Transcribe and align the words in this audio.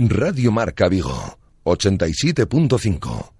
Radio 0.00 0.52
Marca 0.52 0.88
Vigo, 0.88 1.38
87.5. 1.64 3.37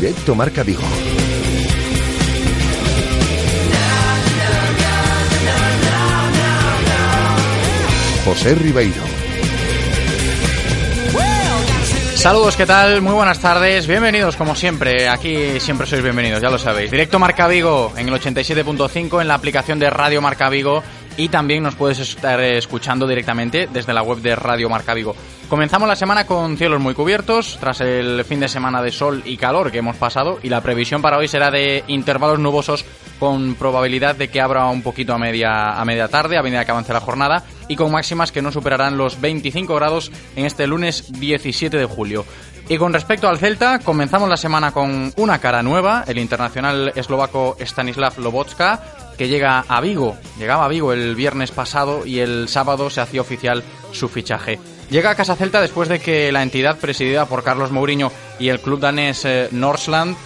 Directo 0.00 0.34
Marca 0.34 0.62
Vigo. 0.62 0.80
José 8.24 8.54
Ribeiro. 8.54 9.02
Saludos, 12.14 12.56
¿qué 12.56 12.64
tal? 12.64 13.02
Muy 13.02 13.12
buenas 13.12 13.40
tardes, 13.40 13.86
bienvenidos 13.86 14.36
como 14.36 14.54
siempre, 14.54 15.08
aquí 15.08 15.58
siempre 15.58 15.86
sois 15.86 16.02
bienvenidos, 16.02 16.40
ya 16.42 16.50
lo 16.50 16.58
sabéis. 16.58 16.90
Directo 16.90 17.18
Marca 17.18 17.46
Vigo 17.48 17.92
en 17.96 18.08
el 18.08 18.14
87.5 18.14 19.20
en 19.20 19.28
la 19.28 19.34
aplicación 19.34 19.78
de 19.78 19.88
Radio 19.88 20.20
Marca 20.20 20.48
Vigo 20.48 20.82
y 21.20 21.28
también 21.28 21.62
nos 21.62 21.74
puedes 21.74 21.98
estar 21.98 22.40
escuchando 22.40 23.06
directamente 23.06 23.68
desde 23.70 23.92
la 23.92 24.02
web 24.02 24.20
de 24.20 24.34
Radio 24.34 24.70
Marca 24.70 24.94
Vigo. 24.94 25.14
Comenzamos 25.50 25.86
la 25.86 25.94
semana 25.94 26.26
con 26.26 26.56
cielos 26.56 26.80
muy 26.80 26.94
cubiertos, 26.94 27.58
tras 27.60 27.82
el 27.82 28.24
fin 28.24 28.40
de 28.40 28.48
semana 28.48 28.80
de 28.80 28.90
sol 28.90 29.20
y 29.26 29.36
calor 29.36 29.70
que 29.70 29.78
hemos 29.78 29.96
pasado, 29.96 30.38
y 30.42 30.48
la 30.48 30.62
previsión 30.62 31.02
para 31.02 31.18
hoy 31.18 31.28
será 31.28 31.50
de 31.50 31.84
intervalos 31.88 32.38
nubosos 32.38 32.86
con 33.18 33.54
probabilidad 33.56 34.16
de 34.16 34.28
que 34.28 34.40
abra 34.40 34.66
un 34.68 34.80
poquito 34.80 35.12
a 35.12 35.18
media, 35.18 35.78
a 35.78 35.84
media 35.84 36.08
tarde, 36.08 36.38
a 36.38 36.42
medida 36.42 36.64
que 36.64 36.70
avance 36.70 36.94
la 36.94 37.00
jornada, 37.00 37.44
y 37.68 37.76
con 37.76 37.92
máximas 37.92 38.32
que 38.32 38.40
no 38.40 38.50
superarán 38.50 38.96
los 38.96 39.20
25 39.20 39.74
grados 39.74 40.10
en 40.36 40.46
este 40.46 40.66
lunes 40.66 41.12
17 41.20 41.76
de 41.76 41.84
julio. 41.84 42.24
Y 42.70 42.78
con 42.78 42.92
respecto 42.92 43.26
al 43.26 43.38
Celta, 43.38 43.80
comenzamos 43.80 44.28
la 44.28 44.36
semana 44.36 44.70
con 44.70 45.12
una 45.16 45.40
cara 45.40 45.60
nueva, 45.60 46.04
el 46.06 46.18
internacional 46.18 46.92
eslovaco 46.94 47.56
Stanislav 47.58 48.16
Lobotska, 48.20 48.80
que 49.18 49.26
llega 49.26 49.64
a 49.66 49.80
Vigo. 49.80 50.16
Llegaba 50.38 50.66
a 50.66 50.68
Vigo 50.68 50.92
el 50.92 51.16
viernes 51.16 51.50
pasado 51.50 52.06
y 52.06 52.20
el 52.20 52.46
sábado 52.48 52.88
se 52.88 53.00
hacía 53.00 53.22
oficial 53.22 53.64
su 53.90 54.08
fichaje. 54.08 54.60
Llega 54.88 55.10
a 55.10 55.16
Casa 55.16 55.34
Celta 55.34 55.60
después 55.60 55.88
de 55.88 55.98
que 55.98 56.30
la 56.30 56.44
entidad 56.44 56.78
presidida 56.78 57.26
por 57.26 57.42
Carlos 57.42 57.72
Mourinho 57.72 58.12
y 58.38 58.50
el 58.50 58.60
club 58.60 58.78
danés 58.78 59.24
eh, 59.24 59.48
Nordsland 59.50 60.16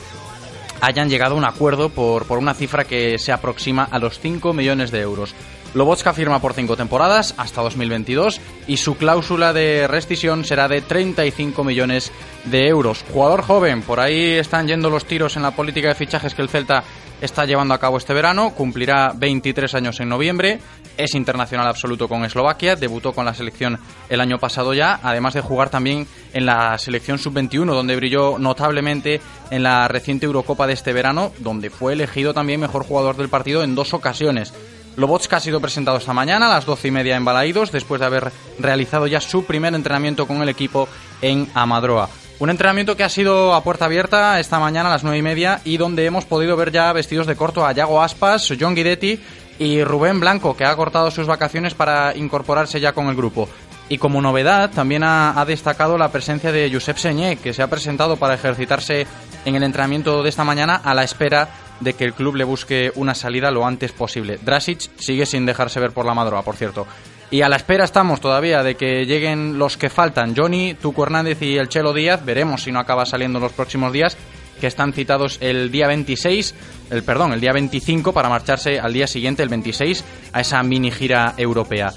hayan 0.82 1.08
llegado 1.08 1.36
a 1.36 1.38
un 1.38 1.46
acuerdo 1.46 1.88
por, 1.88 2.26
por 2.26 2.36
una 2.36 2.52
cifra 2.52 2.84
que 2.84 3.18
se 3.18 3.32
aproxima 3.32 3.88
a 3.90 3.98
los 3.98 4.20
5 4.20 4.52
millones 4.52 4.90
de 4.90 5.00
euros. 5.00 5.34
Lobotska 5.74 6.12
firma 6.12 6.40
por 6.40 6.55
5 6.55 6.77
temporadas 6.77 7.35
hasta 7.36 7.61
2022 7.62 8.40
y 8.68 8.77
su 8.77 8.96
cláusula 8.96 9.52
de 9.52 9.89
rescisión 9.89 10.45
será 10.45 10.68
de 10.68 10.80
35 10.80 11.64
millones 11.64 12.12
de 12.45 12.68
euros. 12.68 13.05
Jugador 13.12 13.42
joven, 13.42 13.83
por 13.83 13.98
ahí 13.98 14.33
están 14.33 14.68
yendo 14.68 14.89
los 14.89 15.05
tiros 15.05 15.36
en 15.36 15.42
la 15.42 15.51
política 15.51 15.89
de 15.89 15.95
fichajes 15.96 16.34
que 16.34 16.42
el 16.42 16.48
Celta 16.48 16.84
está 17.20 17.45
llevando 17.45 17.74
a 17.74 17.79
cabo 17.79 17.96
este 17.96 18.14
verano, 18.14 18.51
cumplirá 18.51 19.13
23 19.17 19.74
años 19.74 19.98
en 20.01 20.08
noviembre, 20.08 20.61
es 20.96 21.14
internacional 21.14 21.67
absoluto 21.67 22.08
con 22.08 22.24
Eslovaquia, 22.24 22.77
debutó 22.77 23.13
con 23.13 23.24
la 23.24 23.34
selección 23.34 23.79
el 24.08 24.20
año 24.20 24.39
pasado 24.39 24.74
ya, 24.74 25.01
además 25.02 25.34
de 25.34 25.40
jugar 25.40 25.70
también 25.70 26.07
en 26.33 26.46
la 26.46 26.77
selección 26.79 27.18
sub-21, 27.18 27.67
donde 27.67 27.96
brilló 27.96 28.39
notablemente 28.39 29.20
en 29.51 29.63
la 29.63 29.89
reciente 29.89 30.27
Eurocopa 30.27 30.67
de 30.67 30.74
este 30.74 30.92
verano, 30.92 31.33
donde 31.39 31.70
fue 31.70 31.95
elegido 31.95 32.34
también 32.34 32.61
mejor 32.61 32.84
jugador 32.84 33.17
del 33.17 33.29
partido 33.29 33.63
en 33.63 33.74
dos 33.74 33.95
ocasiones. 33.95 34.52
Lobotska 34.96 35.36
ha 35.36 35.40
sido 35.40 35.60
presentado 35.60 35.98
esta 35.98 36.12
mañana 36.12 36.46
a 36.46 36.55
las 36.55 36.66
doce 36.66 36.88
y 36.88 36.90
media 36.90 37.16
en 37.16 37.24
Balaídos, 37.24 37.72
después 37.72 38.00
de 38.00 38.06
haber 38.06 38.32
realizado 38.58 39.06
ya 39.06 39.20
su 39.20 39.44
primer 39.44 39.74
entrenamiento 39.74 40.27
con 40.27 40.42
el 40.42 40.48
equipo 40.48 40.88
en 41.20 41.48
Amadroa. 41.55 42.08
Un 42.38 42.50
entrenamiento 42.50 42.96
que 42.96 43.04
ha 43.04 43.08
sido 43.08 43.54
a 43.54 43.62
puerta 43.62 43.84
abierta 43.84 44.40
esta 44.40 44.58
mañana 44.58 44.88
a 44.88 44.92
las 44.92 45.04
nueve 45.04 45.18
y 45.18 45.22
media 45.22 45.60
y 45.64 45.77
donde 45.77 46.04
hemos 46.04 46.24
podido 46.24 46.56
ver 46.56 46.72
ya 46.72 46.92
vestidos 46.92 47.27
de 47.27 47.36
corto 47.36 47.64
a 47.64 47.72
Yago 47.72 48.02
Aspas, 48.02 48.52
John 48.58 48.74
Guidetti 48.74 49.20
y 49.58 49.84
Rubén 49.84 50.20
Blanco, 50.20 50.56
que 50.56 50.64
ha 50.64 50.74
cortado 50.74 51.10
sus 51.10 51.27
vacaciones 51.27 51.74
para 51.74 52.16
incorporarse 52.16 52.80
ya 52.80 52.92
con 52.92 53.06
el 53.06 53.16
grupo. 53.16 53.48
Y 53.88 53.98
como 53.98 54.22
novedad, 54.22 54.70
también 54.70 55.04
ha, 55.04 55.44
destacado 55.46 55.98
la 55.98 56.10
presencia 56.10 56.50
de 56.50 56.70
Josep 56.72 56.96
Señé, 56.96 57.36
que 57.36 57.52
se 57.52 57.62
ha 57.62 57.68
presentado 57.68 58.16
para 58.16 58.34
ejercitarse 58.34 59.06
en 59.44 59.54
el 59.54 59.62
entrenamiento 59.62 60.22
de 60.22 60.30
esta 60.30 60.42
mañana 60.42 60.77
a 60.77 60.94
la 60.94 61.04
espera 61.04 61.48
de 61.80 61.95
que 61.95 62.05
el 62.05 62.14
club 62.14 62.36
le 62.36 62.45
busque 62.45 62.92
una 62.95 63.14
salida 63.14 63.51
lo 63.51 63.67
antes 63.67 63.92
posible. 63.92 64.39
Drasic 64.42 64.90
sigue 64.98 65.27
sin 65.27 65.46
dejarse 65.46 65.80
ver 65.80 65.92
por 65.92 66.07
la 66.07 66.14
madroa, 66.14 66.42
por 66.42 66.57
cierto. 66.57 66.86
Y 67.30 67.42
a 67.42 67.48
la 67.48 67.57
espera 67.57 67.85
estamos 67.85 68.20
todavía 68.20 68.62
de 68.62 68.77
que 68.77 69.07
lleguen 69.07 69.58
los 69.58 69.77
que 69.77 69.90
faltan, 69.90 70.36
Johnny, 70.36 70.74
Tuco 70.74 71.02
Hernández 71.02 71.42
y 71.42 71.57
el 71.57 71.68
Chelo 71.68 71.92
Díaz. 71.92 72.24
Veremos 72.24 72.63
si 72.63 72.70
no 72.70 72.79
acaba 72.79 73.07
saliendo 73.07 73.39
en 73.39 73.45
los 73.45 73.52
próximos 73.52 73.92
días, 73.92 74.17
que 74.61 74.67
están 74.67 74.92
citados 74.92 75.39
el 75.40 75.70
día 75.70 75.89
26, 75.89 76.55
el 76.90 77.02
perdón, 77.02 77.33
el 77.33 77.40
día 77.40 77.52
25 77.52 78.13
para 78.13 78.29
marcharse 78.29 78.79
al 78.79 78.92
día 78.92 79.07
siguiente, 79.07 79.42
el 79.42 79.48
26, 79.48 80.05
a 80.33 80.40
esa 80.40 80.63
mini 80.63 80.90
gira 80.90 81.34
europea. 81.36 81.92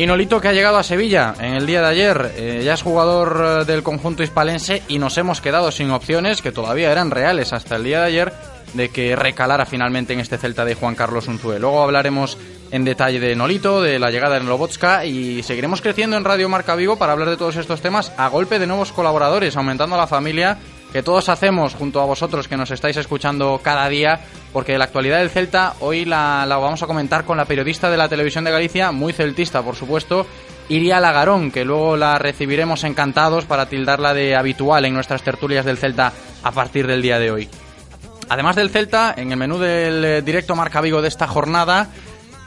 Y 0.00 0.06
Nolito 0.06 0.40
que 0.40 0.48
ha 0.48 0.52
llegado 0.52 0.78
a 0.78 0.82
Sevilla 0.82 1.34
en 1.40 1.54
el 1.54 1.66
día 1.66 1.82
de 1.82 1.88
ayer, 1.88 2.32
eh, 2.36 2.62
ya 2.64 2.72
es 2.72 2.82
jugador 2.82 3.60
eh, 3.60 3.64
del 3.66 3.82
conjunto 3.82 4.22
hispalense 4.22 4.82
y 4.88 4.98
nos 4.98 5.18
hemos 5.18 5.42
quedado 5.42 5.70
sin 5.70 5.90
opciones 5.90 6.40
que 6.40 6.52
todavía 6.52 6.90
eran 6.90 7.10
reales 7.10 7.52
hasta 7.52 7.76
el 7.76 7.84
día 7.84 8.00
de 8.00 8.06
ayer 8.06 8.32
de 8.74 8.88
que 8.88 9.16
recalara 9.16 9.66
finalmente 9.66 10.12
en 10.12 10.20
este 10.20 10.38
Celta 10.38 10.64
de 10.64 10.74
Juan 10.74 10.94
Carlos 10.94 11.28
Unzué. 11.28 11.58
Luego 11.58 11.82
hablaremos 11.82 12.38
en 12.70 12.84
detalle 12.84 13.18
de 13.18 13.34
Nolito, 13.34 13.82
de 13.82 13.98
la 13.98 14.10
llegada 14.10 14.38
de 14.38 14.44
Lobotska 14.44 15.04
y 15.04 15.42
seguiremos 15.42 15.80
creciendo 15.80 16.16
en 16.16 16.24
Radio 16.24 16.48
Marca 16.48 16.76
Vigo 16.76 16.96
para 16.96 17.12
hablar 17.12 17.30
de 17.30 17.36
todos 17.36 17.56
estos 17.56 17.80
temas 17.80 18.12
a 18.16 18.28
golpe 18.28 18.58
de 18.58 18.66
nuevos 18.66 18.92
colaboradores, 18.92 19.56
aumentando 19.56 19.96
la 19.96 20.06
familia 20.06 20.58
que 20.92 21.02
todos 21.02 21.28
hacemos 21.28 21.74
junto 21.74 22.00
a 22.00 22.04
vosotros 22.04 22.48
que 22.48 22.56
nos 22.56 22.70
estáis 22.70 22.96
escuchando 22.96 23.60
cada 23.62 23.88
día, 23.88 24.20
porque 24.52 24.76
la 24.76 24.84
actualidad 24.84 25.18
del 25.18 25.30
Celta 25.30 25.74
hoy 25.80 26.04
la, 26.04 26.44
la 26.46 26.56
vamos 26.56 26.82
a 26.82 26.86
comentar 26.86 27.24
con 27.24 27.36
la 27.36 27.44
periodista 27.44 27.90
de 27.90 27.96
la 27.96 28.08
televisión 28.08 28.44
de 28.44 28.50
Galicia, 28.50 28.90
muy 28.90 29.12
celtista 29.12 29.62
por 29.62 29.76
supuesto, 29.76 30.26
Iria 30.68 31.00
Lagarón, 31.00 31.50
que 31.50 31.64
luego 31.64 31.96
la 31.96 32.18
recibiremos 32.18 32.84
encantados 32.84 33.44
para 33.44 33.66
tildarla 33.66 34.14
de 34.14 34.36
habitual 34.36 34.84
en 34.84 34.94
nuestras 34.94 35.22
tertulias 35.22 35.64
del 35.64 35.78
Celta 35.78 36.12
a 36.42 36.52
partir 36.52 36.86
del 36.86 37.02
día 37.02 37.18
de 37.18 37.30
hoy. 37.30 37.48
Además 38.30 38.54
del 38.54 38.70
Celta, 38.70 39.12
en 39.16 39.32
el 39.32 39.36
menú 39.36 39.58
del 39.58 40.04
eh, 40.04 40.22
directo 40.22 40.54
Marca 40.54 40.80
Vigo 40.80 41.02
de 41.02 41.08
esta 41.08 41.26
jornada, 41.26 41.88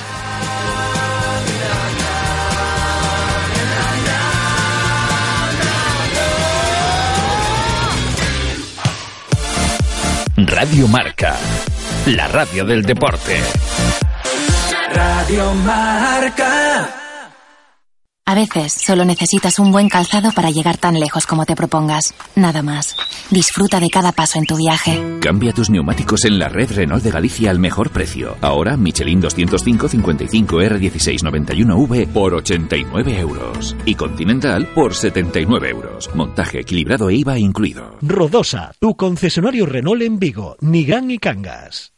Radio 10.46 10.86
Marca, 10.88 11.36
la 12.06 12.26
radio 12.26 12.64
del 12.64 12.82
deporte. 12.82 13.38
Radio 14.92 15.52
Marca. 15.52 17.11
A 18.24 18.36
veces 18.36 18.72
solo 18.72 19.04
necesitas 19.04 19.58
un 19.58 19.72
buen 19.72 19.88
calzado 19.88 20.30
para 20.30 20.50
llegar 20.50 20.78
tan 20.78 20.98
lejos 20.98 21.26
como 21.26 21.44
te 21.44 21.56
propongas. 21.56 22.14
Nada 22.36 22.62
más. 22.62 22.94
Disfruta 23.30 23.80
de 23.80 23.90
cada 23.90 24.12
paso 24.12 24.38
en 24.38 24.46
tu 24.46 24.56
viaje. 24.56 25.18
Cambia 25.20 25.52
tus 25.52 25.70
neumáticos 25.70 26.24
en 26.24 26.38
la 26.38 26.48
red 26.48 26.70
Renault 26.70 27.02
de 27.02 27.10
Galicia 27.10 27.50
al 27.50 27.58
mejor 27.58 27.90
precio. 27.90 28.36
Ahora 28.40 28.76
Michelin 28.76 29.20
205 29.20 29.88
55 29.88 30.56
R1691V 30.62 32.06
por 32.08 32.34
89 32.34 33.18
euros. 33.18 33.74
Y 33.84 33.96
Continental 33.96 34.68
por 34.68 34.94
79 34.94 35.70
euros. 35.70 36.08
Montaje 36.14 36.60
equilibrado 36.60 37.10
e 37.10 37.16
IVA 37.16 37.38
incluido. 37.38 37.96
Rodosa, 38.02 38.72
tu 38.78 38.94
concesionario 38.94 39.66
Renault 39.66 40.02
en 40.02 40.18
Vigo, 40.20 40.56
Nigrán 40.60 41.10
y 41.10 41.18
Cangas. 41.18 41.92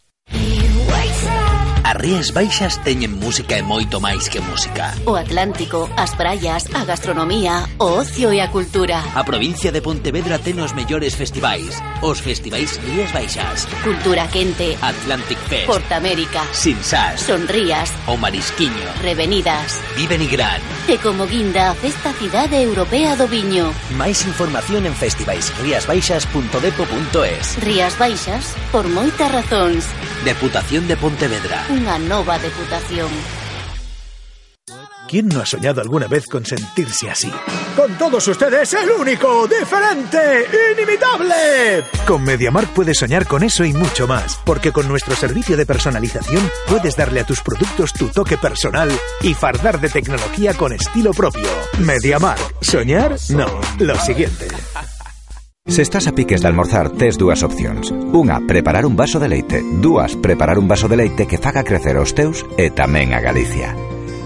As 1.95 2.01
Rías 2.01 2.33
Baixas 2.35 2.83
teñen 2.83 3.23
música 3.23 3.55
e 3.55 3.63
moito 3.63 4.03
máis 4.03 4.27
que 4.27 4.43
música. 4.43 4.91
O 5.07 5.15
Atlántico, 5.15 5.87
as 5.95 6.11
praias, 6.19 6.67
a 6.75 6.83
gastronomía, 6.83 7.71
o 7.79 8.03
ocio 8.03 8.35
e 8.35 8.43
a 8.43 8.51
cultura. 8.51 8.99
A 9.15 9.23
provincia 9.23 9.71
de 9.71 9.79
Pontevedra 9.79 10.43
ten 10.43 10.59
os 10.59 10.75
mellores 10.75 11.15
festivais. 11.15 11.79
Os 12.03 12.19
festivais 12.19 12.83
Rías 12.83 13.15
Baixas. 13.15 13.71
Cultura 13.87 14.27
Quente. 14.27 14.75
Atlantic 14.83 15.39
Fest. 15.47 15.71
Portamérica. 15.71 16.43
Sinsas. 16.51 17.23
Sonrías. 17.23 17.95
O 18.11 18.19
Marisquiño. 18.19 18.91
Revenidas. 18.99 19.79
Viven 19.95 20.27
y 20.27 20.29
Gran. 20.35 20.59
E 20.91 20.99
como 20.99 21.31
guinda 21.31 21.71
a 21.71 21.79
festa 21.79 22.11
cidade 22.19 22.59
europea 22.59 23.15
do 23.15 23.31
viño. 23.31 23.71
Máis 23.95 24.27
información 24.27 24.91
en 24.91 24.99
festivaisriasbaixas.depo.es 24.99 27.63
Rías 27.63 27.95
Baixas, 28.03 28.59
por 28.75 28.91
moitas 28.91 29.31
razóns. 29.31 29.87
Deputación 30.25 30.89
de 30.89 30.97
Pontevedra. 30.97 31.69
Unha 31.69 32.01
nova 32.01 32.41
deputación. 32.41 33.13
¿Quién 35.07 35.29
no 35.29 35.43
ha 35.43 35.47
soñado 35.47 35.83
alguna 35.83 36.09
vez 36.09 36.25
con 36.27 36.47
sentirse 36.47 37.11
así? 37.11 37.31
Con 37.77 37.93
todos 37.99 38.27
ustedes, 38.27 38.73
el 38.73 38.91
único, 38.91 39.47
diferente, 39.47 40.49
inimitable. 40.73 41.85
Con 42.07 42.25
MediaMark 42.25 42.71
puedes 42.71 42.99
soñar 42.99 43.27
con 43.27 43.43
eso 43.43 43.65
y 43.65 43.75
mucho 43.75 44.09
más, 44.09 44.41
porque 44.47 44.73
con 44.73 44.89
nuestro 44.89 45.15
servicio 45.15 45.59
de 45.59 45.67
personalización 45.67 46.51
puedes 46.67 46.97
darle 46.97 47.21
a 47.21 47.27
tus 47.27 47.43
productos 47.43 47.93
tu 47.93 48.09
toque 48.09 48.39
personal 48.39 48.91
y 49.21 49.35
fardar 49.35 49.79
de 49.79 49.91
tecnología 49.91 50.55
con 50.55 50.73
estilo 50.73 51.13
propio. 51.13 51.49
MediaMark, 51.79 52.65
soñar, 52.65 53.17
no, 53.29 53.61
lo 53.79 53.99
siguiente. 54.01 54.49
Se 55.67 55.81
estás 55.81 56.07
a 56.07 56.13
piques 56.13 56.43
de 56.43 56.49
almorzar, 56.49 56.91
tes 56.91 57.17
dúas 57.17 57.43
opcións. 57.43 57.89
Unha, 57.89 58.45
preparar 58.45 58.85
un 58.85 59.01
vaso 59.01 59.17
de 59.17 59.33
leite. 59.33 59.65
Dúas, 59.81 60.13
preparar 60.13 60.61
un 60.61 60.69
vaso 60.69 60.93
de 60.93 61.01
leite 61.01 61.25
que 61.25 61.41
faga 61.41 61.65
crecer 61.65 61.97
os 61.97 62.13
teus 62.13 62.45
e 62.61 62.69
tamén 62.69 63.17
a 63.17 63.25
Galicia. 63.25 63.73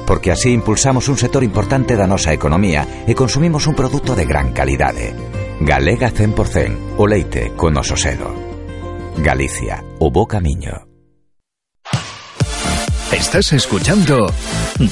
Porque 0.02 0.34
así 0.34 0.50
impulsamos 0.50 1.06
un 1.06 1.14
sector 1.14 1.46
importante 1.46 1.94
da 1.94 2.10
nosa 2.10 2.34
economía 2.34 3.06
e 3.06 3.14
consumimos 3.14 3.70
un 3.70 3.78
produto 3.78 4.18
de 4.18 4.26
gran 4.26 4.50
calidade. 4.50 5.14
Galega 5.62 6.10
100%, 6.10 6.98
o 6.98 7.06
leite 7.06 7.54
con 7.54 7.78
noso 7.78 7.94
selo. 7.94 8.34
Galicia, 9.22 9.78
o 10.02 10.10
bo 10.10 10.26
camiño. 10.26 10.90
Estás 13.14 13.54
escuchando 13.54 14.26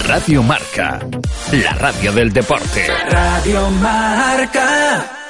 Radio 0.06 0.46
Marca, 0.46 1.02
la 1.50 1.75
radio 1.75 2.14
del 2.14 2.31
deporte. 2.31 2.87
Radio 3.10 3.66
Marca. 3.82 5.25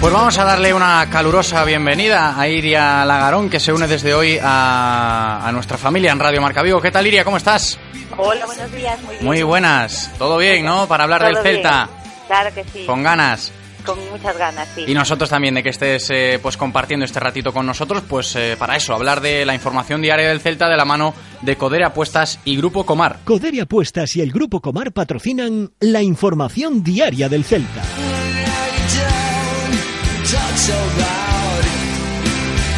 Pues 0.00 0.12
vamos 0.12 0.36
a 0.36 0.44
darle 0.44 0.74
una 0.74 1.08
calurosa 1.10 1.64
bienvenida 1.64 2.38
a 2.38 2.46
Iria 2.46 3.02
Lagarón, 3.06 3.48
que 3.48 3.58
se 3.58 3.72
une 3.72 3.86
desde 3.86 4.12
hoy 4.12 4.38
a, 4.42 5.40
a 5.46 5.52
nuestra 5.52 5.78
familia 5.78 6.12
en 6.12 6.20
Radio 6.20 6.42
Marca 6.42 6.60
Vigo. 6.62 6.82
¿Qué 6.82 6.90
tal, 6.90 7.06
Iria? 7.06 7.24
¿Cómo 7.24 7.38
estás? 7.38 7.78
Hola, 8.18 8.44
buenos 8.44 8.70
días. 8.72 9.00
Muy 9.02 9.14
bien. 9.14 9.24
Muy 9.24 9.42
buenas. 9.42 10.10
¿Todo 10.18 10.36
bien, 10.36 10.66
no? 10.66 10.86
Para 10.86 11.04
hablar 11.04 11.20
Todo 11.22 11.28
del 11.30 11.42
Celta. 11.42 11.88
bien. 11.90 12.12
Claro 12.26 12.54
que 12.54 12.64
sí. 12.64 12.84
Con 12.86 13.02
ganas. 13.02 13.52
Con 13.84 13.98
muchas 14.10 14.36
ganas, 14.36 14.68
sí. 14.74 14.84
Y 14.86 14.94
nosotros 14.94 15.28
también 15.30 15.54
de 15.54 15.62
que 15.62 15.70
estés 15.70 16.08
eh, 16.10 16.38
pues 16.42 16.56
compartiendo 16.56 17.04
este 17.04 17.20
ratito 17.20 17.52
con 17.52 17.66
nosotros, 17.66 18.02
pues 18.08 18.34
eh, 18.36 18.56
para 18.58 18.76
eso, 18.76 18.94
hablar 18.94 19.20
de 19.20 19.44
la 19.44 19.54
información 19.54 20.02
diaria 20.02 20.28
del 20.28 20.40
Celta 20.40 20.68
de 20.68 20.76
la 20.76 20.84
mano 20.84 21.14
de 21.42 21.56
Codere 21.56 21.84
Apuestas 21.84 22.40
y 22.44 22.56
Grupo 22.56 22.84
Comar. 22.84 23.20
Codere 23.24 23.60
Apuestas 23.60 24.16
y 24.16 24.20
el 24.20 24.32
Grupo 24.32 24.60
Comar 24.60 24.92
patrocinan 24.92 25.72
la 25.80 26.02
información 26.02 26.82
diaria 26.82 27.28
del 27.28 27.44
Celta. 27.44 27.82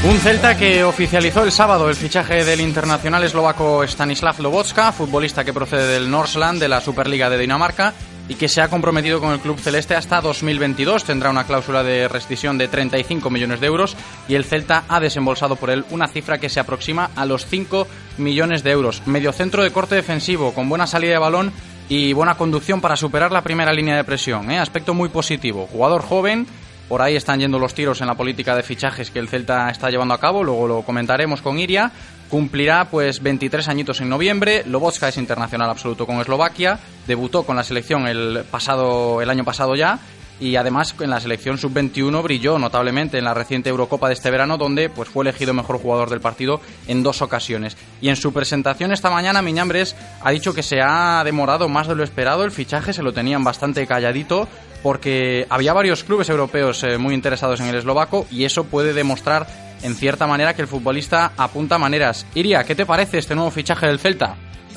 Un 0.04 0.18
Celta 0.18 0.56
que 0.56 0.84
oficializó 0.84 1.42
el 1.42 1.50
sábado 1.50 1.88
el 1.88 1.96
fichaje 1.96 2.44
del 2.44 2.60
internacional 2.60 3.24
eslovaco 3.24 3.82
Stanislav 3.82 4.40
Lobotska, 4.40 4.92
futbolista 4.92 5.44
que 5.44 5.52
procede 5.52 5.94
del 5.94 6.08
Nordsland 6.08 6.60
de 6.60 6.68
la 6.68 6.80
Superliga 6.80 7.28
de 7.28 7.38
Dinamarca 7.38 7.92
y 8.28 8.34
que 8.34 8.48
se 8.48 8.60
ha 8.60 8.68
comprometido 8.68 9.20
con 9.20 9.32
el 9.32 9.40
club 9.40 9.58
celeste 9.58 9.94
hasta 9.94 10.20
2022. 10.20 11.04
Tendrá 11.04 11.30
una 11.30 11.44
cláusula 11.44 11.82
de 11.82 12.08
rescisión 12.08 12.58
de 12.58 12.68
35 12.68 13.30
millones 13.30 13.60
de 13.60 13.66
euros 13.66 13.96
y 14.28 14.34
el 14.34 14.44
Celta 14.44 14.84
ha 14.88 15.00
desembolsado 15.00 15.56
por 15.56 15.70
él 15.70 15.84
una 15.90 16.08
cifra 16.08 16.38
que 16.38 16.48
se 16.48 16.60
aproxima 16.60 17.10
a 17.14 17.26
los 17.26 17.46
5 17.46 17.86
millones 18.18 18.62
de 18.62 18.70
euros. 18.70 19.02
Mediocentro 19.06 19.62
de 19.62 19.70
corte 19.70 19.94
defensivo 19.94 20.52
con 20.52 20.68
buena 20.68 20.86
salida 20.86 21.12
de 21.12 21.18
balón 21.18 21.52
y 21.88 22.12
buena 22.12 22.36
conducción 22.36 22.80
para 22.80 22.96
superar 22.96 23.32
la 23.32 23.42
primera 23.42 23.72
línea 23.72 23.96
de 23.96 24.04
presión. 24.04 24.50
¿eh? 24.50 24.58
Aspecto 24.58 24.94
muy 24.94 25.08
positivo. 25.08 25.68
Jugador 25.70 26.02
joven. 26.02 26.46
Por 26.88 27.02
ahí 27.02 27.16
están 27.16 27.40
yendo 27.40 27.58
los 27.58 27.74
tiros 27.74 28.00
en 28.00 28.06
la 28.06 28.14
política 28.14 28.54
de 28.54 28.62
fichajes 28.62 29.10
que 29.10 29.18
el 29.18 29.28
Celta 29.28 29.68
está 29.70 29.90
llevando 29.90 30.14
a 30.14 30.20
cabo, 30.20 30.44
luego 30.44 30.68
lo 30.68 30.82
comentaremos 30.82 31.42
con 31.42 31.58
Iria. 31.58 31.90
Cumplirá 32.30 32.88
pues 32.90 33.22
23 33.22 33.68
añitos 33.68 34.00
en 34.00 34.08
noviembre. 34.08 34.64
Lobotska 34.66 35.08
es 35.08 35.16
internacional 35.16 35.70
absoluto 35.70 36.06
con 36.06 36.20
Eslovaquia. 36.20 36.78
Debutó 37.06 37.44
con 37.44 37.56
la 37.56 37.64
selección 37.64 38.06
el 38.06 38.44
pasado 38.50 39.22
el 39.22 39.30
año 39.30 39.44
pasado 39.44 39.74
ya 39.76 40.00
y 40.38 40.56
además 40.56 40.94
en 41.00 41.10
la 41.10 41.20
selección 41.20 41.58
sub-21 41.58 42.22
brilló 42.22 42.58
notablemente 42.58 43.18
en 43.18 43.24
la 43.24 43.34
reciente 43.34 43.70
Eurocopa 43.70 44.08
de 44.08 44.14
este 44.14 44.30
verano 44.30 44.58
donde 44.58 44.90
pues 44.90 45.08
fue 45.08 45.24
elegido 45.24 45.54
mejor 45.54 45.78
jugador 45.78 46.10
del 46.10 46.20
partido 46.20 46.60
en 46.86 47.02
dos 47.02 47.22
ocasiones. 47.22 47.76
Y 48.00 48.08
en 48.08 48.16
su 48.16 48.32
presentación 48.32 48.92
esta 48.92 49.10
mañana 49.10 49.42
Miñambres 49.42 49.96
ha 50.22 50.30
dicho 50.30 50.54
que 50.54 50.62
se 50.62 50.80
ha 50.82 51.22
demorado 51.24 51.68
más 51.68 51.88
de 51.88 51.94
lo 51.94 52.04
esperado 52.04 52.44
el 52.44 52.50
fichaje, 52.50 52.92
se 52.92 53.02
lo 53.02 53.12
tenían 53.12 53.44
bastante 53.44 53.86
calladito 53.86 54.48
porque 54.82 55.46
había 55.48 55.72
varios 55.72 56.04
clubes 56.04 56.28
europeos 56.28 56.82
eh, 56.84 56.98
muy 56.98 57.14
interesados 57.14 57.60
en 57.60 57.66
el 57.66 57.76
eslovaco 57.76 58.26
y 58.30 58.44
eso 58.44 58.64
puede 58.64 58.92
demostrar 58.92 59.46
en 59.82 59.94
cierta 59.94 60.26
manera 60.26 60.54
que 60.54 60.62
el 60.62 60.68
futbolista 60.68 61.32
apunta 61.36 61.78
maneras. 61.78 62.26
Iria, 62.34 62.64
¿qué 62.64 62.74
te 62.74 62.86
parece 62.86 63.18
este 63.18 63.34
nuevo 63.34 63.50
fichaje 63.50 63.86
del 63.86 63.98
Celta? 63.98 64.36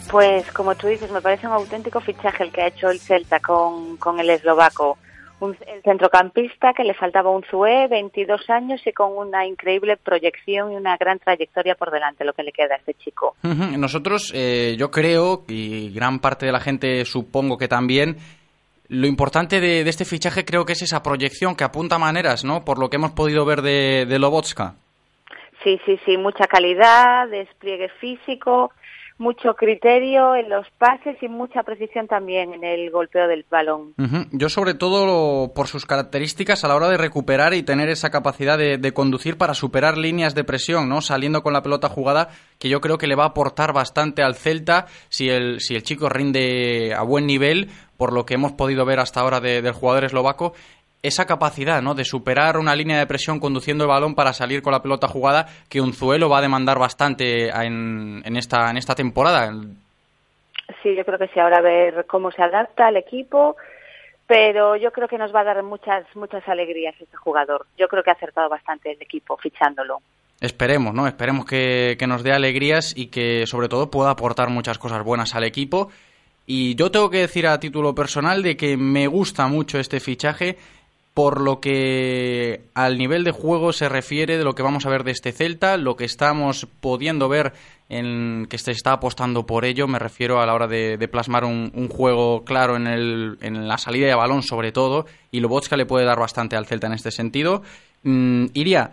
Pues 0.10 0.52
como 0.52 0.74
tú 0.76 0.88
dices, 0.88 1.12
me 1.12 1.22
parece 1.22 1.46
un 1.46 1.54
auténtico 1.54 2.00
fichaje 2.02 2.44
el 2.44 2.52
que 2.52 2.62
ha 2.62 2.68
hecho 2.68 2.90
el 2.90 3.00
Celta 3.00 3.40
con, 3.40 3.98
con 3.98 4.20
el 4.20 4.30
eslovaco. 4.30 4.98
Un, 5.40 5.56
el 5.68 5.82
centrocampista 5.84 6.74
que 6.74 6.84
le 6.84 6.94
faltaba 6.94 7.30
un 7.30 7.44
ZUE, 7.44 7.88
22 7.88 8.50
años 8.50 8.82
y 8.86 8.92
con 8.92 9.16
una 9.16 9.46
increíble 9.46 9.96
proyección 9.96 10.74
y 10.74 10.76
una 10.76 10.98
gran 10.98 11.20
trayectoria 11.20 11.76
por 11.76 11.92
delante, 11.92 12.26
lo 12.26 12.34
que 12.34 12.44
le 12.44 12.52
queda 12.52 12.76
a 12.76 12.78
este 12.78 12.96
chico. 12.96 13.36
Nosotros, 13.44 14.34
eh, 14.36 14.76
yo 14.78 14.92
creo, 14.92 15.46
y 15.48 15.94
gran 15.94 16.20
parte 16.20 16.46
de 16.48 16.52
la 16.52 16.60
gente 16.60 17.06
supongo 17.06 17.58
que 17.58 17.70
también, 17.70 18.18
lo 18.90 19.08
importante 19.08 19.62
de, 19.62 19.84
de, 19.86 19.90
este 19.90 20.04
fichaje 20.04 20.44
creo 20.44 20.66
que 20.66 20.74
es 20.74 20.82
esa 20.82 21.04
proyección 21.04 21.56
que 21.56 21.64
apunta 21.64 21.98
maneras, 22.00 22.44
¿no? 22.44 22.66
Por 22.66 22.80
lo 22.80 22.90
que 22.90 22.98
hemos 22.98 23.12
podido 23.12 23.46
ver 23.46 23.62
de, 23.62 24.06
de 24.08 24.20
Lobotska. 24.20 24.76
Sí, 25.64 25.80
sí, 25.86 26.00
sí, 26.06 26.18
mucha 26.18 26.48
calidad, 26.48 27.28
despliegue 27.28 27.90
físico, 28.00 28.72
mucho 29.18 29.54
criterio 29.56 30.34
en 30.36 30.50
los 30.50 30.66
pases 30.78 31.22
y 31.22 31.28
mucha 31.28 31.64
precisión 31.64 32.08
también 32.08 32.54
en 32.54 32.64
el 32.64 32.90
golpeo 32.90 33.28
del 33.28 33.46
balón. 33.50 33.94
Yo 34.32 34.48
sobre 34.48 34.74
todo 34.74 35.54
por 35.54 35.68
sus 35.68 35.86
características 35.86 36.64
a 36.64 36.70
la 36.70 36.76
hora 36.76 36.88
de 36.88 36.98
recuperar 36.98 37.54
y 37.54 37.64
tener 37.64 37.90
esa 37.90 38.10
capacidad 38.10 38.58
de, 38.58 38.78
de, 38.78 38.94
conducir 38.94 39.38
para 39.38 39.54
superar 39.54 39.98
líneas 39.98 40.36
de 40.36 40.46
presión, 40.46 40.88
¿no? 40.88 41.02
Saliendo 41.02 41.44
con 41.44 41.52
la 41.52 41.62
pelota 41.62 41.90
jugada, 41.90 42.30
que 42.58 42.70
yo 42.70 42.80
creo 42.80 42.98
que 42.98 43.08
le 43.08 43.16
va 43.16 43.26
a 43.26 43.28
aportar 43.28 43.74
bastante 43.74 44.24
al 44.24 44.36
Celta 44.36 44.88
si 45.10 45.30
el, 45.30 45.60
si 45.60 45.76
el 45.76 45.84
chico 45.84 46.08
rinde 46.08 46.94
a 46.96 47.04
buen 47.04 47.28
nivel, 47.28 47.70
por 47.98 48.14
lo 48.14 48.26
que 48.26 48.36
hemos 48.36 48.54
podido 48.54 48.86
ver 48.86 49.00
hasta 49.00 49.20
ahora 49.20 49.42
de, 49.42 49.62
del 49.62 49.74
jugador 49.74 50.06
eslovaco 50.06 50.54
esa 51.02 51.26
capacidad 51.26 51.82
¿no? 51.82 51.96
de 51.96 52.04
superar 52.04 52.58
una 52.58 52.76
línea 52.76 53.00
de 53.00 53.08
presión 53.08 53.40
conduciendo 53.40 53.86
el 53.86 53.90
balón 53.90 54.16
para 54.16 54.34
salir 54.34 54.62
con 54.62 54.74
la 54.74 54.82
pelota 54.82 55.08
jugada 55.08 55.48
que 55.70 55.82
Unzuelo 55.82 56.30
va 56.30 56.40
a 56.40 56.42
demandar 56.42 56.78
bastante 56.78 57.50
en, 57.50 58.22
en, 58.26 58.36
esta, 58.36 58.70
en 58.70 58.78
esta 58.78 58.96
temporada. 58.96 59.52
Sí, 60.84 60.96
yo 60.96 61.06
creo 61.06 61.18
que 61.18 61.28
sí, 61.28 61.40
ahora 61.40 61.58
a 61.58 61.62
ver 61.62 62.06
cómo 62.06 62.32
se 62.32 62.44
adapta 62.44 62.88
al 62.88 62.98
equipo, 62.98 63.56
pero 64.28 64.76
yo 64.76 64.92
creo 64.92 65.08
que 65.08 65.18
nos 65.18 65.34
va 65.34 65.42
a 65.42 65.46
dar 65.46 65.64
muchas, 65.64 66.06
muchas 66.16 66.48
alegrías 66.48 66.96
este 67.00 67.18
jugador. 67.18 67.66
Yo 67.78 67.88
creo 67.88 68.04
que 68.04 68.12
ha 68.12 68.14
acertado 68.14 68.50
bastante 68.50 68.92
el 68.92 69.02
equipo 69.02 69.38
fichándolo. 69.38 70.00
Esperemos, 70.40 70.94
¿no? 70.94 71.08
Esperemos 71.08 71.46
que, 71.46 71.98
que 72.00 72.08
nos 72.08 72.24
dé 72.24 72.32
alegrías 72.32 72.96
y 72.96 73.08
que 73.08 73.46
sobre 73.46 73.68
todo 73.68 73.90
pueda 73.90 74.12
aportar 74.12 74.50
muchas 74.50 74.78
cosas 74.78 75.04
buenas 75.04 75.36
al 75.36 75.44
equipo. 75.44 75.90
Y 76.46 76.76
yo 76.76 76.92
tengo 76.92 77.10
que 77.10 77.20
decir 77.20 77.46
a 77.46 77.60
título 77.60 77.94
personal 77.94 78.42
de 78.42 78.56
que 78.56 78.78
me 78.78 79.08
gusta 79.08 79.48
mucho 79.48 79.80
este 79.80 80.00
fichaje 80.00 80.58
por 81.14 81.42
lo 81.42 81.60
que 81.60 82.62
al 82.74 82.98
nivel 82.98 83.24
de 83.24 83.32
juego 83.32 83.74
se 83.74 83.90
refiere 83.90 84.38
de 84.38 84.44
lo 84.44 84.56
que 84.56 84.64
vamos 84.64 84.86
a 84.86 84.90
ver 84.90 85.04
de 85.04 85.12
este 85.12 85.32
Celta, 85.32 85.78
lo 85.78 85.96
que 85.96 86.06
estamos 86.06 86.68
pudiendo 86.80 87.28
ver 87.28 87.54
en 87.90 88.46
que 88.50 88.58
se 88.58 88.72
está 88.72 88.94
apostando 88.94 89.46
por 89.46 89.66
ello, 89.66 89.88
me 89.88 90.00
refiero 90.00 90.40
a 90.40 90.46
la 90.46 90.54
hora 90.54 90.68
de, 90.68 91.08
plasmar 91.12 91.44
un, 91.44 91.90
juego 91.90 92.46
claro 92.46 92.76
en, 92.76 92.88
el, 92.88 93.38
en, 93.42 93.68
la 93.68 93.78
salida 93.78 94.08
de 94.08 94.16
balón 94.16 94.44
sobre 94.44 94.72
todo, 94.72 95.08
y 95.32 95.40
Lobotska 95.40 95.76
le 95.76 95.88
puede 95.88 96.06
dar 96.06 96.20
bastante 96.20 96.56
al 96.56 96.68
Celta 96.68 96.88
en 96.88 96.94
este 96.94 97.12
sentido. 97.12 97.64
Mm, 98.04 98.46
Iria, 98.54 98.92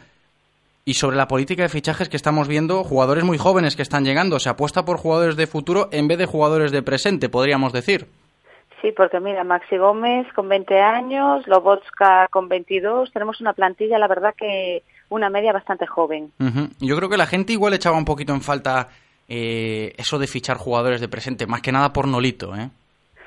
y 0.89 0.95
sobre 0.95 1.17
la 1.17 1.29
política 1.29 1.65
de 1.65 1.69
fichajes 1.69 2.09
que 2.09 2.17
estamos 2.17 2.49
viendo, 2.49 2.85
jugadores 2.85 3.25
muy 3.25 3.39
jóvenes 3.39 3.77
que 3.77 3.83
están 3.83 4.05
llegando, 4.05 4.39
se 4.39 4.49
apuesta 4.49 4.85
por 4.85 4.97
jugadores 4.97 5.37
de 5.37 5.47
futuro 5.47 5.89
en 5.93 6.09
vez 6.09 6.17
de 6.17 6.27
jugadores 6.27 6.73
de 6.73 6.83
presente, 6.83 7.29
podríamos 7.29 7.73
decir. 7.73 8.07
Sí, 8.83 8.93
porque 8.93 9.21
mira, 9.21 9.43
Maxi 9.43 9.77
Gómez 9.79 10.27
con 10.35 10.49
20 10.49 10.79
años, 10.81 11.47
Lobotska 11.47 12.29
con 12.31 12.49
22, 12.49 13.11
tenemos 13.13 13.41
una 13.41 13.55
plantilla, 13.55 13.99
la 13.99 14.07
verdad 14.09 14.35
que 14.37 14.83
una 15.09 15.31
media 15.31 15.53
bastante 15.53 15.87
joven. 15.87 16.31
Uh 16.39 16.45
-huh. 16.45 16.71
Yo 16.81 16.97
creo 16.97 17.09
que 17.09 17.17
la 17.17 17.27
gente 17.27 17.53
igual 17.53 17.75
echaba 17.75 17.97
un 17.97 18.05
poquito 18.05 18.35
en 18.35 18.43
falta 18.43 18.89
eh, 19.29 19.95
eso 19.97 20.19
de 20.19 20.27
fichar 20.27 20.57
jugadores 20.59 21.01
de 21.01 21.09
presente, 21.09 21.47
más 21.47 21.63
que 21.63 21.73
nada 21.73 21.93
por 21.93 22.07
Nolito, 22.07 22.55
¿eh? 22.55 22.69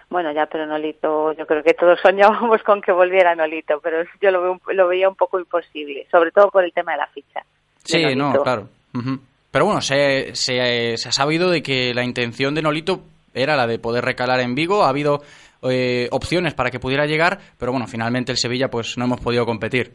Bueno, 0.09 0.31
ya, 0.31 0.47
pero 0.47 0.65
Nolito, 0.65 1.33
yo 1.33 1.45
creo 1.45 1.63
que 1.63 1.73
todos 1.73 1.99
soñábamos 2.03 2.61
con 2.63 2.81
que 2.81 2.91
volviera 2.91 3.35
Nolito, 3.35 3.79
pero 3.81 4.03
yo 4.21 4.31
lo, 4.31 4.41
veo, 4.41 4.61
lo 4.73 4.87
veía 4.87 5.09
un 5.09 5.15
poco 5.15 5.39
imposible, 5.39 6.07
sobre 6.11 6.31
todo 6.31 6.49
por 6.49 6.63
el 6.63 6.73
tema 6.73 6.91
de 6.93 6.97
la 6.99 7.07
ficha. 7.07 7.43
Sí, 7.83 8.15
no, 8.15 8.33
claro. 8.43 8.69
Uh 8.93 8.99
-huh. 8.99 9.19
Pero 9.51 9.65
bueno, 9.65 9.81
se, 9.81 10.35
se, 10.35 10.95
se 10.97 11.09
ha 11.09 11.11
sabido 11.11 11.49
de 11.49 11.63
que 11.63 11.93
la 11.95 12.03
intención 12.03 12.53
de 12.53 12.61
Nolito 12.61 13.01
era 13.33 13.55
la 13.55 13.67
de 13.67 13.79
poder 13.79 14.03
recalar 14.03 14.39
en 14.39 14.55
Vigo. 14.55 14.83
Ha 14.83 14.89
habido 14.89 15.21
eh, 15.63 16.07
opciones 16.11 16.53
para 16.53 16.71
que 16.71 16.79
pudiera 16.79 17.05
llegar, 17.05 17.39
pero 17.57 17.71
bueno, 17.71 17.87
finalmente 17.87 18.31
el 18.31 18.37
Sevilla 18.37 18.69
pues 18.69 18.97
no 18.97 19.05
hemos 19.05 19.19
podido 19.19 19.45
competir. 19.45 19.93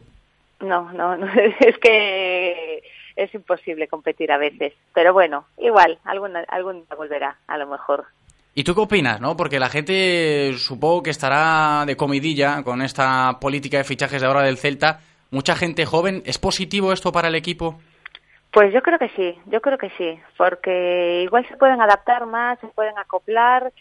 No, 0.59 0.91
no, 0.93 1.17
no 1.17 1.27
es 1.59 1.77
que 1.79 2.83
es 3.15 3.33
imposible 3.33 3.87
competir 3.87 4.31
a 4.31 4.37
veces, 4.37 4.73
pero 4.93 5.13
bueno, 5.13 5.45
igual, 5.57 5.99
algún, 6.03 6.33
algún 6.47 6.85
día 6.85 6.95
volverá, 6.97 7.37
a 7.47 7.57
lo 7.57 7.67
mejor. 7.67 8.05
¿Y 8.53 8.63
tú 8.63 8.73
qué 8.73 8.81
opinas, 8.81 9.19
no? 9.19 9.35
Porque 9.35 9.59
la 9.59 9.69
gente 9.69 10.53
supongo 10.57 11.03
que 11.03 11.09
estará 11.09 11.83
de 11.85 11.97
comidilla 11.97 12.63
con 12.63 12.81
esta 12.81 13.37
política 13.39 13.77
de 13.77 13.83
fichajes 13.83 14.21
de 14.21 14.27
ahora 14.27 14.43
del 14.43 14.57
Celta. 14.57 15.01
Mucha 15.29 15.55
gente 15.55 15.85
joven, 15.85 16.23
¿es 16.25 16.37
positivo 16.37 16.93
esto 16.93 17.11
para 17.11 17.27
el 17.27 17.35
equipo? 17.35 17.79
Pues 18.55 18.71
yo 18.71 18.81
creo 18.81 18.97
que 18.97 19.09
sí, 19.09 19.37
yo 19.47 19.59
creo 19.59 19.77
que 19.77 19.89
sí, 19.97 20.17
porque 20.37 21.23
igual 21.23 21.45
se 21.45 21.57
pueden 21.57 21.81
adaptar 21.81 22.25
más, 22.25 22.57
se 22.61 22.67
pueden 22.67 22.97
acoplar 22.97 23.73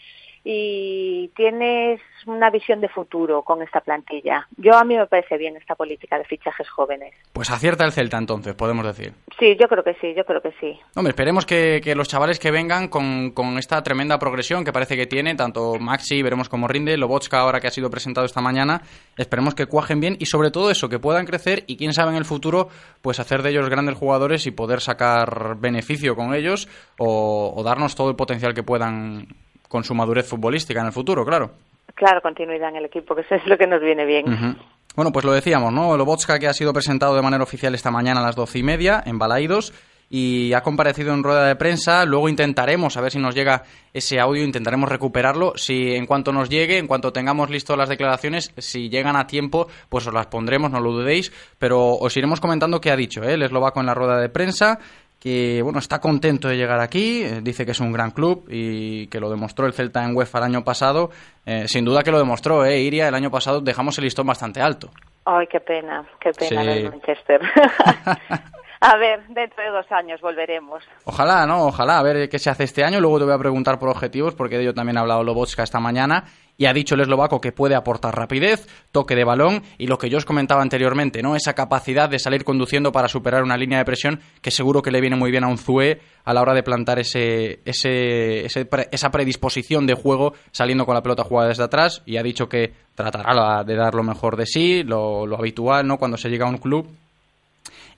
y 0.44 1.28
tienes 1.34 2.00
una 2.26 2.50
visión 2.50 2.80
de 2.82 2.88
futuro 2.88 3.42
con 3.42 3.62
esta 3.62 3.80
plantilla. 3.80 4.46
Yo 4.58 4.76
a 4.76 4.84
mí 4.84 4.94
me 4.94 5.06
parece 5.06 5.38
bien 5.38 5.56
esta 5.56 5.74
política 5.74 6.18
de 6.18 6.24
fichajes 6.24 6.68
jóvenes. 6.68 7.14
Pues 7.32 7.50
acierta 7.50 7.84
el 7.84 7.92
Celta 7.92 8.18
entonces, 8.18 8.54
podemos 8.54 8.84
decir. 8.84 9.14
Sí, 9.38 9.56
yo 9.58 9.66
creo 9.68 9.82
que 9.82 9.94
sí, 9.94 10.14
yo 10.14 10.24
creo 10.24 10.42
que 10.42 10.52
sí. 10.60 10.78
Hombre, 10.94 11.10
esperemos 11.10 11.46
que, 11.46 11.80
que 11.82 11.94
los 11.94 12.08
chavales 12.08 12.38
que 12.38 12.50
vengan 12.50 12.88
con, 12.88 13.30
con, 13.30 13.58
esta 13.58 13.82
tremenda 13.82 14.18
progresión 14.18 14.64
que 14.64 14.72
parece 14.72 14.96
que 14.96 15.06
tiene, 15.06 15.34
tanto 15.34 15.78
Maxi, 15.80 16.22
veremos 16.22 16.50
cómo 16.50 16.68
rinde, 16.68 16.98
Lobotska 16.98 17.40
ahora 17.40 17.60
que 17.60 17.68
ha 17.68 17.70
sido 17.70 17.88
presentado 17.88 18.26
esta 18.26 18.42
mañana, 18.42 18.82
esperemos 19.16 19.54
que 19.54 19.66
cuajen 19.66 20.00
bien 20.00 20.16
y 20.18 20.26
sobre 20.26 20.50
todo 20.50 20.70
eso, 20.70 20.88
que 20.88 20.98
puedan 20.98 21.24
crecer 21.24 21.64
y 21.66 21.76
quién 21.76 21.94
sabe 21.94 22.10
en 22.10 22.16
el 22.16 22.24
futuro, 22.24 22.68
pues 23.00 23.18
hacer 23.18 23.42
de 23.42 23.50
ellos 23.50 23.70
grandes 23.70 23.96
jugadores 23.96 24.46
y 24.46 24.50
poder 24.50 24.80
sacar 24.80 25.56
beneficio 25.58 26.14
con 26.16 26.34
ellos 26.34 26.68
o, 26.98 27.54
o 27.56 27.62
darnos 27.62 27.94
todo 27.94 28.10
el 28.10 28.16
potencial 28.16 28.52
que 28.52 28.62
puedan 28.62 29.28
con 29.68 29.84
su 29.84 29.94
madurez 29.94 30.28
futbolística 30.28 30.80
en 30.80 30.86
el 30.86 30.92
futuro, 30.92 31.24
claro. 31.24 31.50
Claro, 31.94 32.20
continuidad 32.22 32.70
en 32.70 32.76
el 32.76 32.86
equipo, 32.86 33.14
que 33.14 33.22
eso 33.22 33.36
es 33.36 33.46
lo 33.46 33.56
que 33.56 33.66
nos 33.66 33.80
viene 33.80 34.04
bien. 34.04 34.28
Uh 34.28 34.32
-huh. 34.36 34.56
Bueno, 34.96 35.10
pues 35.12 35.24
lo 35.24 35.32
decíamos, 35.32 35.72
¿no? 35.72 35.96
Lobotska 35.96 36.38
que 36.38 36.46
ha 36.46 36.52
sido 36.52 36.72
presentado 36.72 37.14
de 37.16 37.22
manera 37.22 37.42
oficial 37.42 37.74
esta 37.74 37.90
mañana 37.90 38.20
a 38.20 38.24
las 38.24 38.36
doce 38.36 38.58
y 38.60 38.62
media 38.62 39.02
en 39.04 39.18
Balaidos 39.18 39.72
y 40.08 40.52
ha 40.52 40.62
comparecido 40.62 41.12
en 41.12 41.24
rueda 41.24 41.46
de 41.46 41.56
prensa. 41.56 42.04
Luego 42.04 42.28
intentaremos, 42.28 42.96
a 42.96 43.00
ver 43.00 43.10
si 43.10 43.18
nos 43.18 43.34
llega 43.34 43.64
ese 43.92 44.20
audio, 44.20 44.44
intentaremos 44.44 44.88
recuperarlo. 44.88 45.54
Si 45.56 45.94
en 45.94 46.06
cuanto 46.06 46.32
nos 46.32 46.48
llegue, 46.48 46.78
en 46.78 46.86
cuanto 46.86 47.12
tengamos 47.12 47.50
listo 47.50 47.76
las 47.76 47.88
declaraciones, 47.88 48.52
si 48.58 48.88
llegan 48.88 49.16
a 49.16 49.26
tiempo, 49.26 49.66
pues 49.88 50.06
os 50.06 50.14
las 50.14 50.26
pondremos, 50.26 50.70
no 50.70 50.80
lo 50.80 50.92
dudéis. 50.92 51.32
Pero 51.58 51.94
os 51.94 52.16
iremos 52.16 52.40
comentando 52.40 52.80
qué 52.80 52.92
ha 52.92 52.96
dicho 52.96 53.22
¿eh? 53.24 53.34
el 53.34 53.42
eslovaco 53.42 53.80
en 53.80 53.86
la 53.86 53.94
rueda 53.94 54.20
de 54.20 54.28
prensa 54.28 54.78
que 55.24 55.62
bueno 55.62 55.78
está 55.78 56.00
contento 56.00 56.48
de 56.48 56.56
llegar 56.58 56.80
aquí, 56.80 57.22
eh, 57.24 57.40
dice 57.42 57.64
que 57.64 57.70
es 57.70 57.80
un 57.80 57.92
gran 57.92 58.10
club 58.10 58.44
y 58.50 59.06
que 59.06 59.18
lo 59.18 59.30
demostró 59.30 59.64
el 59.64 59.72
Celta 59.72 60.04
en 60.04 60.14
UEFA 60.14 60.36
el 60.40 60.44
año 60.44 60.64
pasado. 60.64 61.08
Eh, 61.46 61.66
sin 61.66 61.82
duda 61.82 62.02
que 62.02 62.10
lo 62.10 62.18
demostró, 62.18 62.62
¿eh? 62.66 62.80
Iria, 62.80 63.08
el 63.08 63.14
año 63.14 63.30
pasado 63.30 63.62
dejamos 63.62 63.96
el 63.96 64.04
listón 64.04 64.26
bastante 64.26 64.60
alto. 64.60 64.90
Ay, 65.24 65.46
qué 65.46 65.60
pena, 65.60 66.04
qué 66.20 66.30
pena 66.32 66.62
sí. 66.62 66.68
en 66.68 66.90
Manchester. 66.90 67.40
a 68.80 68.96
ver, 68.98 69.26
dentro 69.28 69.64
de 69.64 69.70
dos 69.70 69.90
años 69.92 70.20
volveremos. 70.20 70.84
Ojalá, 71.06 71.46
¿no? 71.46 71.68
Ojalá, 71.68 72.00
a 72.00 72.02
ver 72.02 72.28
qué 72.28 72.38
se 72.38 72.50
hace 72.50 72.64
este 72.64 72.84
año. 72.84 73.00
Luego 73.00 73.20
te 73.20 73.24
voy 73.24 73.34
a 73.34 73.38
preguntar 73.38 73.78
por 73.78 73.88
objetivos, 73.88 74.34
porque 74.34 74.56
de 74.56 74.64
ello 74.64 74.74
también 74.74 74.98
ha 74.98 75.00
hablado 75.00 75.24
Lobotska 75.24 75.62
esta 75.62 75.80
mañana 75.80 76.24
y 76.56 76.66
ha 76.66 76.72
dicho 76.72 76.94
el 76.94 77.00
eslovaco 77.00 77.40
que 77.40 77.52
puede 77.52 77.74
aportar 77.74 78.14
rapidez, 78.16 78.66
toque 78.92 79.14
de 79.14 79.24
balón 79.24 79.62
y 79.78 79.86
lo 79.86 79.98
que 79.98 80.08
yo 80.08 80.18
os 80.18 80.24
comentaba 80.24 80.62
anteriormente, 80.62 81.22
¿no? 81.22 81.36
Esa 81.36 81.54
capacidad 81.54 82.08
de 82.08 82.18
salir 82.18 82.44
conduciendo 82.44 82.92
para 82.92 83.08
superar 83.08 83.42
una 83.42 83.56
línea 83.56 83.78
de 83.78 83.84
presión 83.84 84.20
que 84.40 84.50
seguro 84.50 84.82
que 84.82 84.90
le 84.90 85.00
viene 85.00 85.16
muy 85.16 85.30
bien 85.30 85.44
a 85.44 85.48
un 85.48 85.58
Zue 85.58 86.00
a 86.24 86.32
la 86.32 86.42
hora 86.42 86.54
de 86.54 86.62
plantar 86.62 86.98
ese, 86.98 87.60
ese, 87.64 88.46
ese 88.46 88.68
esa 88.90 89.10
predisposición 89.10 89.86
de 89.86 89.94
juego 89.94 90.34
saliendo 90.52 90.86
con 90.86 90.94
la 90.94 91.02
pelota 91.02 91.24
jugada 91.24 91.48
desde 91.48 91.64
atrás 91.64 92.02
y 92.06 92.16
ha 92.16 92.22
dicho 92.22 92.48
que 92.48 92.72
tratará 92.94 93.64
de 93.64 93.74
dar 93.74 93.94
lo 93.94 94.02
mejor 94.02 94.36
de 94.36 94.46
sí, 94.46 94.82
lo, 94.82 95.26
lo 95.26 95.36
habitual, 95.36 95.86
¿no? 95.86 95.98
Cuando 95.98 96.16
se 96.16 96.28
llega 96.28 96.46
a 96.46 96.50
un 96.50 96.58
club 96.58 96.88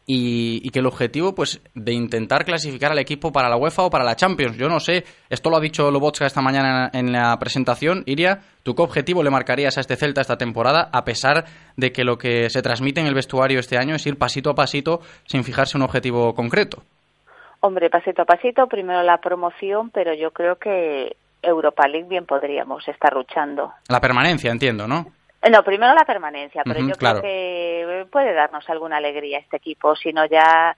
y, 0.07 0.61
y, 0.63 0.71
que 0.71 0.79
el 0.79 0.87
objetivo 0.87 1.35
pues 1.35 1.61
de 1.75 1.93
intentar 1.93 2.45
clasificar 2.45 2.93
al 2.93 2.99
equipo 2.99 3.33
para 3.33 3.49
la 3.49 3.57
UEFA 3.57 3.83
o 3.83 3.91
para 3.91 4.05
la 4.05 4.15
Champions. 4.15 4.57
Yo 4.57 4.69
no 4.69 4.79
sé, 4.79 5.05
esto 5.29 5.51
lo 5.51 5.57
ha 5.57 5.61
dicho 5.61 5.91
Lobotska 5.91 6.27
esta 6.27 6.41
mañana 6.41 6.91
en 6.93 7.13
la 7.13 7.37
presentación. 7.39 8.05
Iria, 8.07 8.41
¿tú 8.63 8.75
qué 8.75 8.83
objetivo 8.83 9.23
le 9.23 9.31
marcarías 9.31 9.77
a 9.77 9.81
este 9.81 9.97
Celta 9.97 10.21
esta 10.21 10.37
temporada 10.37 10.89
a 10.93 11.05
pesar 11.05 11.45
de 11.77 11.91
que 11.91 12.05
lo 12.05 12.19
que 12.19 12.49
se 12.51 12.63
transmite 12.63 13.01
en 13.01 13.09
el 13.09 13.15
vestuario 13.15 13.59
este 13.59 13.79
año 13.79 13.97
es 13.97 14.07
ir 14.07 14.17
pasito 14.17 14.51
a 14.51 14.55
pasito 14.55 15.01
sin 15.25 15.43
fijarse 15.43 15.77
un 15.77 15.83
objetivo 15.83 16.35
concreto? 16.35 16.83
Hombre, 17.61 17.91
pasito 17.91 18.23
a 18.23 18.25
pasito, 18.27 18.69
primero 18.69 19.03
la 19.03 19.19
promoción, 19.19 19.91
pero 19.91 20.15
yo 20.15 20.31
creo 20.31 20.57
que 20.57 21.17
Europa 21.43 21.89
League 21.89 22.09
bien 22.09 22.27
podríamos 22.27 22.87
estar 22.87 23.13
luchando. 23.15 23.73
La 23.89 24.01
permanencia, 24.01 24.51
entiendo, 24.51 24.87
¿no? 24.87 25.07
No, 25.51 25.63
primero 25.63 25.95
la 25.95 26.05
permanencia, 26.05 26.63
pero 26.65 26.81
uh 26.81 26.83
-huh, 26.85 26.89
yo 26.91 26.95
claro. 26.97 27.21
creo 27.21 27.33
que 28.05 28.07
puede 28.11 28.35
darnos 28.35 28.69
alguna 28.69 28.97
alegría 28.97 29.39
este 29.39 29.57
equipo, 29.59 29.95
si 29.95 30.13
no 30.13 30.25
ya 30.27 30.75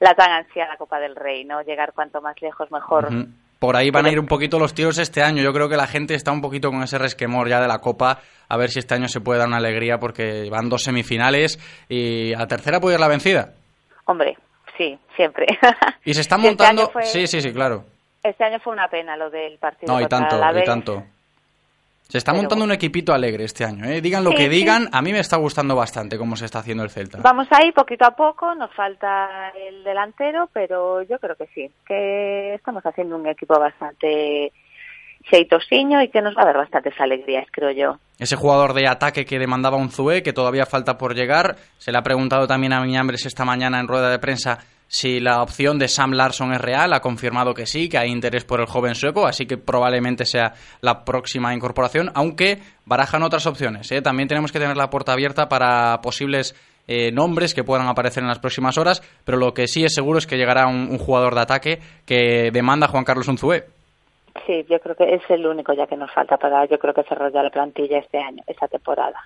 la 0.00 0.14
tan 0.14 0.30
ansiada 0.32 0.76
Copa 0.76 0.98
del 0.98 1.14
Rey, 1.16 1.44
¿no? 1.44 1.62
Llegar 1.62 1.92
cuanto 1.94 2.20
más 2.20 2.34
lejos 2.42 2.70
mejor. 2.70 3.06
Uh 3.06 3.08
-huh. 3.10 3.26
por 3.58 3.76
ahí 3.76 3.90
van 3.92 4.06
a 4.06 4.10
ir 4.10 4.18
un 4.18 4.26
poquito 4.26 4.58
los 4.58 4.74
tiros 4.74 4.98
este 4.98 5.22
año. 5.22 5.40
Yo 5.42 5.52
creo 5.52 5.68
que 5.68 5.76
la 5.76 5.86
gente 5.86 6.14
está 6.14 6.32
un 6.32 6.40
poquito 6.40 6.70
con 6.70 6.82
ese 6.82 6.98
resquemor 6.98 7.48
ya 7.48 7.60
de 7.60 7.68
la 7.68 7.78
Copa, 7.78 8.18
a 8.48 8.56
ver 8.56 8.70
si 8.70 8.80
este 8.80 8.94
año 8.96 9.06
se 9.06 9.20
puede 9.20 9.38
dar 9.38 9.46
una 9.46 9.58
alegría 9.58 9.98
porque 9.98 10.48
van 10.50 10.68
dos 10.68 10.82
semifinales 10.82 11.58
y 11.88 12.34
a 12.34 12.46
tercera 12.48 12.80
puede 12.80 12.96
ir 12.96 13.00
la 13.00 13.06
vencida. 13.08 13.52
Hombre, 14.06 14.36
sí, 14.76 14.98
siempre. 15.14 15.46
Y 16.04 16.12
se 16.14 16.22
está 16.22 16.34
Este 16.42 16.48
montando... 16.48 16.90
fue- 16.90 17.04
Sí, 17.04 17.26
sí, 17.28 17.40
sí, 17.40 17.52
claro. 17.52 17.84
Este 18.24 18.42
año 18.44 18.58
fue 18.58 18.72
una 18.72 18.88
pena 18.88 19.16
lo 19.16 19.30
del 19.30 19.58
partido 19.58 19.92
No, 19.92 20.00
y 20.00 20.06
tanto, 20.06 20.38
la 20.38 20.60
y 20.60 20.64
tanto. 20.64 21.04
Se 22.12 22.18
está 22.18 22.32
Pero 22.32 22.42
montando 22.42 22.66
un 22.66 22.72
equipito 22.72 23.14
alegre 23.14 23.44
este 23.44 23.64
año, 23.64 23.86
¿eh? 23.86 24.02
Digan 24.02 24.22
lo 24.22 24.32
Sí, 24.32 24.36
que 24.36 24.42
sí. 24.42 24.48
digan, 24.50 24.86
a 24.92 25.00
mí 25.00 25.12
me 25.12 25.20
está 25.20 25.38
gustando 25.38 25.74
bastante 25.74 26.18
cómo 26.18 26.36
se 26.36 26.44
está 26.44 26.58
haciendo 26.58 26.82
el 26.84 26.90
Celta. 26.90 27.20
Vamos 27.22 27.46
ahí 27.50 27.72
poquito 27.72 28.04
a 28.04 28.10
poco, 28.14 28.54
nos 28.54 28.70
falta 28.74 29.48
el 29.58 29.82
delantero, 29.82 30.50
pero 30.52 31.00
yo 31.00 31.18
creo 31.18 31.36
que 31.36 31.46
sí, 31.54 31.70
que 31.86 32.52
estamos 32.52 32.84
haciendo 32.84 33.16
un 33.16 33.26
equipo 33.28 33.58
bastante 33.58 34.52
xeitosiño 35.30 36.02
y 36.02 36.10
que 36.10 36.20
nos 36.20 36.36
va 36.36 36.42
a 36.42 36.44
dar 36.44 36.58
bastantes 36.58 36.92
alegrías, 37.00 37.46
creo 37.50 37.70
yo. 37.70 37.96
Ese 38.18 38.36
jugador 38.36 38.74
de 38.74 38.86
ataque 38.88 39.24
que 39.24 39.38
demandaba 39.38 39.78
un 39.78 39.88
Zue, 39.90 40.22
que 40.22 40.34
todavía 40.34 40.66
falta 40.66 40.98
por 40.98 41.14
llegar. 41.14 41.56
Se 41.78 41.92
le 41.92 41.96
ha 41.98 42.02
preguntado 42.02 42.46
también 42.46 42.74
a 42.74 42.82
Miñambres 42.82 43.24
esta 43.24 43.46
mañana 43.46 43.80
en 43.80 43.88
rueda 43.88 44.10
de 44.10 44.18
prensa 44.18 44.58
si 44.92 45.20
la 45.20 45.42
opción 45.42 45.78
de 45.78 45.88
Sam 45.88 46.12
Larson 46.12 46.52
es 46.52 46.60
real. 46.60 46.92
Ha 46.92 47.00
confirmado 47.00 47.54
que 47.54 47.64
sí, 47.64 47.88
que 47.88 47.96
hay 47.96 48.10
interés 48.10 48.44
por 48.44 48.60
el 48.60 48.66
joven 48.66 48.94
sueco, 48.94 49.26
así 49.26 49.46
que 49.46 49.56
probablemente 49.56 50.26
sea 50.26 50.52
la 50.82 51.02
próxima 51.02 51.54
incorporación, 51.54 52.10
aunque 52.14 52.58
barajan 52.84 53.22
otras 53.22 53.46
opciones. 53.46 53.90
¿eh? 53.90 54.02
También 54.02 54.28
tenemos 54.28 54.52
que 54.52 54.58
tener 54.58 54.76
la 54.76 54.90
puerta 54.90 55.14
abierta 55.14 55.48
para 55.48 56.02
posibles 56.02 56.54
eh, 56.86 57.10
nombres 57.10 57.54
que 57.54 57.64
puedan 57.64 57.88
aparecer 57.88 58.22
en 58.22 58.28
las 58.28 58.38
próximas 58.38 58.76
horas, 58.76 59.00
pero 59.24 59.38
lo 59.38 59.54
que 59.54 59.66
sí 59.66 59.82
es 59.82 59.94
seguro 59.94 60.18
es 60.18 60.26
que 60.26 60.36
llegará 60.36 60.66
un, 60.66 60.90
un 60.90 60.98
jugador 60.98 61.34
de 61.34 61.40
ataque 61.40 61.78
que 62.04 62.50
demanda 62.52 62.86
a 62.86 62.90
Juan 62.90 63.04
Carlos 63.04 63.28
Unzué. 63.28 63.64
Sí, 64.46 64.66
yo 64.68 64.78
creo 64.78 64.94
que 64.94 65.14
es 65.14 65.22
el 65.30 65.46
único 65.46 65.72
ya 65.72 65.86
que 65.86 65.96
nos 65.96 66.12
falta 66.12 66.36
para, 66.36 66.66
yo 66.66 66.78
creo 66.78 66.92
que 66.92 67.02
cerrar 67.04 67.32
ya 67.32 67.42
la 67.42 67.50
plantilla 67.50 67.98
este 67.98 68.18
año, 68.18 68.42
esta 68.46 68.68
temporada. 68.68 69.16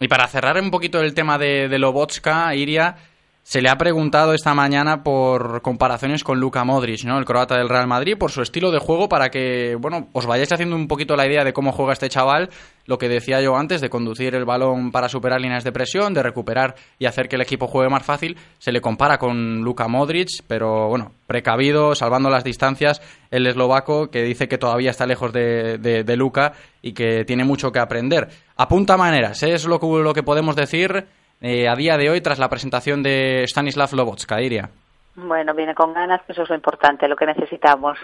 Y 0.00 0.08
para 0.08 0.26
cerrar 0.28 0.58
un 0.62 0.70
poquito 0.70 1.00
el 1.00 1.12
tema 1.12 1.36
de, 1.36 1.68
de 1.68 1.78
Lobotska, 1.78 2.54
Iria, 2.54 2.94
se 3.42 3.62
le 3.62 3.68
ha 3.68 3.76
preguntado 3.76 4.32
esta 4.32 4.54
mañana 4.54 5.02
por 5.02 5.62
comparaciones 5.62 6.22
con 6.22 6.38
Luka 6.38 6.62
Modric, 6.64 7.04
¿no? 7.04 7.18
El 7.18 7.24
croata 7.24 7.56
del 7.56 7.68
Real 7.68 7.86
Madrid, 7.86 8.16
por 8.18 8.30
su 8.30 8.42
estilo 8.42 8.70
de 8.70 8.78
juego, 8.78 9.08
para 9.08 9.30
que, 9.30 9.76
bueno, 9.80 10.08
os 10.12 10.26
vayáis 10.26 10.52
haciendo 10.52 10.76
un 10.76 10.86
poquito 10.86 11.16
la 11.16 11.26
idea 11.26 11.42
de 11.42 11.52
cómo 11.52 11.72
juega 11.72 11.92
este 11.92 12.08
chaval, 12.08 12.50
lo 12.86 12.98
que 12.98 13.08
decía 13.08 13.40
yo 13.40 13.56
antes, 13.56 13.80
de 13.80 13.90
conducir 13.90 14.34
el 14.34 14.44
balón 14.44 14.92
para 14.92 15.08
superar 15.08 15.40
líneas 15.40 15.64
de 15.64 15.72
presión, 15.72 16.14
de 16.14 16.22
recuperar 16.22 16.76
y 16.98 17.06
hacer 17.06 17.28
que 17.28 17.36
el 17.36 17.42
equipo 17.42 17.66
juegue 17.66 17.90
más 17.90 18.04
fácil, 18.04 18.36
se 18.58 18.72
le 18.72 18.80
compara 18.80 19.18
con 19.18 19.62
Luka 19.62 19.88
Modric, 19.88 20.28
pero 20.46 20.88
bueno, 20.88 21.12
precavido, 21.26 21.94
salvando 21.94 22.30
las 22.30 22.44
distancias, 22.44 23.00
el 23.30 23.46
eslovaco 23.46 24.10
que 24.10 24.22
dice 24.22 24.48
que 24.48 24.58
todavía 24.58 24.90
está 24.90 25.06
lejos 25.06 25.32
de, 25.32 25.78
de, 25.78 26.16
Luka 26.16 26.52
y 26.82 26.92
que 26.92 27.24
tiene 27.24 27.44
mucho 27.44 27.72
que 27.72 27.78
aprender. 27.78 28.28
Apunta 28.56 28.96
maneras, 28.96 29.42
¿eh? 29.42 29.54
es 29.54 29.64
lo 29.64 29.80
que, 29.80 29.86
lo 29.86 30.12
que 30.12 30.22
podemos 30.22 30.56
decir 30.56 31.06
eh, 31.40 31.68
a 31.68 31.74
día 31.74 31.96
de 31.96 32.10
hoy 32.10 32.20
tras 32.20 32.38
la 32.38 32.48
presentación 32.48 33.02
de 33.02 33.44
Stanislav 33.44 33.92
Lobotska, 33.94 34.40
Iria. 34.40 34.70
Bueno, 35.16 35.54
viene 35.54 35.74
con 35.74 35.92
ganas, 35.92 36.22
que 36.24 36.32
eso 36.32 36.42
es 36.42 36.48
lo 36.48 36.54
importante, 36.54 37.08
lo 37.08 37.16
que 37.16 37.26
necesitamos. 37.26 37.98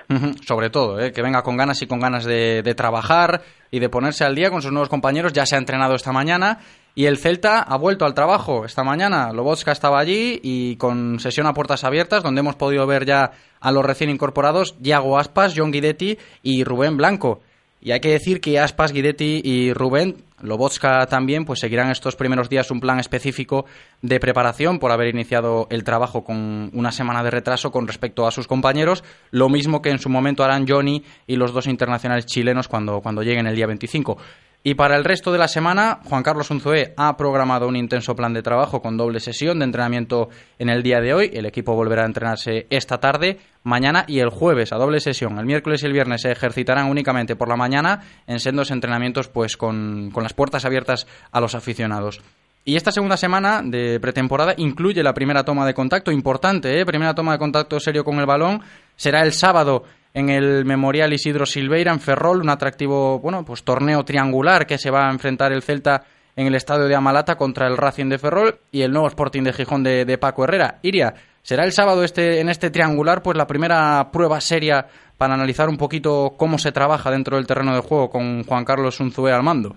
Sobre 0.45 0.71
todo, 0.71 1.01
¿eh? 1.01 1.13
que 1.13 1.23
venga 1.23 1.43
con 1.43 1.57
ganas 1.57 1.81
y 1.81 1.87
con 1.87 2.01
ganas 2.01 2.25
de, 2.25 2.63
de 2.63 2.75
trabajar 2.75 3.43
y 3.71 3.79
de 3.79 3.89
ponerse 3.89 4.25
al 4.25 4.35
día 4.35 4.51
con 4.51 4.61
sus 4.61 4.73
nuevos 4.73 4.89
compañeros. 4.89 5.33
Ya 5.33 5.47
se 5.47 5.55
ha 5.55 5.59
entrenado 5.59 5.95
esta 5.95 6.13
mañana 6.13 6.59
y 6.97 7.07
el 7.07 7.19
Celta 7.19 7.61
ha 7.61 7.77
vuelto 7.77 8.07
al 8.07 8.15
trabajo 8.15 8.65
esta 8.65 8.83
mañana. 8.83 9.33
Lobotska 9.33 9.71
estaba 9.71 10.01
allí 10.01 10.41
y 10.43 10.77
con 10.77 11.21
sesión 11.21 11.47
a 11.47 11.53
puertas 11.53 11.85
abiertas, 11.85 12.23
donde 12.23 12.41
hemos 12.41 12.57
podido 12.57 12.87
ver 12.87 13.05
ya 13.05 13.33
a 13.61 13.71
los 13.71 13.85
recién 13.85 14.11
incorporados 14.11 14.77
Iago 14.83 15.19
Aspas, 15.19 15.55
John 15.57 15.71
Guidetti 15.71 16.19
y 16.43 16.65
Rubén 16.65 16.97
Blanco. 16.97 17.41
Y 17.87 17.93
hay 17.93 18.01
que 18.01 18.11
decir 18.11 18.41
que 18.41 18.59
Aspas, 18.59 18.91
Guidetti 18.91 19.43
y 19.45 19.73
Rubén, 19.73 20.17
Lobotska 20.43 21.07
también, 21.07 21.45
pues 21.45 21.61
seguirán 21.61 21.89
estos 21.93 22.17
primeros 22.17 22.49
días 22.49 22.73
un 22.73 22.81
plan 22.81 22.99
específico 22.99 23.65
de 24.03 24.19
preparación 24.19 24.81
por 24.81 24.91
haber 24.91 25.07
iniciado 25.15 25.69
el 25.71 25.85
trabajo 25.85 26.25
con 26.25 26.69
una 26.75 26.91
semana 26.91 27.23
de 27.23 27.31
retraso 27.31 27.71
con 27.71 27.87
respecto 27.87 28.27
a 28.27 28.33
sus 28.33 28.49
compañeros, 28.49 29.05
lo 29.31 29.49
mismo 29.49 29.83
que 29.83 29.91
en 29.91 30.01
su 30.01 30.09
momento 30.09 30.43
harán 30.43 30.67
Johnny 30.67 31.05
y 31.29 31.37
los 31.37 31.53
dos 31.53 31.69
internacionales 31.69 32.27
chilenos 32.27 32.67
cuando, 32.67 33.01
cuando 33.01 33.23
lleguen 33.23 33.47
el 33.47 33.55
día 33.55 33.69
25. 33.69 34.19
Y 34.65 34.75
para 34.75 34.97
el 34.97 35.05
resto 35.05 35.31
de 35.31 35.39
la 35.39 35.47
semana, 35.47 36.01
Juan 36.07 36.25
Carlos 36.25 36.51
Unzué 36.51 36.93
ha 36.97 37.17
programado 37.17 37.69
un 37.69 37.77
intenso 37.77 38.17
plan 38.17 38.35
de 38.35 38.43
trabajo 38.43 38.83
con 38.83 38.97
doble 38.97 39.21
sesión 39.21 39.61
de 39.61 39.65
entrenamiento 39.65 40.29
en 40.59 40.71
el 40.71 40.83
día 40.83 41.01
de 41.01 41.15
hoy. 41.15 41.31
El 41.33 41.47
equipo 41.47 41.77
volverá 41.77 42.03
a 42.03 42.07
entrenarse 42.07 42.67
esta 42.69 42.99
tarde, 42.99 43.39
mañana 43.67 44.05
y 44.07 44.21
el 44.21 44.31
jueves 44.31 44.73
a 44.73 44.77
doble 44.77 45.01
sesión. 45.01 45.39
El 45.39 45.45
miércoles 45.45 45.83
y 45.83 45.87
el 45.87 45.93
viernes 45.93 46.23
se 46.23 46.31
ejercitarán 46.31 46.89
únicamente 46.89 47.37
por 47.37 47.49
la 47.49 47.57
mañana 47.57 48.01
en 48.27 48.39
sendos 48.39 48.71
entrenamientos 48.71 49.29
pues 49.29 49.57
con, 49.57 50.11
con 50.13 50.23
las 50.23 50.33
puertas 50.33 50.65
abiertas 50.65 51.07
a 51.33 51.41
los 51.41 51.55
aficionados. 51.55 52.21
Y 52.65 52.77
esta 52.77 52.91
segunda 52.91 53.17
semana 53.17 53.63
de 53.65 54.01
pretemporada 54.01 54.55
incluye 54.57 55.03
la 55.03 55.15
primera 55.15 55.45
toma 55.45 55.67
de 55.67 55.75
contacto 55.75 56.11
importante, 56.11 56.81
¿eh? 56.81 56.87
primera 56.87 57.15
toma 57.15 57.33
de 57.33 57.39
contacto 57.39 57.79
serio 57.79 58.05
con 58.05 58.19
el 58.19 58.27
balón. 58.27 58.61
Será 58.97 59.23
el 59.23 59.33
sábado 59.33 59.85
en 60.15 60.31
el 60.31 60.65
Memorial 60.65 61.13
Isidro 61.13 61.47
Silveira 61.47 61.93
en 61.93 62.01
Ferrol, 62.01 62.41
un 62.41 62.51
atractivo, 62.51 63.21
bueno, 63.21 63.45
pues 63.45 63.63
torneo 63.63 64.05
triangular 64.05 64.67
que 64.67 64.79
se 64.79 64.91
va 64.91 65.09
a 65.09 65.13
enfrentar 65.13 65.53
el 65.53 65.63
Celta 65.63 66.05
en 66.35 66.47
el 66.47 66.55
estadio 66.55 66.87
de 66.87 66.95
Amalata 66.95 67.37
contra 67.37 67.67
el 67.67 67.77
Racing 67.77 68.09
de 68.09 68.19
Ferrol 68.19 68.59
y 68.71 68.83
el 68.83 68.93
nuevo 68.93 69.09
Sporting 69.09 69.43
de 69.43 69.53
Gijón 69.53 69.83
de, 69.83 70.05
de 70.05 70.19
Paco 70.19 70.45
Herrera. 70.45 70.79
Iria, 70.83 71.15
será 71.47 71.63
el 71.63 71.71
sábado 71.71 72.03
este 72.03 72.41
en 72.41 72.49
este 72.49 72.71
triangular 72.71 73.23
pues 73.23 73.37
la 73.37 73.47
primera 73.47 74.11
prueba 74.13 74.41
seria 74.41 74.87
para 75.17 75.35
analizar 75.35 75.69
un 75.69 75.77
poquito 75.77 76.35
cómo 76.37 76.59
se 76.59 76.73
trabaja 76.73 77.09
dentro 77.13 77.37
del 77.37 77.47
terreno 77.47 77.73
de 77.73 77.83
juego 77.83 78.11
con 78.11 78.43
Juan 78.43 78.65
Carlos 78.65 78.99
Unzué 78.99 79.33
al 79.33 79.45
mando. 79.45 79.77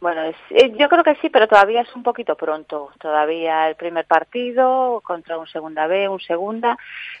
Bueno, 0.00 0.22
eh, 0.24 0.74
yo 0.76 0.88
creo 0.88 1.04
que 1.04 1.14
sí, 1.16 1.28
pero 1.28 1.46
todavía 1.46 1.82
es 1.82 1.94
un 1.94 2.02
poquito 2.02 2.34
pronto. 2.36 2.90
Todavía 3.00 3.68
el 3.68 3.76
primer 3.76 4.06
partido 4.06 5.00
contra 5.04 5.38
un 5.38 5.46
segunda 5.46 5.86
B, 5.86 6.08
un 6.08 6.20
segunda, 6.20 6.76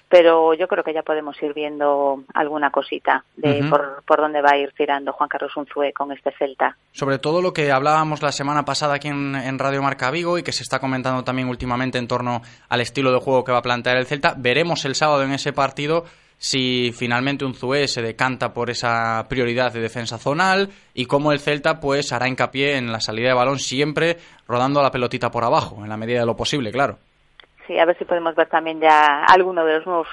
pero 0.08 0.54
yo 0.54 0.68
creo 0.68 0.82
que 0.82 0.94
ya 0.94 1.02
podemos 1.02 1.40
ir 1.42 1.52
viendo 1.54 2.22
alguna 2.34 2.70
cosita 2.70 3.24
de 3.36 3.64
por, 3.68 4.02
por 4.06 4.20
dónde 4.20 4.40
va 4.40 4.52
a 4.52 4.56
ir 4.56 4.72
tirando 4.76 5.12
Juan 5.12 5.28
Carlos 5.28 5.56
Unzué 5.56 5.92
con 5.92 6.12
este 6.12 6.32
Celta. 6.38 6.76
sobre 6.92 7.18
todo 7.18 7.42
lo 7.42 7.52
que 7.52 7.70
hablábamos 7.70 8.22
la 8.22 8.32
semana 8.32 8.64
pasada 8.64 8.94
aquí 8.94 9.08
en, 9.08 9.34
en 9.34 9.58
Radio 9.58 9.82
Marca 9.82 10.10
Vigo 10.10 10.38
y 10.38 10.42
que 10.42 10.52
se 10.52 10.62
está 10.62 10.78
comentando 10.78 11.24
también 11.24 11.48
últimamente 11.48 11.98
en 11.98 12.08
torno 12.08 12.42
al 12.68 12.80
estilo 12.80 13.12
de 13.12 13.20
juego 13.20 13.44
que 13.44 13.52
va 13.52 13.58
a 13.58 13.62
plantear 13.62 13.96
el 13.96 14.06
Celta. 14.06 14.34
Veremos 14.36 14.84
el 14.84 14.94
sábado 14.94 15.22
en 15.22 15.32
ese 15.32 15.52
partido 15.52 16.04
si 16.38 16.92
finalmente 16.92 17.44
un 17.44 17.54
Zue 17.54 17.88
se 17.88 18.00
decanta 18.00 18.54
por 18.54 18.70
esa 18.70 19.26
prioridad 19.28 19.72
de 19.72 19.80
defensa 19.80 20.18
zonal 20.18 20.70
y 20.94 21.06
cómo 21.06 21.32
el 21.32 21.40
Celta 21.40 21.80
pues 21.80 22.12
hará 22.12 22.28
hincapié 22.28 22.76
en 22.76 22.92
la 22.92 23.00
salida 23.00 23.28
de 23.28 23.34
balón 23.34 23.58
siempre 23.58 24.18
rodando 24.46 24.80
la 24.80 24.90
pelotita 24.90 25.30
por 25.30 25.44
abajo, 25.44 25.82
en 25.82 25.88
la 25.88 25.96
medida 25.96 26.20
de 26.20 26.26
lo 26.26 26.36
posible, 26.36 26.70
claro. 26.70 26.98
Sí, 27.68 27.78
a 27.78 27.84
ver 27.84 27.96
si 27.98 28.06
podemos 28.06 28.34
ver 28.34 28.48
también 28.48 28.80
ya 28.80 29.24
alguno 29.28 29.62
de 29.64 29.74
los 29.76 29.86
nuevos 29.86 30.08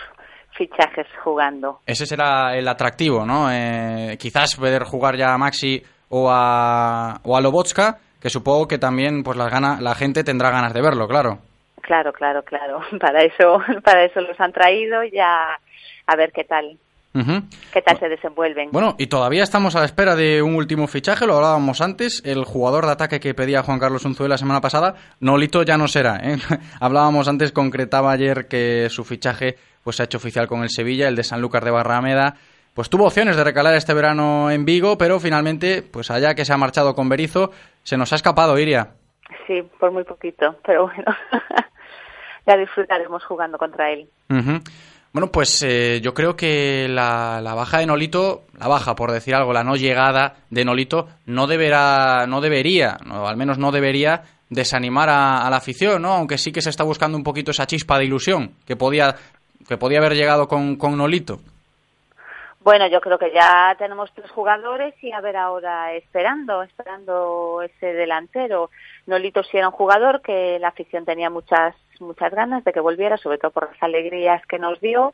fichajes 0.51 1.07
jugando. 1.23 1.79
Ese 1.85 2.05
será 2.05 2.55
el 2.55 2.67
atractivo, 2.67 3.25
¿no? 3.25 3.49
Eh, 3.49 4.17
quizás 4.19 4.57
poder 4.57 4.83
jugar 4.83 5.15
ya 5.15 5.33
a 5.33 5.37
Maxi 5.37 5.81
o 6.09 6.29
a, 6.29 7.15
o 7.23 7.35
a 7.35 7.41
Lobotska, 7.41 7.97
que 8.21 8.29
supongo 8.29 8.67
que 8.67 8.77
también 8.77 9.23
pues 9.23 9.37
la, 9.37 9.49
gana, 9.49 9.79
la 9.79 9.95
gente 9.95 10.23
tendrá 10.23 10.51
ganas 10.51 10.73
de 10.73 10.81
verlo, 10.81 11.07
claro. 11.07 11.39
Claro, 11.81 12.11
claro, 12.11 12.43
claro. 12.43 12.81
Para 12.99 13.21
eso, 13.21 13.59
para 13.83 14.03
eso 14.03 14.19
los 14.19 14.39
han 14.39 14.51
traído 14.51 15.03
ya 15.03 15.57
a 16.07 16.15
ver 16.17 16.31
qué 16.33 16.43
tal, 16.43 16.77
Qué 17.71 17.81
tal 17.81 17.97
se 17.97 18.09
desenvuelven. 18.09 18.71
Bueno, 18.71 18.95
y 18.97 19.07
todavía 19.07 19.43
estamos 19.43 19.75
a 19.75 19.79
la 19.79 19.85
espera 19.85 20.15
de 20.15 20.41
un 20.41 20.55
último 20.55 20.85
fichaje, 20.87 21.25
lo 21.25 21.35
hablábamos 21.35 21.79
antes, 21.79 22.21
el 22.25 22.43
jugador 22.43 22.85
de 22.85 22.91
ataque 22.91 23.21
que 23.21 23.33
pedía 23.33 23.63
Juan 23.63 23.79
Carlos 23.79 24.03
Unzué 24.03 24.27
la 24.27 24.37
semana 24.37 24.59
pasada, 24.59 24.95
Nolito 25.21 25.63
ya 25.63 25.77
no 25.77 25.87
será. 25.87 26.19
¿eh? 26.21 26.37
hablábamos 26.81 27.29
antes, 27.29 27.53
concretaba 27.53 28.11
ayer 28.11 28.47
que 28.49 28.89
su 28.89 29.05
fichaje 29.05 29.55
pues 29.81 29.95
se 29.95 30.03
ha 30.03 30.05
hecho 30.05 30.17
oficial 30.17 30.47
con 30.47 30.63
el 30.63 30.69
Sevilla, 30.69 31.07
el 31.07 31.15
de 31.15 31.23
Sanlúcar 31.23 31.63
de 31.63 31.71
Barrameda, 31.71 32.35
pues 32.73 32.89
tuvo 32.89 33.05
opciones 33.05 33.37
de 33.37 33.43
recalar 33.45 33.75
este 33.75 33.93
verano 33.93 34.51
en 34.51 34.65
Vigo, 34.65 34.97
pero 34.97 35.17
finalmente, 35.21 35.81
pues 35.81 36.11
allá 36.11 36.35
que 36.35 36.43
se 36.43 36.51
ha 36.51 36.57
marchado 36.57 36.95
con 36.95 37.07
Berizo, 37.07 37.51
se 37.83 37.95
nos 37.95 38.11
ha 38.11 38.17
escapado, 38.17 38.59
Iria. 38.59 38.89
Sí, 39.47 39.63
por 39.79 39.91
muy 39.91 40.03
poquito, 40.03 40.57
pero 40.65 40.87
bueno, 40.87 41.15
ya 42.45 42.57
disfrutaremos 42.57 43.23
jugando 43.23 43.57
contra 43.57 43.91
él. 43.91 44.09
Bueno, 45.15 45.31
pues 45.31 45.63
eh, 45.63 46.01
yo 46.01 46.13
creo 46.13 46.35
que 46.35 46.87
la, 46.89 47.39
la 47.41 47.53
baja 47.53 47.77
de 47.77 47.85
Nolito, 47.85 48.41
la 48.59 48.67
baja 48.67 48.95
por 48.95 49.13
decir 49.13 49.33
algo, 49.33 49.53
la 49.53 49.63
no 49.63 49.77
llegada 49.77 50.33
de 50.49 50.65
Nolito, 50.65 51.07
no 51.25 51.47
deberá, 51.47 52.27
no 52.27 52.41
debería, 52.41 52.97
no, 53.05 53.25
al 53.25 53.37
menos 53.37 53.57
no 53.57 53.71
debería 53.71 54.23
desanimar 54.49 55.07
a, 55.07 55.47
a 55.47 55.49
la 55.49 55.55
afición, 55.55 56.01
¿no? 56.01 56.11
Aunque 56.11 56.37
sí 56.37 56.51
que 56.51 56.61
se 56.61 56.69
está 56.69 56.83
buscando 56.83 57.17
un 57.17 57.23
poquito 57.23 57.51
esa 57.51 57.65
chispa 57.65 57.97
de 57.97 58.03
ilusión 58.03 58.55
que 58.67 58.75
podía, 58.75 59.15
que 59.65 59.77
podía 59.77 59.99
haber 59.99 60.15
llegado 60.15 60.49
con, 60.49 60.75
con 60.75 60.97
Nolito. 60.97 61.39
Bueno, 62.59 62.85
yo 62.89 62.99
creo 62.99 63.17
que 63.17 63.31
ya 63.33 63.73
tenemos 63.77 64.11
tres 64.13 64.29
jugadores 64.31 65.01
y 65.01 65.13
a 65.13 65.21
ver 65.21 65.37
ahora 65.37 65.93
esperando, 65.93 66.61
esperando 66.61 67.61
ese 67.61 67.93
delantero. 67.93 68.69
Nolito 69.05 69.43
sí 69.43 69.55
era 69.55 69.69
un 69.69 69.73
jugador 69.75 70.21
que 70.21 70.59
la 70.59 70.67
afición 70.67 71.05
tenía 71.05 71.29
muchas 71.29 71.73
muchas 72.01 72.33
ganas 72.33 72.63
de 72.63 72.73
que 72.73 72.79
volviera, 72.79 73.17
sobre 73.17 73.37
todo 73.37 73.51
por 73.51 73.69
las 73.71 73.83
alegrías 73.83 74.45
que 74.47 74.59
nos 74.59 74.79
dio, 74.81 75.13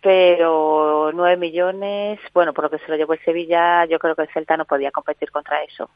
pero 0.00 1.10
9 1.14 1.36
millones, 1.36 2.20
bueno, 2.32 2.52
por 2.52 2.64
lo 2.64 2.70
que 2.70 2.78
se 2.78 2.88
lo 2.88 2.96
llevó 2.96 3.14
el 3.14 3.24
Sevilla, 3.24 3.86
yo 3.86 3.98
creo 3.98 4.14
que 4.14 4.22
el 4.22 4.32
Celta 4.32 4.56
no 4.56 4.64
podía 4.64 4.90
competir 4.90 5.30
contra 5.30 5.62
eso. 5.62 5.88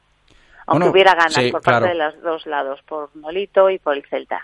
Aunque 0.66 0.84
Bueno, 0.84 0.92
hubiera 0.92 1.14
ganas 1.14 1.34
sí, 1.34 1.50
por 1.50 1.62
parte 1.62 1.88
de 1.88 1.94
los 1.94 2.20
dos 2.22 2.46
lados, 2.46 2.80
por 2.88 3.14
Nolito 3.16 3.70
y 3.70 3.78
por 3.78 3.96
el 3.96 4.04
Celta. 4.06 4.40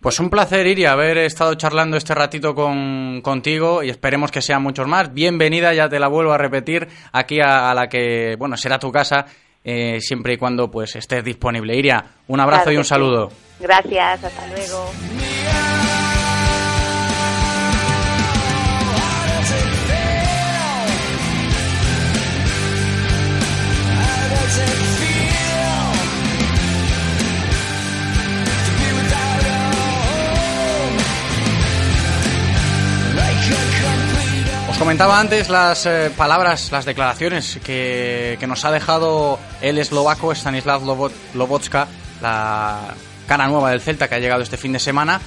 Pues 0.00 0.18
un 0.18 0.30
placer, 0.30 0.66
Iria, 0.66 0.92
haber 0.92 1.18
estado 1.18 1.54
charlando 1.56 1.96
este 1.96 2.14
ratito 2.14 2.54
con, 2.54 3.20
contigo 3.20 3.82
y 3.82 3.90
esperemos 3.90 4.30
que 4.30 4.40
sean 4.40 4.62
muchos 4.62 4.86
más. 4.86 5.12
Bienvenida, 5.12 5.74
ya 5.74 5.88
te 5.88 5.98
la 5.98 6.08
vuelvo 6.08 6.32
a 6.32 6.38
repetir, 6.38 6.88
aquí 7.12 7.38
a, 7.40 7.70
a 7.70 7.74
la 7.74 7.88
que, 7.88 8.34
bueno, 8.38 8.56
será 8.56 8.78
tu 8.78 8.90
casa, 8.90 9.26
eh, 9.64 10.00
siempre 10.00 10.34
y 10.34 10.36
cuando 10.36 10.70
pues 10.70 10.96
estés 10.96 11.24
disponible. 11.24 11.76
Iria, 11.76 12.04
un 12.28 12.40
abrazo 12.40 12.64
Claro 12.64 12.72
y 12.74 12.76
un 12.78 12.84
sí. 12.84 12.88
saludo. 12.88 13.28
Gracias, 13.60 14.24
hasta 14.24 14.46
luego. 14.48 14.90
Comentaba 34.90 35.20
antes 35.20 35.48
las 35.48 35.86
eh, 35.86 36.10
palabras, 36.16 36.72
las 36.72 36.84
declaraciones 36.84 37.60
que, 37.62 38.36
nos 38.48 38.64
ha 38.64 38.72
dejado 38.72 39.38
el 39.60 39.78
eslovaco 39.78 40.32
Stanislav 40.32 40.84
Lobot, 40.84 41.12
Lobotska, 41.34 41.86
la 42.20 42.96
cara 43.28 43.46
nueva 43.46 43.70
del 43.70 43.80
Celta 43.80 44.08
que 44.08 44.16
ha 44.16 44.18
llegado 44.18 44.42
este 44.42 44.56
fin 44.56 44.72
de 44.72 44.80
semana 44.80 45.20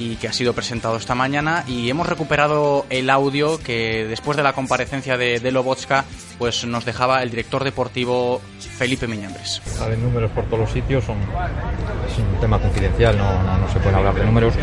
y 0.00 0.16
que 0.16 0.28
ha 0.28 0.32
sido 0.32 0.54
presentado 0.54 0.96
esta 0.96 1.14
mañana. 1.14 1.64
Y 1.68 1.90
hemos 1.90 2.08
recuperado 2.08 2.86
el 2.88 3.10
audio 3.10 3.58
que 3.62 4.06
después 4.08 4.36
de 4.36 4.42
la 4.42 4.54
comparecencia 4.54 5.18
de, 5.18 5.40
de 5.40 5.52
Lobotska 5.52 6.06
pues 6.38 6.64
nos 6.64 6.86
dejaba 6.86 7.22
el 7.22 7.28
director 7.28 7.62
deportivo 7.64 8.40
Felipe 8.58 9.06
Miñambres. 9.06 9.60
Salen 9.64 10.02
números 10.02 10.30
por 10.30 10.44
todos 10.44 10.60
los 10.60 10.70
sitios, 10.70 11.04
son, 11.04 11.18
es 11.18 12.18
un 12.18 12.40
tema 12.40 12.58
confidencial, 12.58 13.18
no, 13.18 13.42
no, 13.42 13.58
no 13.58 13.68
se 13.70 13.78
pueden 13.78 13.96
hablar 13.96 14.14
de 14.14 14.24
números, 14.24 14.54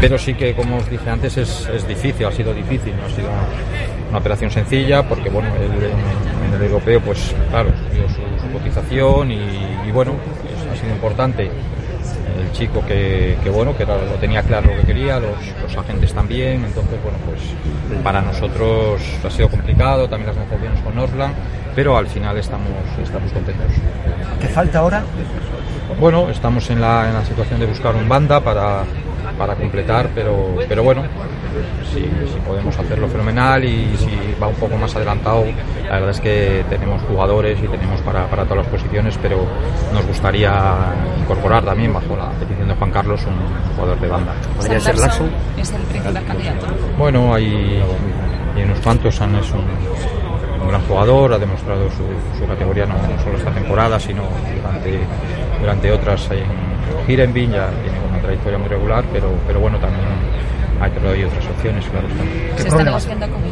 pero 0.00 0.18
sí 0.18 0.34
que, 0.34 0.56
como 0.56 0.78
os 0.78 0.90
dije 0.90 1.08
antes, 1.08 1.36
es, 1.36 1.68
es 1.72 1.86
difícil, 1.86 2.26
ha 2.26 2.32
sido 2.32 2.52
difícil, 2.52 2.96
no 2.96 3.06
ha 3.06 3.10
sido 3.10 3.28
una, 3.28 4.08
una 4.08 4.18
operación 4.18 4.50
sencilla, 4.50 5.08
porque 5.08 5.30
bueno, 5.30 5.54
el, 5.54 5.70
en, 5.84 6.48
en 6.48 6.54
el 6.54 6.62
europeo, 6.64 7.00
pues 7.00 7.32
claro, 7.50 7.70
subió 7.88 8.08
su, 8.08 8.44
su 8.44 8.52
cotización 8.52 9.30
y, 9.30 9.86
y 9.86 9.92
bueno, 9.92 10.14
pues, 10.42 10.72
ha 10.72 10.80
sido 10.82 10.92
importante 10.92 11.48
el 12.38 12.52
chico 12.52 12.84
que, 12.86 13.36
que, 13.42 13.50
bueno 13.50 13.76
que 13.76 13.82
era- 13.84 13.96
lo 13.96 14.14
tenía 14.20 14.42
claro 14.42 14.70
lo 14.70 14.80
que 14.80 14.86
quería 14.86 15.18
los, 15.18 15.36
los 15.62 15.76
agentes 15.76 16.12
también 16.12 16.64
entonces 16.64 16.98
bueno 17.02 17.18
pues 17.26 17.40
para 18.02 18.20
nosotros 18.22 19.00
ha 19.24 19.30
sido 19.30 19.48
complicado 19.48 20.08
también 20.08 20.28
las 20.28 20.36
negociaciones 20.36 20.80
con 20.80 20.94
Norland 20.96 21.34
pero 21.74 21.96
al 21.96 22.06
final 22.06 22.36
estamos 22.38 22.68
estamos 23.02 23.32
contentos 23.32 23.66
¿Qué 24.40 24.48
falta 24.48 24.78
ahora? 24.80 25.02
bueno 25.98 26.28
estamos 26.30 26.68
en 26.70 26.80
la, 26.80 27.08
en 27.08 27.14
la 27.14 27.24
situación 27.24 27.60
de 27.60 27.66
buscar 27.66 27.94
un 27.94 28.08
banda 28.08 28.40
para, 28.40 28.84
para 29.40 29.54
completar 29.54 30.10
pero 30.14 30.54
pero 30.68 30.82
bueno 30.82 31.02
si, 31.90 32.00
si 32.00 32.38
podemos 32.46 32.78
hacerlo 32.78 33.08
fenomenal 33.08 33.64
y 33.64 33.96
si 33.96 34.10
va 34.40 34.48
un 34.48 34.54
poco 34.56 34.76
más 34.76 34.94
adelantado 34.94 35.46
la 35.88 35.94
verdad 35.94 36.10
es 36.10 36.20
que 36.20 36.62
tenemos 36.68 37.00
jugadores 37.04 37.58
y 37.58 37.66
tenemos 37.66 38.02
para, 38.02 38.26
para 38.26 38.44
todas 38.44 38.58
las 38.58 38.66
posiciones 38.66 39.18
pero 39.22 39.46
nos 39.94 40.06
gustaría 40.06 40.52
incorporar 41.18 41.64
también 41.64 41.90
bajo 41.90 42.14
la 42.14 42.28
petición 42.32 42.68
de 42.68 42.74
Juan 42.74 42.90
Carlos 42.90 43.22
un 43.24 43.74
jugador 43.76 43.98
de 43.98 44.08
banda 44.08 44.34
¿Podría 44.58 44.78
ser 44.78 44.98
Lasso? 44.98 45.24
Es 45.56 45.72
el 45.72 45.80
principal 45.84 46.22
candidato. 46.22 46.66
bueno, 46.98 47.34
hay, 47.34 47.82
hay 48.54 48.62
unos 48.62 48.80
cuantos. 48.80 49.16
San 49.16 49.34
es 49.36 49.50
un, 49.52 49.64
un 50.62 50.68
gran 50.68 50.82
jugador, 50.82 51.32
ha 51.32 51.38
demostrado 51.38 51.88
su, 51.90 52.04
su 52.38 52.46
categoría 52.46 52.84
no, 52.84 52.94
no 52.94 53.22
solo 53.24 53.38
esta 53.38 53.50
temporada, 53.50 53.98
sino 53.98 54.22
durante, 54.54 54.98
durante 55.60 55.92
otras 55.92 56.30
en 56.30 57.10
Hirenbin, 57.10 57.52
ya 57.52 57.70
una 58.20 58.28
trayectoria 58.28 58.58
muy 58.58 58.68
regular, 58.68 59.04
pero, 59.12 59.30
pero 59.46 59.60
bueno, 59.60 59.78
también 59.78 60.04
hay, 60.80 60.90
pero 60.94 61.10
hay 61.10 61.24
otras 61.24 61.46
opciones, 61.46 61.84
claro. 61.86 62.06
Se 62.56 62.68
está 62.68 62.84
negociando 62.84 63.28
con 63.30 63.44
él. 63.44 63.50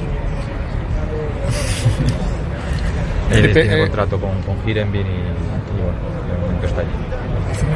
Él 3.31 3.35
Felipe, 3.43 3.61
tiene 3.61 3.77
eh, 3.77 3.81
contrato 3.81 4.21
con, 4.21 4.43
con 4.43 4.69
Hirenbin 4.69 5.07
y, 5.07 5.11
y 5.11 5.83
bueno, 5.83 5.99
de 6.33 6.39
momento 6.41 6.67
está 6.67 6.81
allí. 6.81 7.08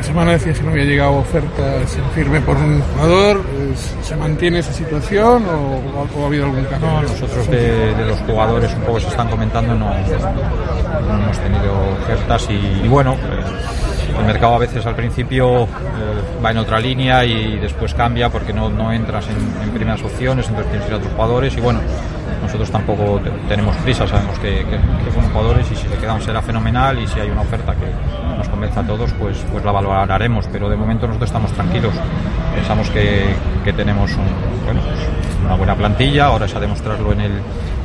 Una 0.03 0.09
semana 0.09 0.33
decías 0.33 0.59
que 0.59 0.65
no 0.65 0.73
había 0.73 0.85
llegado 0.85 1.13
ofertas 1.13 1.97
en 1.97 2.05
firme 2.11 2.41
por 2.41 2.57
un 2.57 2.81
jugador. 2.83 3.41
¿Es- 3.73 3.95
¿Se 4.05 4.17
mantiene 4.17 4.59
esa 4.59 4.73
situación 4.73 5.45
o, 5.47 6.23
ha 6.25 6.27
habido 6.27 6.47
algún 6.47 6.65
cambio? 6.65 6.89
No, 6.91 7.03
nosotros 7.03 7.49
de, 7.49 7.95
los 8.05 8.19
jugadores 8.23 8.75
un 8.75 8.81
poco 8.81 8.99
se 8.99 9.07
están 9.07 9.29
comentando, 9.29 9.77
no, 9.77 9.93
hemos 9.95 11.39
tenido 11.39 11.73
ofertas 12.03 12.49
y, 12.51 12.89
bueno, 12.89 13.13
eh, 13.15 14.19
el 14.19 14.25
mercado 14.27 14.57
a 14.57 14.59
veces 14.59 14.85
al 14.87 14.97
principio 14.97 15.63
eh, 15.63 15.69
va 16.45 16.51
en 16.51 16.59
otra 16.59 16.81
línea 16.81 17.25
y 17.25 17.59
después 17.61 17.95
cambia 17.95 18.29
porque 18.29 18.53
no, 18.53 18.69
no 18.71 18.93
entras 18.93 19.27
en, 19.29 19.63
en 19.63 19.71
primeras 19.71 20.03
opciones, 20.03 20.49
entonces 20.49 20.69
tienes 20.73 20.89
que 20.89 20.95
ir 20.95 20.95
a 20.95 20.99
otros 20.99 21.13
jugadores 21.13 21.57
y 21.57 21.61
bueno, 21.61 21.79
nosotros 22.41 22.71
tampoco 22.71 23.21
te- 23.21 23.31
tenemos 23.49 23.75
prisa, 23.79 24.07
sabemos 24.07 24.39
que, 24.39 24.59
que, 24.65 24.77
que 25.05 25.13
son 25.15 25.29
jugadores 25.31 25.71
y 25.71 25.77
si 25.77 25.87
se 25.89 25.97
quedan 25.97 26.21
será 26.23 26.41
fenomenal 26.43 26.99
y 26.99 27.07
si 27.07 27.21
hay 27.21 27.29
una 27.31 27.43
oferta 27.43 27.75
que 27.75 27.87
nos 28.39 28.49
convenza 28.49 28.81
a 28.81 28.85
todos, 28.87 29.13
pues, 29.15 29.45
pues 29.53 29.65
la 29.65 29.73
valoraremos, 29.73 30.47
pero 30.53 30.69
de 30.69 30.77
momento 30.77 31.07
nosotros 31.07 31.29
estamos 31.29 31.53
tranquilos, 31.53 31.93
pensamos 32.55 32.89
que, 32.91 33.35
que 33.65 33.73
tenemos 33.73 34.11
bueno, 34.65 34.81
pues 34.81 34.99
una 35.45 35.55
buena 35.57 35.75
plantilla, 35.75 36.27
ahora 36.27 36.47
es 36.47 36.55
a 36.55 36.61
demostrarlo 36.61 37.13
en 37.13 37.21
el, 37.21 37.33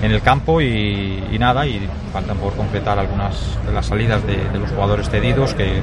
en 0.02 0.12
el 0.12 0.22
campo 0.22 0.62
y, 0.62 1.24
y 1.32 1.40
nada, 1.40 1.66
y 1.66 1.88
faltan 2.14 2.38
por 2.38 2.54
completar 2.54 3.00
algunas 3.00 3.58
de 3.66 3.74
las 3.74 3.86
salidas 3.88 4.26
de, 4.28 4.38
de 4.38 4.60
los 4.60 4.70
jugadores 4.72 5.10
cedidos 5.10 5.54
que, 5.56 5.82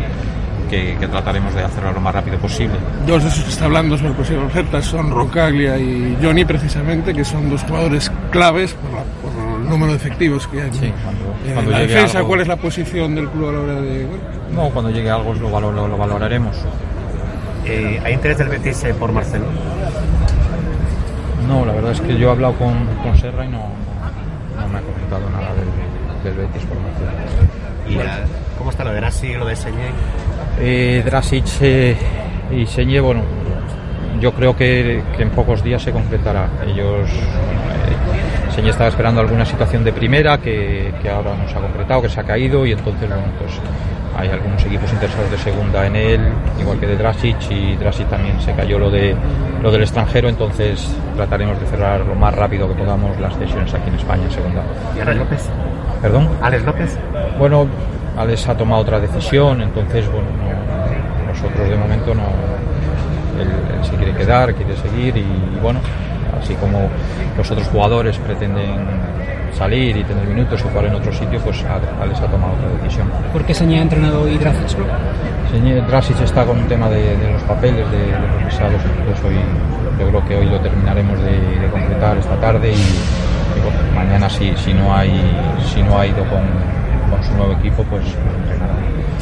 que- 0.71 0.97
que 0.99 1.07
trataremos 1.09 1.55
de 1.55 1.63
hacerlo 1.65 1.93
lo 1.93 2.01
más 2.01 2.15
rápido 2.15 2.39
posible. 2.39 2.75
Dos 3.07 3.23
de 3.23 3.29
esos 3.29 3.45
que 3.45 3.51
está 3.51 3.65
hablando 3.67 3.97
sobre 3.99 4.13
posibles 4.13 4.47
ofertas 4.47 4.85
son 4.85 5.11
Roncaglia 5.11 5.77
y 5.79 6.17
Johnny, 6.23 6.45
precisamente, 6.45 7.13
que 7.15 7.25
son 7.25 7.49
dos 7.51 7.63
jugadores 7.65 8.11
claves 8.31 8.75
por, 8.75 8.91
la- 8.93 9.05
por 9.05 9.61
el 9.63 9.69
número 9.69 9.93
de 9.93 9.97
efectivos 9.99 10.47
que 10.49 10.63
hay. 10.63 10.73
Sí, 10.73 10.93
cuando, 11.03 11.25
Eh, 11.47 11.53
cuando 11.55 11.71
la 11.71 11.79
llegue 11.81 11.93
defensa, 11.95 12.19
algo- 12.19 12.29
¿cuál 12.29 12.41
es 12.41 12.49
la 12.49 12.57
posición 12.57 13.15
del 13.15 13.29
club 13.29 13.49
a 13.49 13.53
la 13.53 13.61
hora 13.61 13.81
de...? 13.81 14.07
bueno, 14.07 14.23
No, 14.53 14.71
cuando 14.71 14.91
llegue 14.91 15.11
algo 15.11 15.35
lo, 15.35 15.51
valor- 15.51 15.75
lo- 15.75 15.89
lo 15.89 15.97
valoraremos. 15.97 16.57
Eh, 17.67 18.01
¿Hay 18.05 18.13
interés 18.15 18.39
del 18.39 18.49
Betis 18.49 18.85
por 18.99 19.11
Marcelo? 19.13 19.47
No, 21.49 21.65
la 21.65 21.73
verdad 21.73 21.93
es 21.93 22.01
que 22.01 22.17
yo 22.17 22.29
he 22.29 22.31
hablado 22.33 22.55
con, 22.55 22.73
con 23.03 23.17
Serra 23.19 23.45
y 23.45 23.49
no, 23.49 23.59
no 23.59 24.69
me 24.69 24.79
ha 24.79 24.83
comentado 24.83 25.31
nada 25.31 25.51
del, 25.55 26.35
del 26.35 26.47
Betis 26.47 26.63
por 26.65 26.79
Marcelo. 26.79 27.11
¿Y 27.89 27.95
la- 27.97 28.21
cómo 28.59 28.71
está 28.71 28.85
lo 28.85 28.91
de 28.93 28.97
Grassi 29.01 29.27
y 29.29 29.35
lo 29.35 29.45
de 29.47 29.57
Señé? 29.57 29.89
Eh, 30.61 31.03
Drasic 31.05 31.45
eh, 31.61 31.97
y 32.51 32.67
Señé, 32.67 33.01
bueno, 33.01 33.23
yo 34.21 34.33
creo 34.33 34.57
que, 34.57 35.03
que 35.17 35.23
en 35.23 35.31
pocos 35.31 35.63
días 35.63 35.83
se 35.83 35.93
completará. 35.93 36.49
Ellos, 36.67 37.11
eh, 37.11 38.53
Señé 38.55 38.71
estaba 38.71 38.89
esperando 38.89 39.21
alguna 39.21 39.45
situación 39.45 39.83
de 39.85 39.93
primera 39.93 40.39
que, 40.39 40.93
que 41.03 41.11
ahora 41.11 41.35
no 41.35 41.49
se 41.49 41.57
ha 41.57 41.61
concretado, 41.61 42.03
que 42.03 42.09
se 42.09 42.21
ha 42.21 42.25
caído 42.25 42.65
y 42.65 42.73
entonces, 42.73 43.09
bueno, 43.09 43.25
pues 43.39 43.53
hay 44.17 44.29
algunos 44.29 44.65
equipos 44.65 44.93
interesados 44.93 45.31
de 45.31 45.39
segunda 45.39 45.87
en 45.87 45.97
él, 45.97 46.21
igual 46.61 46.79
que 46.79 46.87
de 46.87 46.97
Drasic 46.97 47.37
y 47.51 47.75
Drasic 47.77 48.09
también 48.09 48.41
se 48.41 48.53
cayó 48.53 48.79
lo 48.79 48.91
de 48.91 49.15
lo 49.61 49.73
del 49.73 49.83
extranjero, 49.83 50.29
entonces 50.29 50.95
trataremos 51.17 51.59
de 51.59 51.67
cerrar 51.67 52.01
lo 52.01 52.15
más 52.15 52.35
rápido 52.35 52.69
que 52.69 52.75
podamos 52.75 53.19
las 53.19 53.35
sesiones 53.35 53.73
aquí 53.73 53.89
en 53.89 53.95
España 53.97 54.25
en 54.25 54.31
segunda. 54.31 54.63
¿Y 54.97 55.01
Alex 55.01 55.17
López? 55.17 55.49
¿Perdón? 56.03 56.29
¿Alex 56.43 56.65
López? 56.65 56.99
Bueno, 57.39 57.67
Alex 58.17 58.49
ha 58.49 58.57
tomado 58.57 58.83
otra 58.83 59.01
decisión, 59.01 59.61
entonces, 59.63 60.07
bueno, 60.11 60.29
no- 60.39 61.27
nosotros 61.33 61.69
de 61.69 61.77
momento 61.77 62.15
no. 62.15 62.23
Él, 63.41 63.49
él 63.49 63.85
se 63.85 63.93
quiere 63.97 64.13
quedar, 64.15 64.55
quiere 64.55 64.77
seguir 64.77 65.17
y, 65.17 65.21
y 65.21 65.59
bueno, 65.61 65.81
así 66.41 66.55
como 66.55 66.89
los 67.37 67.51
otros 67.51 67.67
jugadores 67.69 68.17
pretenden 68.19 68.77
salir 69.53 69.97
y 69.97 70.05
tener 70.05 70.25
minutos 70.27 70.61
y 70.61 70.69
jugar 70.69 70.85
en 70.87 70.95
otro 70.95 71.13
sitio, 71.13 71.41
pues 71.41 71.65
Alex 72.01 72.21
ha 72.21 72.27
tomado 72.27 72.53
otra 72.55 72.69
decisión. 72.81 73.09
¿Por 73.33 73.45
qué 73.45 73.55
Señé 73.55 73.79
ha 73.81 73.83
entrenado 73.83 74.29
y 74.29 74.37
Dracic 74.39 74.79
no? 74.79 75.87
Drasic 75.89 76.21
está 76.21 76.45
con 76.45 76.59
un 76.59 76.67
tema 76.67 76.89
de, 76.89 77.17
de 77.17 77.33
los 77.33 77.43
papeles, 77.43 77.89
de, 77.91 77.99
de 77.99 78.13
los 78.13 78.45
visados, 78.47 78.81
entonces 78.99 79.25
hoy, 79.25 79.37
yo 80.01 80.09
creo 80.09 80.25
que 80.27 80.37
hoy 80.37 80.47
lo 80.47 80.59
terminaremos 80.61 81.19
de, 81.23 81.31
de 81.61 81.69
completar 81.71 82.17
esta 82.19 82.37
tarde 82.41 82.71
y, 82.71 82.75
y 82.75 83.61
bueno, 83.63 83.79
mañana 83.95 84.29
si, 84.29 84.53
si 84.57 84.73
no 84.75 84.95
hay 84.95 85.13
si 85.73 85.83
no 85.83 85.99
ha 85.99 86.07
ido 86.07 86.25
con, 86.29 86.43
con 87.15 87.23
su 87.25 87.35
nuevo 87.35 87.53
equipo, 87.53 87.83
pues 87.85 88.05
entrenará. 88.05 88.75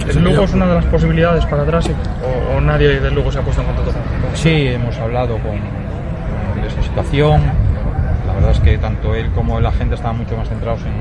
¿El 0.08 0.24
Lugo 0.24 0.44
es 0.44 0.52
una 0.54 0.66
de 0.66 0.74
las 0.76 0.84
posibilidades 0.86 1.46
para 1.46 1.64
Drasic 1.64 1.94
o, 2.52 2.56
o 2.56 2.60
nadie 2.60 2.98
del 3.00 3.14
Lugo 3.14 3.30
se 3.30 3.38
ha 3.38 3.42
puesto 3.42 3.60
en 3.62 3.68
contacto 3.68 3.92
con 3.92 4.02
con- 4.02 4.36
Sí, 4.36 4.68
hemos 4.68 4.96
hablado 4.98 5.34
con, 5.38 5.52
con 5.58 6.60
de 6.62 6.68
esa 6.68 6.82
situación. 6.82 7.40
La 8.26 8.32
verdad 8.34 8.50
es 8.52 8.60
que 8.60 8.78
tanto 8.78 9.14
él 9.14 9.30
como 9.34 9.58
el 9.58 9.66
agente 9.66 9.94
estaban 9.94 10.18
mucho 10.18 10.36
más 10.36 10.48
centrados 10.48 10.80
en, 10.82 10.94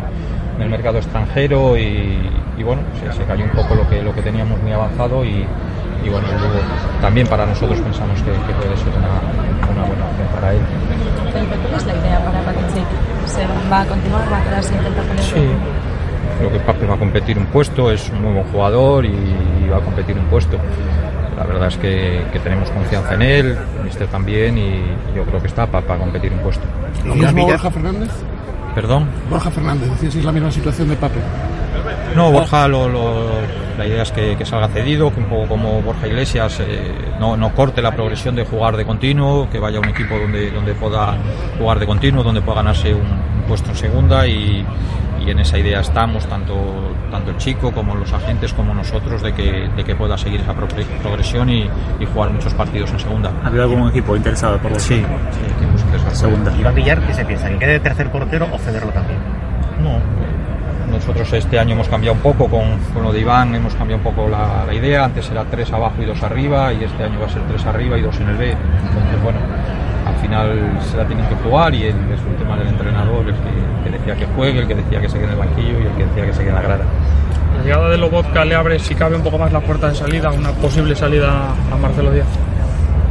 en 0.58 0.62
el 0.62 0.70
mercado 0.70 0.98
extranjero 1.00 1.78
y, 1.78 2.20
y 2.58 2.64
bueno, 2.64 2.82
se, 3.00 3.12
se 3.18 3.24
cayó 3.24 3.44
un 3.46 3.52
poco 3.52 3.74
lo 3.76 3.88
que, 3.90 4.02
lo 4.04 4.14
que 4.14 4.22
teníamos 4.22 4.60
muy 4.62 4.72
avanzado 4.72 5.24
y, 5.26 5.46
y 6.06 6.10
bueno, 6.10 6.28
el 6.28 6.36
Lugo 6.42 6.60
también 7.02 7.26
para 7.28 7.46
nosotros 7.46 7.80
pensamos 7.80 8.20
que, 8.22 8.32
que 8.32 8.54
puede 8.54 8.76
ser 8.78 8.90
una, 8.90 9.72
una 9.72 9.88
buena 9.88 10.06
opción 10.06 10.28
para 10.34 10.54
él. 10.54 10.60
¿cuál 11.32 11.76
es 11.76 11.86
la 11.86 11.94
idea 11.96 12.20
para 12.20 12.40
Patrick. 12.42 12.86
¿Se 13.26 13.42
va 13.72 13.82
a 13.82 13.86
continuar? 13.86 14.22
¿Va 14.32 14.38
a 14.38 14.44
quedarse 14.44 14.74
intenta 14.76 15.02
pelear? 15.02 15.24
Sí. 15.26 15.48
Creo 16.42 16.52
que 16.54 16.60
Pape 16.60 16.86
va 16.88 16.96
a 16.96 16.98
competir 16.98 17.38
un 17.38 17.46
puesto, 17.46 17.92
es 17.92 18.10
un 18.10 18.24
muy 18.24 18.34
buen 18.34 18.46
jugador 18.46 19.06
y, 19.06 19.10
y 19.10 19.70
va 19.70 19.78
a 19.78 19.82
competir 19.82 20.18
un 20.18 20.26
puesto. 20.26 20.58
La 21.38 21.44
verdad 21.46 21.68
es 21.68 21.78
que, 21.78 22.24
que 22.34 22.40
tenemos 22.40 22.70
confianza 22.72 23.14
en 23.14 23.22
él, 23.22 23.58
Mister 23.84 24.08
también, 24.08 24.58
y 24.58 24.82
yo 25.16 25.24
creo 25.24 25.40
que 25.40 25.48
está 25.48 25.68
para, 25.68 25.86
para 25.86 26.00
competir 26.00 26.32
un 26.34 26.40
puesto. 26.40 26.64
¿Lo 27.06 27.14
mismo 27.16 27.46
Borja 27.46 27.70
Fernández? 27.72 28.10
¿Perdón? 28.74 29.08
Borja 29.30 29.52
Fernández, 29.52 29.90
decías, 29.92 30.16
es 30.16 30.26
la 30.26 30.32
misma 30.32 30.52
situación 30.52 30.90
de 30.90 30.96
Pape. 30.96 31.20
No, 32.16 32.32
Borja, 32.32 32.68
lo, 32.68 32.88
lo- 32.90 33.62
la 33.78 33.86
idea 33.88 34.04
es 34.04 34.12
que, 34.12 34.36
que 34.36 34.46
salga 34.46 34.68
cedido, 34.68 35.12
que 35.14 35.20
un 35.20 35.28
poco 35.28 35.48
como 35.48 35.82
Borja 35.82 36.08
Iglesias 36.08 36.60
eh, 36.60 36.92
no, 37.20 37.38
no 37.38 37.54
corte 37.54 37.82
la 37.82 37.92
progresión 37.96 38.36
de 38.36 38.46
jugar 38.46 38.78
de 38.78 38.86
continuo, 38.86 39.48
que 39.50 39.60
vaya 39.60 39.78
a 39.78 39.82
un 39.82 39.90
equipo 39.90 40.18
donde, 40.18 40.52
donde 40.52 40.74
pueda 40.74 41.16
jugar 41.60 41.80
de 41.80 41.86
continuo, 41.86 42.24
donde 42.24 42.42
pueda 42.42 42.58
ganarse 42.58 42.94
un, 42.94 43.02
un 43.02 43.44
puesto 43.48 43.70
en 43.72 43.76
segunda 43.78 44.28
y, 44.28 44.66
y 45.26 45.30
en 45.32 45.40
esa 45.40 45.58
idea 45.58 45.80
estamos, 45.82 46.26
tanto, 46.26 46.56
tanto 47.12 47.32
el 47.32 47.38
chico 47.38 47.72
como 47.72 47.96
los 47.96 48.12
agentes 48.14 48.54
como 48.54 48.74
nosotros, 48.74 49.22
de 49.22 49.34
que, 49.34 49.70
de 49.76 49.84
que 49.84 49.96
pueda 49.96 50.18
seguir 50.18 50.42
esa 50.42 50.54
progre- 50.54 50.86
progresión 51.02 51.50
y, 51.50 51.70
y 52.00 52.06
jugar 52.12 52.32
muchos 52.32 52.54
partidos 52.54 52.92
en 52.92 53.00
segunda. 53.00 53.32
¿Ha 53.44 53.48
habido 53.48 53.64
algún 53.64 53.90
equipo 53.90 54.16
interesado 54.16 54.58
por 54.58 54.72
vosotros? 54.74 54.84
Sí, 54.84 55.06
sí, 55.32 55.54
equipos 55.64 55.82
interesados. 55.82 56.18
Segunda. 56.18 56.52
¿Y 56.58 56.64
va 56.64 56.70
a 56.70 56.74
pillar 56.74 57.00
qué 57.02 57.14
se 57.14 57.26
piensa? 57.26 57.50
¿Que 57.50 57.58
quede 57.58 57.80
tercer 57.80 58.10
portero 58.12 58.48
o 58.52 58.58
cederlo 58.58 58.92
también? 58.92 59.20
No, 59.82 60.00
nosotros 60.92 61.32
este 61.34 61.58
año 61.58 61.74
hemos 61.74 61.88
cambiado 61.88 62.16
un 62.16 62.22
poco 62.22 62.48
con, 62.50 62.78
con 62.94 63.04
lo 63.04 63.14
de 63.14 63.22
Iván, 63.22 63.56
hemos 63.56 63.74
cambiado 63.76 63.98
un 64.06 64.14
poco 64.14 64.28
la, 64.30 64.66
la 64.66 64.74
idea. 64.74 65.06
Antes 65.06 65.30
era 65.32 65.46
tres 65.46 65.72
abajo 65.72 65.96
y 66.02 66.06
dos 66.06 66.22
arriba, 66.24 66.74
y 66.74 66.84
este 66.84 67.04
año 67.04 67.20
va 67.20 67.28
a 67.28 67.30
ser 67.30 67.42
tres 67.48 67.66
arriba 67.66 67.98
y 67.98 68.02
dos 68.02 68.20
en 68.20 68.30
el 68.30 68.38
B. 68.38 68.52
Entonces, 68.52 69.24
bueno, 69.24 69.40
al 70.14 70.22
final 70.22 70.78
se 70.82 70.98
la 70.98 71.06
tienen 71.06 71.26
que 71.28 71.36
jugar 71.36 71.74
y 71.74 71.84
el, 71.84 71.90
es 71.90 72.22
un 72.28 72.36
tema 72.38 72.58
del 72.58 72.68
entrenador, 72.68 73.26
el 73.28 73.34
que, 73.34 73.84
que 73.92 73.98
decía 73.98 74.16
que 74.16 74.26
juegue, 74.36 74.60
el 74.60 74.68
que 74.68 74.76
decía 74.76 75.02
que 75.02 75.10
se 75.10 75.16
quede 75.18 75.26
en 75.28 75.32
el 75.34 75.38
banquillo 75.40 75.80
y 75.80 75.86
el 75.88 75.92
que 75.94 76.06
decía 76.06 76.26
que 76.26 76.34
se 76.34 76.40
quede 76.40 76.50
en 76.50 76.56
la 76.56 76.62
grada. 76.62 76.84
La 77.58 77.64
llegada 77.64 77.90
de 77.90 77.98
Lobotka 77.98 78.46
le 78.46 78.56
abre, 78.56 78.80
si 78.80 78.96
cabe, 78.96 79.16
un 79.16 79.24
poco 79.24 79.38
más 79.38 79.52
la 79.52 79.60
puerta 79.60 79.90
de 79.90 79.96
salida, 79.96 80.32
una 80.32 80.52
posible 80.52 80.96
salida 80.96 81.50
a 81.72 81.76
Marcelo 81.78 82.12
Díaz. 82.12 82.28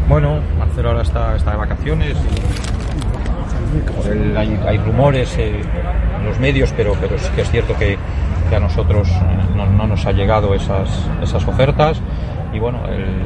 Bueno, 0.09 0.41
Marcelo 0.59 0.89
ahora 0.91 1.03
está, 1.03 1.37
está 1.37 1.53
de 1.53 1.57
vacaciones 1.57 2.17
y 3.77 3.91
por 3.91 4.13
él 4.13 4.37
hay, 4.37 4.59
hay 4.67 4.79
rumores 4.79 5.37
eh, 5.39 5.61
en 6.19 6.27
los 6.27 6.39
medios, 6.41 6.73
pero, 6.77 6.95
pero 7.01 7.17
sí 7.19 7.29
que 7.37 7.43
es 7.43 7.51
cierto 7.51 7.77
que, 7.77 7.97
que 8.49 8.57
a 8.57 8.61
nosotros 8.61 9.09
eh, 9.09 9.15
no, 9.57 9.67
no 9.67 9.87
nos 9.87 10.05
ha 10.07 10.13
llegado 10.13 10.55
esas, 10.55 10.89
esas 11.23 11.47
ofertas 11.47 12.01
y 12.53 12.59
bueno, 12.59 12.81
él- 12.89 13.23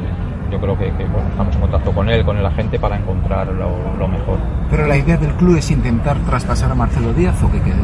yo 0.51 0.59
creo 0.59 0.77
que, 0.77 0.85
que, 0.91 1.05
bueno, 1.05 1.27
estamos 1.29 1.55
en 1.55 1.61
contacto 1.61 1.91
con 1.91 2.09
él, 2.09 2.23
con 2.25 2.37
el 2.37 2.45
agente 2.45 2.79
para 2.79 2.97
encontrar 2.97 3.47
lo, 3.47 3.69
lo 3.97 4.07
mejor. 4.07 4.37
Pero 4.69 4.85
la 4.87 4.97
idea 4.97 5.17
del 5.17 5.31
club 5.33 5.57
es 5.57 5.69
intentar 5.71 6.17
traspasar 6.19 6.71
a 6.71 6.75
Marcelo 6.75 7.13
Díaz 7.13 7.41
o 7.43 7.51
que 7.51 7.61
quede. 7.61 7.75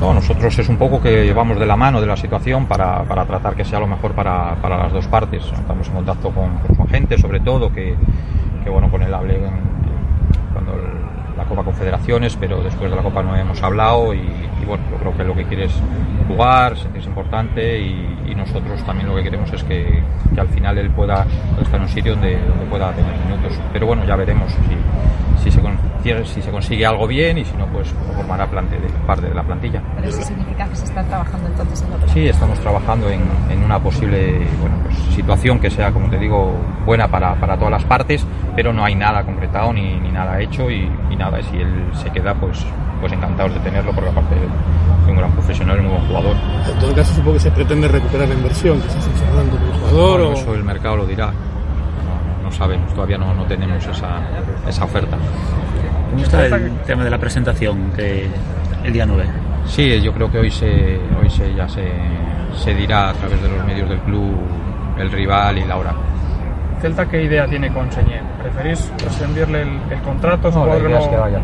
No, 0.00 0.14
nosotros 0.14 0.56
es 0.58 0.68
un 0.68 0.76
poco 0.76 1.00
que 1.00 1.24
llevamos 1.24 1.58
de 1.58 1.66
la 1.66 1.76
mano 1.76 2.00
de 2.00 2.06
la 2.06 2.16
situación 2.16 2.66
para, 2.66 3.02
para 3.04 3.24
tratar 3.24 3.54
que 3.56 3.64
sea 3.64 3.80
lo 3.80 3.86
mejor 3.88 4.12
para, 4.12 4.54
para 4.62 4.76
las 4.78 4.92
dos 4.92 5.06
partes. 5.08 5.44
Estamos 5.44 5.88
en 5.88 5.94
contacto 5.94 6.30
con, 6.30 6.56
con 6.58 6.76
su 6.76 6.82
agente, 6.82 7.18
sobre 7.18 7.40
todo, 7.40 7.72
que, 7.72 7.96
que, 8.62 8.70
bueno, 8.70 8.88
con 8.90 9.02
él 9.02 9.12
hablé 9.12 9.36
en- 9.44 9.78
cuando 10.52 10.72
el- 10.74 11.36
la 11.36 11.44
Copa 11.44 11.62
Confederaciones, 11.64 12.36
pero 12.36 12.62
después 12.62 12.90
de 12.90 12.96
la 12.96 13.02
Copa 13.02 13.22
no 13.22 13.36
hemos 13.36 13.62
hablado 13.62 14.12
y, 14.14 14.18
y, 14.62 14.64
bueno, 14.64 14.84
yo 14.90 14.96
creo 14.98 15.16
que 15.16 15.24
lo 15.24 15.34
que 15.34 15.44
quiere 15.44 15.64
es 15.64 15.72
jugar, 16.26 16.76
sentirse 16.76 17.08
importante 17.08 17.80
y, 17.80 18.14
nosotros 18.38 18.80
también 18.84 19.08
lo 19.08 19.16
que 19.16 19.24
queremos 19.24 19.52
es 19.52 19.64
que, 19.64 20.00
al 20.38 20.46
final 20.48 20.78
él 20.78 20.90
pueda 20.90 21.26
estar 21.60 21.74
en 21.74 21.82
un 21.82 21.88
sitio 21.88 22.12
donde, 22.12 22.38
donde 22.38 22.66
pueda 22.66 22.92
tener 22.92 23.12
minutos. 23.26 23.58
Pero 23.72 23.86
bueno, 23.86 24.04
ya 24.04 24.14
veremos 24.14 24.52
si, 24.52 25.42
si, 25.42 25.50
se, 25.50 25.60
si 26.02 26.40
se 26.42 26.50
consigue 26.50 26.86
algo 26.86 27.06
bien 27.06 27.38
y 27.38 27.44
si 27.44 27.56
no, 27.56 27.66
pues 27.66 27.88
formará 28.16 28.46
plante 28.46 28.78
de, 28.78 28.88
parte 29.06 29.26
de 29.28 29.34
la 29.34 29.42
plantilla. 29.42 29.82
Pero 29.96 30.08
eso 30.08 30.22
significa 30.22 30.66
que 30.68 30.76
se 30.76 30.84
está 30.84 31.02
trabajando 31.04 31.48
entonces 31.48 31.82
en 31.82 31.92
otro. 31.92 32.08
Sí, 32.08 32.26
estamos 32.28 32.58
trabajando 32.60 33.10
en, 33.10 33.20
en 33.50 33.62
una 33.64 33.78
posible 33.78 34.38
bueno, 34.60 34.76
pues, 34.84 34.96
situación 35.14 35.58
que 35.58 35.70
sea, 35.70 35.90
como 35.92 36.08
te 36.08 36.18
digo, 36.18 36.52
buena 36.86 37.08
para, 37.08 37.34
para 37.34 37.56
todas 37.56 37.72
las 37.72 37.84
partes, 37.84 38.24
pero 38.54 38.72
no 38.72 38.84
hay 38.84 38.94
nada 38.94 39.22
concretado 39.24 39.72
ni, 39.72 39.98
ni 40.00 40.10
nada 40.10 40.40
hecho 40.40 40.70
y, 40.70 40.90
y 41.10 41.16
nada, 41.16 41.42
si 41.42 41.56
él 41.56 41.90
se 41.92 42.10
queda, 42.10 42.34
pues, 42.34 42.64
pues 43.00 43.12
encantados 43.12 43.54
de 43.54 43.60
tenerlo, 43.60 43.92
porque 43.92 44.10
aparte 44.10 44.34
es 44.36 45.08
un 45.08 45.16
gran 45.16 45.30
profesional 45.32 45.78
y 45.78 45.82
muy 45.82 45.90
buen 45.92 46.06
jugador. 46.06 46.36
En 46.72 46.78
todo 46.78 46.94
caso, 46.94 47.14
supongo 47.14 47.34
que 47.34 47.40
se 47.40 47.50
pretende 47.50 47.88
recuperar 47.88 48.28
la 48.28 48.34
inversión 48.34 48.80
que 48.80 48.88
se 48.90 48.98
está 48.98 49.10
cerrando 49.12 49.56
con 49.56 49.66
el 49.66 49.72
jugador. 49.74 50.10
Bueno, 50.20 50.28
o- 50.30 50.32
eso 50.32 50.54
el 50.54 50.64
mercado 50.64 50.96
lo 50.96 51.06
dirá. 51.06 51.32
No, 52.48 52.54
sabemos, 52.54 52.94
todavía 52.94 53.18
no, 53.18 53.34
no 53.34 53.44
tenemos 53.44 53.86
esa, 53.86 54.20
esa 54.66 54.84
oferta. 54.84 55.18
¿Cómo 56.10 56.22
está 56.22 56.46
el 56.46 56.78
tema 56.86 57.04
de 57.04 57.10
la 57.10 57.18
presentación 57.18 57.92
que 57.94 58.26
el 58.84 58.90
día 58.90 59.04
9? 59.04 59.26
Sí, 59.66 60.00
yo 60.00 60.14
creo 60.14 60.30
que 60.30 60.38
hoy 60.38 60.50
se 60.50 60.98
hoy 61.20 61.28
se 61.28 61.54
ya 61.54 61.68
se, 61.68 61.92
se 62.56 62.74
dirá 62.74 63.10
a 63.10 63.12
través 63.12 63.42
de 63.42 63.50
los 63.50 63.66
medios 63.66 63.86
del 63.90 63.98
club 63.98 64.34
el 64.98 65.12
rival 65.12 65.58
y 65.58 65.64
la 65.66 65.76
hora. 65.76 65.92
Celta, 66.80 67.06
¿qué 67.06 67.24
idea 67.24 67.46
tiene 67.46 67.70
con 67.70 67.92
Señé? 67.92 68.22
¿Preferís 68.40 68.90
rescindirle 69.04 69.62
el, 69.62 69.80
el 69.90 70.00
contrato? 70.00 70.50
No, 70.50 70.64
la 70.64 70.78
idea 70.78 71.00
es 71.00 71.06
que 71.06 71.16
vaya 71.16 71.40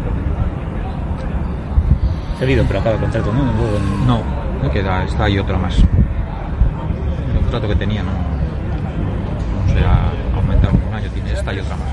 Cedido, 2.39 2.65
pero 2.67 2.81
acaba 2.81 2.95
el 2.95 3.01
contrato, 3.03 3.31
¿no? 3.31 4.23
No, 4.63 4.71
queda, 4.71 5.05
está 5.05 5.25
ahí 5.25 5.39
otra 5.39 5.59
más. 5.59 5.77
El 5.77 7.41
contrato 7.43 7.69
que 7.69 7.77
tenía 7.77 8.03
no, 8.03 8.13
no 8.13 9.87
ha 9.87 10.37
aumentado 10.37 10.75
un 10.75 10.95
año, 10.95 11.09
tiene 11.11 11.24
esta 11.35 11.53
y 11.53 11.59
otra 11.61 11.77
más. 11.77 11.89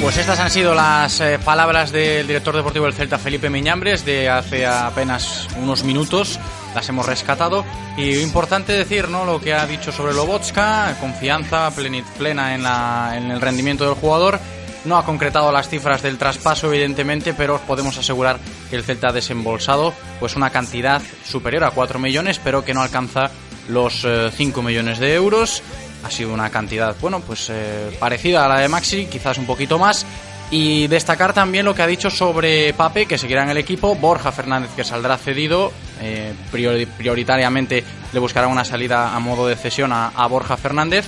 Pues 0.00 0.16
estas 0.18 0.38
han 0.40 0.50
sido 0.50 0.74
las 0.74 1.20
eh, 1.20 1.38
palabras 1.42 1.90
del 1.92 2.26
director 2.26 2.54
deportivo 2.54 2.84
del 2.84 2.94
Celta, 2.94 3.18
Felipe 3.18 3.48
Miñambres, 3.48 4.04
de 4.04 4.28
hace 4.28 4.66
apenas 4.66 5.46
unos 5.62 5.84
minutos. 5.84 6.38
Las 6.74 6.88
hemos 6.88 7.06
rescatado. 7.06 7.64
Y 7.96 8.18
importante 8.18 8.72
decir, 8.72 9.08
¿no? 9.08 9.24
Lo 9.24 9.40
que 9.40 9.54
ha 9.54 9.64
dicho 9.66 9.92
sobre 9.92 10.12
Lobotska, 10.12 10.96
confianza 11.00 11.70
plena 12.18 12.54
en, 12.54 12.62
la- 12.64 13.14
en 13.16 13.30
el 13.30 13.40
rendimiento 13.40 13.84
del 13.86 13.94
jugador. 13.94 14.40
No 14.84 14.98
ha 14.98 15.06
concretado 15.06 15.50
las 15.50 15.70
cifras 15.70 16.02
del 16.02 16.18
traspaso, 16.18 16.66
evidentemente, 16.66 17.32
pero 17.32 17.54
os 17.54 17.60
podemos 17.62 17.96
asegurar 17.96 18.38
que 18.68 18.76
el 18.76 18.84
Celta 18.84 19.08
ha 19.08 19.12
desembolsado 19.12 19.94
pues 20.20 20.36
una 20.36 20.50
cantidad 20.50 21.00
superior 21.24 21.64
a 21.64 21.70
4 21.70 21.98
millones, 21.98 22.38
pero 22.42 22.62
que 22.64 22.74
no 22.74 22.82
alcanza 22.82 23.30
los 23.68 24.04
eh, 24.04 24.30
5 24.34 24.62
millones 24.62 24.98
de 24.98 25.14
euros. 25.14 25.62
Ha 26.04 26.10
sido 26.10 26.32
una 26.34 26.50
cantidad, 26.50 26.94
bueno, 27.00 27.20
pues 27.20 27.48
eh, 27.50 27.96
parecida 27.98 28.44
a 28.44 28.48
la 28.48 28.60
de 28.60 28.68
Maxi, 28.68 29.06
quizás 29.06 29.38
un 29.38 29.46
poquito 29.46 29.78
más. 29.78 30.04
Y 30.50 30.86
destacar 30.88 31.32
también 31.32 31.64
lo 31.64 31.74
que 31.74 31.82
ha 31.82 31.86
dicho 31.86 32.10
sobre 32.10 32.74
Pape, 32.74 33.06
que 33.06 33.16
seguirá 33.18 33.42
en 33.42 33.48
el 33.50 33.56
equipo, 33.56 33.94
Borja 33.94 34.30
Fernández, 34.30 34.70
que 34.76 34.84
saldrá 34.84 35.16
cedido, 35.16 35.72
eh, 36.00 36.32
priori- 36.52 36.86
prioritariamente 36.86 37.82
le 38.12 38.20
buscará 38.20 38.46
una 38.46 38.64
salida 38.64 39.16
a 39.16 39.18
modo 39.20 39.46
de 39.48 39.56
cesión 39.56 39.92
a, 39.92 40.08
a 40.08 40.26
Borja 40.26 40.56
Fernández. 40.58 41.06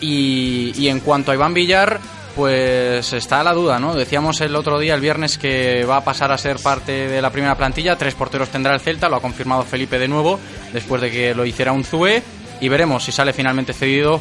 Y, 0.00 0.72
y 0.76 0.88
en 0.88 1.00
cuanto 1.00 1.30
a 1.30 1.34
Iván 1.34 1.54
Villar, 1.54 2.00
pues 2.34 3.12
está 3.12 3.42
la 3.42 3.52
duda, 3.52 3.78
¿no? 3.78 3.94
Decíamos 3.94 4.40
el 4.40 4.56
otro 4.56 4.78
día, 4.78 4.94
el 4.94 5.00
viernes, 5.00 5.38
que 5.38 5.84
va 5.84 5.98
a 5.98 6.04
pasar 6.04 6.32
a 6.32 6.38
ser 6.38 6.58
parte 6.58 7.08
de 7.08 7.22
la 7.22 7.30
primera 7.30 7.56
plantilla. 7.56 7.96
Tres 7.96 8.14
porteros 8.14 8.48
tendrá 8.48 8.74
el 8.74 8.80
Celta, 8.80 9.08
lo 9.08 9.16
ha 9.16 9.20
confirmado 9.20 9.62
Felipe 9.62 9.98
de 9.98 10.08
nuevo, 10.08 10.38
después 10.72 11.00
de 11.00 11.10
que 11.10 11.34
lo 11.34 11.46
hiciera 11.46 11.72
un 11.72 11.84
Zue. 11.84 12.22
Y 12.60 12.68
veremos 12.68 13.04
si 13.04 13.12
sale 13.12 13.32
finalmente 13.32 13.72
cedido 13.72 14.20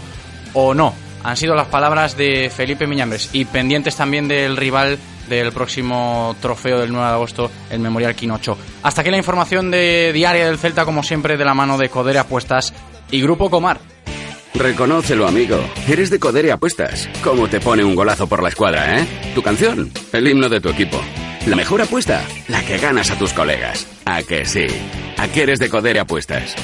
o 0.53 0.73
no. 0.73 0.93
Han 1.23 1.37
sido 1.37 1.55
las 1.55 1.67
palabras 1.67 2.17
de 2.17 2.51
Felipe 2.53 2.85
Miñambres 2.85 3.29
y 3.31 3.45
pendientes 3.45 3.95
también 3.95 4.27
del 4.27 4.57
rival 4.57 4.99
del 5.29 5.53
próximo 5.53 6.35
trofeo 6.41 6.79
del 6.79 6.91
9 6.91 7.07
de 7.07 7.13
agosto, 7.13 7.51
el 7.69 7.79
Memorial 7.79 8.13
Quinocho. 8.13 8.57
Hasta 8.83 9.01
aquí 9.01 9.09
la 9.09 9.17
información 9.17 9.71
de 9.71 10.11
diaria 10.13 10.47
del 10.47 10.57
Celta, 10.57 10.83
como 10.83 11.01
siempre, 11.01 11.37
de 11.37 11.45
la 11.45 11.53
mano 11.53 11.77
de 11.77 11.89
Codere 11.89 12.19
Apuestas 12.19 12.73
y 13.09 13.21
Grupo 13.21 13.49
Comar. 13.49 13.92
Reconócelo, 14.55 15.27
amigo. 15.27 15.57
Eres 15.87 16.09
de 16.09 16.19
Codere 16.19 16.51
Apuestas. 16.51 17.09
¿Cómo 17.23 17.47
te 17.47 17.59
pone 17.59 17.83
un 17.83 17.95
golazo 17.95 18.27
por 18.27 18.43
la 18.43 18.49
escuadra, 18.49 18.99
eh? 18.99 19.07
Tu 19.33 19.41
canción, 19.41 19.91
el 20.11 20.27
himno 20.27 20.47
de 20.47 20.61
tu 20.61 20.69
equipo. 20.69 21.01
La 21.47 21.55
mejor 21.55 21.81
apuesta, 21.81 22.23
la 22.47 22.63
que 22.63 22.77
ganas 22.77 23.11
a 23.11 23.17
tus 23.17 23.33
colegas. 23.33 23.87
¿A 24.05 24.21
que 24.23 24.45
sí? 24.45 24.67
¿A 25.17 25.27
que 25.27 25.43
eres 25.43 25.59
de 25.59 25.69
Codere 25.69 25.99
Apuestas? 25.99 26.55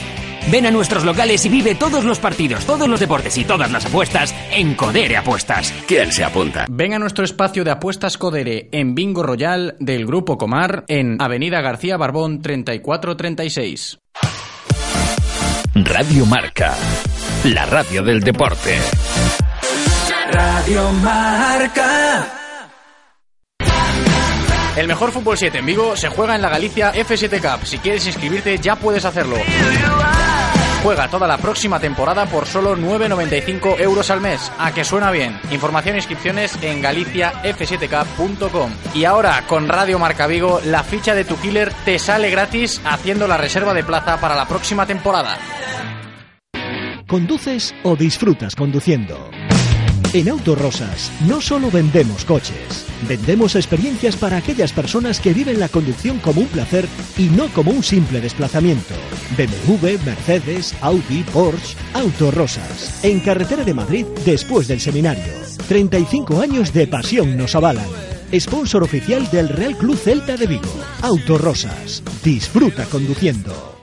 Ven 0.52 0.66
a 0.66 0.72
nuestros 0.72 1.04
locales 1.04 1.46
y 1.46 1.50
vive 1.50 1.76
todos 1.76 2.06
los 2.06 2.18
partidos, 2.20 2.66
todos 2.66 2.88
los 2.88 3.00
deportes 3.00 3.38
y 3.38 3.44
todas 3.44 3.72
las 3.72 3.86
apuestas 3.86 4.34
en 4.52 4.74
Codere 4.76 5.18
Apuestas. 5.18 5.74
¿Quién 5.88 6.12
se 6.12 6.24
apunta? 6.24 6.66
Ven 6.70 6.94
a 6.94 7.00
nuestro 7.00 7.26
espacio 7.26 7.64
de 7.64 7.72
apuestas 7.72 8.18
Codere 8.18 8.70
en 8.72 8.96
Bingo 8.96 9.22
Royal 9.22 9.76
del 9.80 10.06
Grupo 10.06 10.38
Comar 10.38 10.86
en 10.88 11.22
Avenida 11.22 11.62
García 11.62 11.98
Barbón 11.98 12.42
3436. 12.42 14.00
Radio 15.76 16.26
Marca, 16.26 16.76
la 17.46 17.66
radio 17.66 18.04
del 18.04 18.20
deporte. 18.20 18.78
Radio 20.32 20.92
Marca. 20.94 22.28
El 24.76 24.88
mejor 24.88 25.12
fútbol 25.12 25.38
7 25.38 25.60
en 25.60 25.66
Vigo 25.66 25.96
se 25.96 26.10
juega 26.10 26.36
en 26.36 26.42
la 26.42 26.50
Galicia 26.50 26.94
F7 26.94 27.40
Cup. 27.42 27.66
Si 27.66 27.78
quieres 27.80 28.06
inscribirte 28.06 28.58
ya 28.60 28.76
puedes 28.76 29.06
hacerlo. 29.06 29.38
juega 30.84 31.08
toda 31.10 31.28
la 31.28 31.38
próxima 31.38 31.80
temporada 31.80 32.26
por 32.26 32.46
solo 32.46 32.78
9,95 32.78 33.80
euros 33.80 34.10
al 34.10 34.22
mes. 34.22 34.52
A 34.60 34.72
que 34.74 34.84
suena 34.84 35.12
bien. 35.12 35.40
Información 35.52 35.96
e 35.96 36.00
inscripciones 36.00 36.58
en 36.62 36.84
galiciaf7k.com. 36.84 38.72
Y 38.94 39.06
ahora, 39.06 39.44
con 39.48 39.68
Radio 39.68 39.98
Marca 39.98 40.28
Vigo, 40.28 40.62
la 40.66 40.84
ficha 40.84 41.16
de 41.16 41.26
tu 41.26 41.38
killer 41.40 41.74
te 41.86 42.00
sale 42.00 42.30
gratis 42.30 42.82
haciendo 42.86 43.28
la 43.28 43.38
reserva 43.38 43.74
de 43.74 43.84
plaza 43.84 44.20
para 44.20 44.36
la 44.36 44.46
próxima 44.48 44.86
temporada. 44.86 45.38
¿Conduces 47.10 47.74
o 47.82 47.96
disfrutas 47.96 48.56
conduciendo? 48.56 49.32
En 50.14 50.30
Autorosas 50.30 51.12
no 51.28 51.42
solo 51.42 51.72
vendemos 51.72 52.24
coches, 52.24 52.86
vendemos 53.08 53.56
experiencias 53.56 54.16
para 54.16 54.38
aquellas 54.38 54.72
personas 54.74 55.20
que 55.20 55.34
viven 55.34 55.60
la 55.60 55.70
conducción 55.70 56.20
como 56.20 56.42
un 56.42 56.48
placer 56.48 56.88
y 57.18 57.24
no 57.30 57.48
como 57.48 57.72
un 57.72 57.82
simple 57.82 58.22
desplazamiento. 58.22 58.94
BMW, 59.36 59.98
Mercedes, 60.06 60.76
Audi, 60.82 61.24
Porsche, 61.34 61.76
Autorosas. 61.96 63.04
En 63.04 63.22
carretera 63.22 63.64
de 63.64 63.74
Madrid 63.74 64.06
después 64.24 64.68
del 64.68 64.80
seminario. 64.80 65.34
35 65.68 66.40
años 66.42 66.72
de 66.74 66.86
pasión 66.86 67.36
nos 67.38 67.56
avalan. 67.56 67.90
Sponsor 68.32 68.84
oficial 68.84 69.28
del 69.32 69.50
Real 69.50 69.76
Club 69.76 69.98
Celta 69.98 70.38
de 70.38 70.46
Vigo. 70.46 70.76
Autorosas. 71.02 72.04
Disfruta 72.24 72.86
conduciendo. 72.86 73.79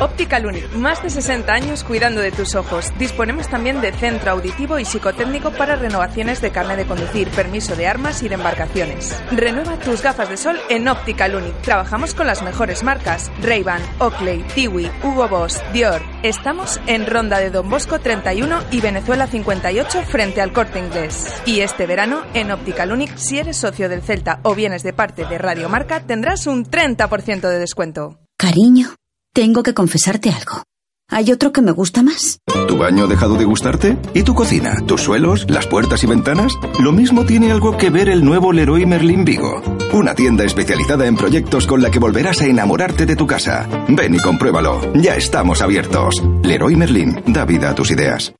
Optical 0.00 0.46
Unic, 0.46 0.72
más 0.72 1.02
de 1.02 1.10
60 1.10 1.52
años 1.52 1.82
cuidando 1.82 2.20
de 2.20 2.30
tus 2.30 2.54
ojos. 2.54 2.92
Disponemos 2.98 3.48
también 3.48 3.80
de 3.80 3.92
centro 3.92 4.32
auditivo 4.32 4.78
y 4.78 4.84
psicotécnico 4.84 5.50
para 5.52 5.76
renovaciones 5.76 6.40
de 6.40 6.50
carne 6.50 6.76
de 6.76 6.86
conducir, 6.86 7.28
permiso 7.28 7.76
de 7.76 7.86
armas 7.86 8.22
y 8.22 8.28
de 8.28 8.34
embarcaciones. 8.34 9.18
Renueva 9.32 9.78
tus 9.78 10.02
gafas 10.02 10.28
de 10.28 10.36
sol 10.36 10.58
en 10.68 10.86
Optical 10.88 11.34
Unic. 11.34 11.60
Trabajamos 11.62 12.14
con 12.14 12.26
las 12.26 12.42
mejores 12.42 12.82
marcas: 12.82 13.30
Ray-Ban, 13.42 13.82
Oakley, 13.98 14.44
Tiwi, 14.54 14.90
Hugo 15.02 15.28
Boss, 15.28 15.62
Dior. 15.72 16.02
Estamos 16.22 16.80
en 16.86 17.06
Ronda 17.06 17.38
de 17.38 17.50
Don 17.50 17.70
Bosco 17.70 17.98
31 17.98 18.64
y 18.70 18.80
Venezuela 18.80 19.26
58 19.26 20.02
frente 20.02 20.40
al 20.40 20.52
Corte 20.52 20.78
Inglés. 20.78 21.32
Y 21.46 21.60
este 21.60 21.86
verano 21.86 22.22
en 22.34 22.50
Optical 22.50 22.92
Unic, 22.92 23.16
si 23.16 23.38
eres 23.38 23.56
socio 23.56 23.88
del 23.88 24.02
Celta 24.02 24.40
o 24.42 24.54
vienes 24.54 24.82
de 24.82 24.92
parte 24.92 25.24
de 25.24 25.38
Radio 25.38 25.68
Marca, 25.68 26.00
tendrás 26.00 26.46
un 26.46 26.64
30% 26.64 27.48
de 27.48 27.58
descuento. 27.58 28.18
Cariño. 28.36 28.94
Tengo 29.36 29.62
que 29.62 29.74
confesarte 29.74 30.30
algo. 30.30 30.62
¿Hay 31.10 31.30
otro 31.30 31.52
que 31.52 31.60
me 31.60 31.70
gusta 31.70 32.02
más? 32.02 32.38
¿Tu 32.68 32.78
baño 32.78 33.04
ha 33.04 33.06
dejado 33.06 33.34
de 33.34 33.44
gustarte? 33.44 33.98
¿Y 34.14 34.22
tu 34.22 34.34
cocina? 34.34 34.76
¿Tus 34.86 35.02
suelos? 35.02 35.44
¿Las 35.50 35.66
puertas 35.66 36.02
y 36.02 36.06
ventanas? 36.06 36.54
Lo 36.80 36.90
mismo 36.90 37.26
tiene 37.26 37.52
algo 37.52 37.76
que 37.76 37.90
ver 37.90 38.08
el 38.08 38.24
nuevo 38.24 38.50
Leroy 38.50 38.86
Merlin 38.86 39.26
Vigo. 39.26 39.60
Una 39.92 40.14
tienda 40.14 40.44
especializada 40.44 41.06
en 41.06 41.16
proyectos 41.16 41.66
con 41.66 41.82
la 41.82 41.90
que 41.90 41.98
volverás 41.98 42.40
a 42.40 42.46
enamorarte 42.46 43.04
de 43.04 43.14
tu 43.14 43.26
casa. 43.26 43.68
Ven 43.88 44.14
y 44.14 44.20
compruébalo. 44.20 44.80
Ya 44.94 45.16
estamos 45.16 45.60
abiertos. 45.60 46.14
Leroy 46.42 46.74
Merlin, 46.74 47.22
da 47.26 47.44
vida 47.44 47.68
a 47.68 47.74
tus 47.74 47.90
ideas. 47.90 48.32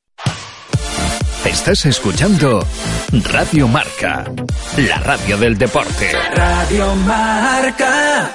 Estás 1.45 1.85
escuchando 1.85 2.67
Radio 3.31 3.69
Marca, 3.69 4.25
la 4.79 4.97
radio 5.01 5.37
del 5.37 5.59
deporte. 5.59 6.11
Radio 6.35 6.95
Marca. 7.07 8.35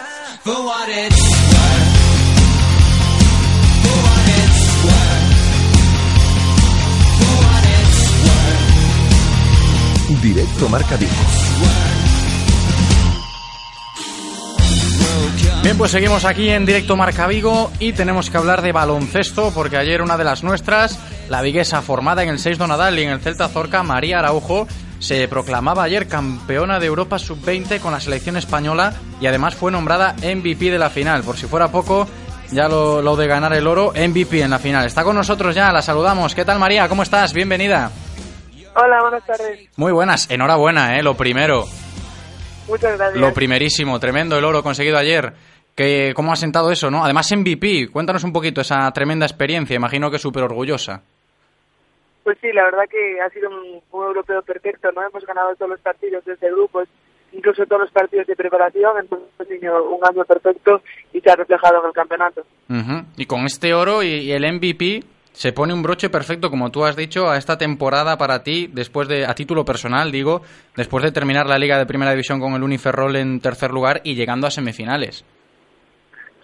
Directo 10.20 10.68
Marca 10.68 10.98
Vigo. 10.98 11.12
Bien, 15.64 15.78
pues 15.78 15.92
seguimos 15.92 16.26
aquí 16.26 16.50
en 16.50 16.66
directo 16.66 16.98
Marca 16.98 17.28
Vigo 17.28 17.72
y 17.80 17.94
tenemos 17.94 18.30
que 18.30 18.38
hablar 18.38 18.62
de 18.62 18.72
baloncesto 18.72 19.52
porque 19.54 19.78
ayer 19.78 20.02
una 20.02 20.18
de 20.18 20.24
las 20.24 20.44
nuestras, 20.44 21.00
la 21.30 21.42
viguesa 21.42 21.82
formada 21.82 22.24
en 22.24 22.30
el 22.30 22.40
6 22.40 22.60
Nadal 22.60 23.00
y 23.00 23.04
en 23.04 23.10
el 23.10 23.22
Celta 23.22 23.48
Zorca, 23.48 23.84
María 23.84 24.20
Araujo, 24.20 24.68
se 25.00 25.28
proclamaba 25.28 25.84
ayer 25.84 26.08
campeona 26.08 26.80
de 26.80 26.88
Europa 26.88 27.18
sub-20 27.18 27.80
con 27.80 27.92
la 27.94 28.00
selección 28.00 28.38
española 28.38 28.94
y 29.22 29.28
además 29.28 29.56
fue 29.56 29.72
nombrada 29.72 30.16
MVP 30.18 30.72
de 30.72 30.80
la 30.80 30.90
final. 30.90 31.24
Por 31.24 31.38
si 31.38 31.46
fuera 31.46 31.72
poco, 31.72 32.08
ya 32.52 32.68
lo, 32.68 33.02
lo 33.02 33.16
de 33.16 33.28
ganar 33.28 33.54
el 33.54 33.68
oro, 33.68 33.94
MVP 33.96 34.42
en 34.42 34.50
la 34.50 34.60
final. 34.60 34.86
Está 34.86 35.04
con 35.04 35.16
nosotros 35.16 35.56
ya, 35.56 35.72
la 35.72 35.82
saludamos. 35.82 36.36
¿Qué 36.36 36.44
tal 36.44 36.60
María? 36.60 36.90
¿Cómo 36.90 37.04
estás? 37.04 37.34
Bienvenida. 37.34 37.92
Hola, 38.76 39.02
buenas 39.02 39.26
tardes. 39.26 39.70
Muy 39.78 39.92
buenas, 39.92 40.30
enhorabuena, 40.32 40.98
¿eh? 40.98 41.04
Lo 41.04 41.16
primero. 41.16 41.66
Muchas 42.68 42.98
gracias. 42.98 43.20
Lo 43.20 43.34
primerísimo, 43.34 44.00
tremendo 44.00 44.38
el 44.38 44.46
oro 44.46 44.64
conseguido 44.64 44.98
ayer. 44.98 45.34
Que, 45.76 46.14
¿Cómo 46.16 46.32
ha 46.32 46.36
sentado 46.36 46.72
eso, 46.72 46.90
no? 46.90 47.04
Además, 47.04 47.32
MVP, 47.36 47.90
cuéntanos 47.92 48.24
un 48.24 48.34
poquito 48.34 48.62
esa 48.62 48.90
tremenda 48.92 49.26
experiencia, 49.26 49.76
imagino 49.76 50.10
que 50.10 50.20
súper 50.20 50.44
orgullosa. 50.44 51.02
Pues 52.24 52.38
sí, 52.40 52.52
la 52.54 52.64
verdad 52.66 52.84
que 52.90 53.20
ha 53.20 53.30
sido 53.30 53.50
un, 53.50 53.82
un, 53.92 54.06
europeo 54.06 54.42
perfecto, 54.44 54.92
¿no? 54.92 55.02
Hemos 55.02 55.26
ganado 55.26 55.56
todos 55.56 55.72
los 55.72 55.80
partidos 55.80 56.24
desde 56.24 56.52
grupos, 56.52 56.88
incluso 57.32 57.66
todos 57.66 57.82
los 57.82 57.92
partidos 57.92 58.28
de 58.28 58.36
preparación, 58.36 59.00
entonces 59.00 59.28
ha 59.40 59.44
sido 59.46 59.90
un 59.90 60.00
año 60.06 60.24
perfecto 60.24 60.82
y 61.14 61.20
se 61.20 61.30
ha 61.32 61.36
reflejado 61.36 61.82
en 61.82 61.88
el 61.88 61.94
campeonato. 61.94 62.42
Uh 62.70 62.74
-huh. 62.74 63.06
Y 63.18 63.26
con 63.26 63.46
este 63.46 63.74
oro 63.74 64.04
y, 64.04 64.08
y 64.08 64.32
el 64.34 64.44
MVP, 64.54 65.04
se 65.34 65.54
pone 65.54 65.74
un 65.74 65.82
broche 65.82 66.10
perfecto, 66.10 66.50
como 66.50 66.72
tú 66.72 66.86
has 66.86 66.96
dicho, 66.96 67.30
a 67.30 67.38
esta 67.38 67.58
temporada 67.58 68.18
para 68.18 68.44
ti, 68.44 68.70
después 68.72 69.08
de, 69.08 69.26
a 69.26 69.34
título 69.34 69.66
personal, 69.66 70.12
digo, 70.12 70.42
después 70.76 71.04
de 71.04 71.12
terminar 71.12 71.48
la 71.48 71.58
Liga 71.58 71.78
de 71.78 71.86
Primera 71.86 72.12
División 72.12 72.40
con 72.40 72.54
el 72.54 72.64
Uniferrol 72.64 73.16
en 73.16 73.40
tercer 73.40 73.72
lugar 73.72 74.02
y 74.04 74.16
llegando 74.16 74.48
a 74.48 74.52
semifinales. 74.52 75.26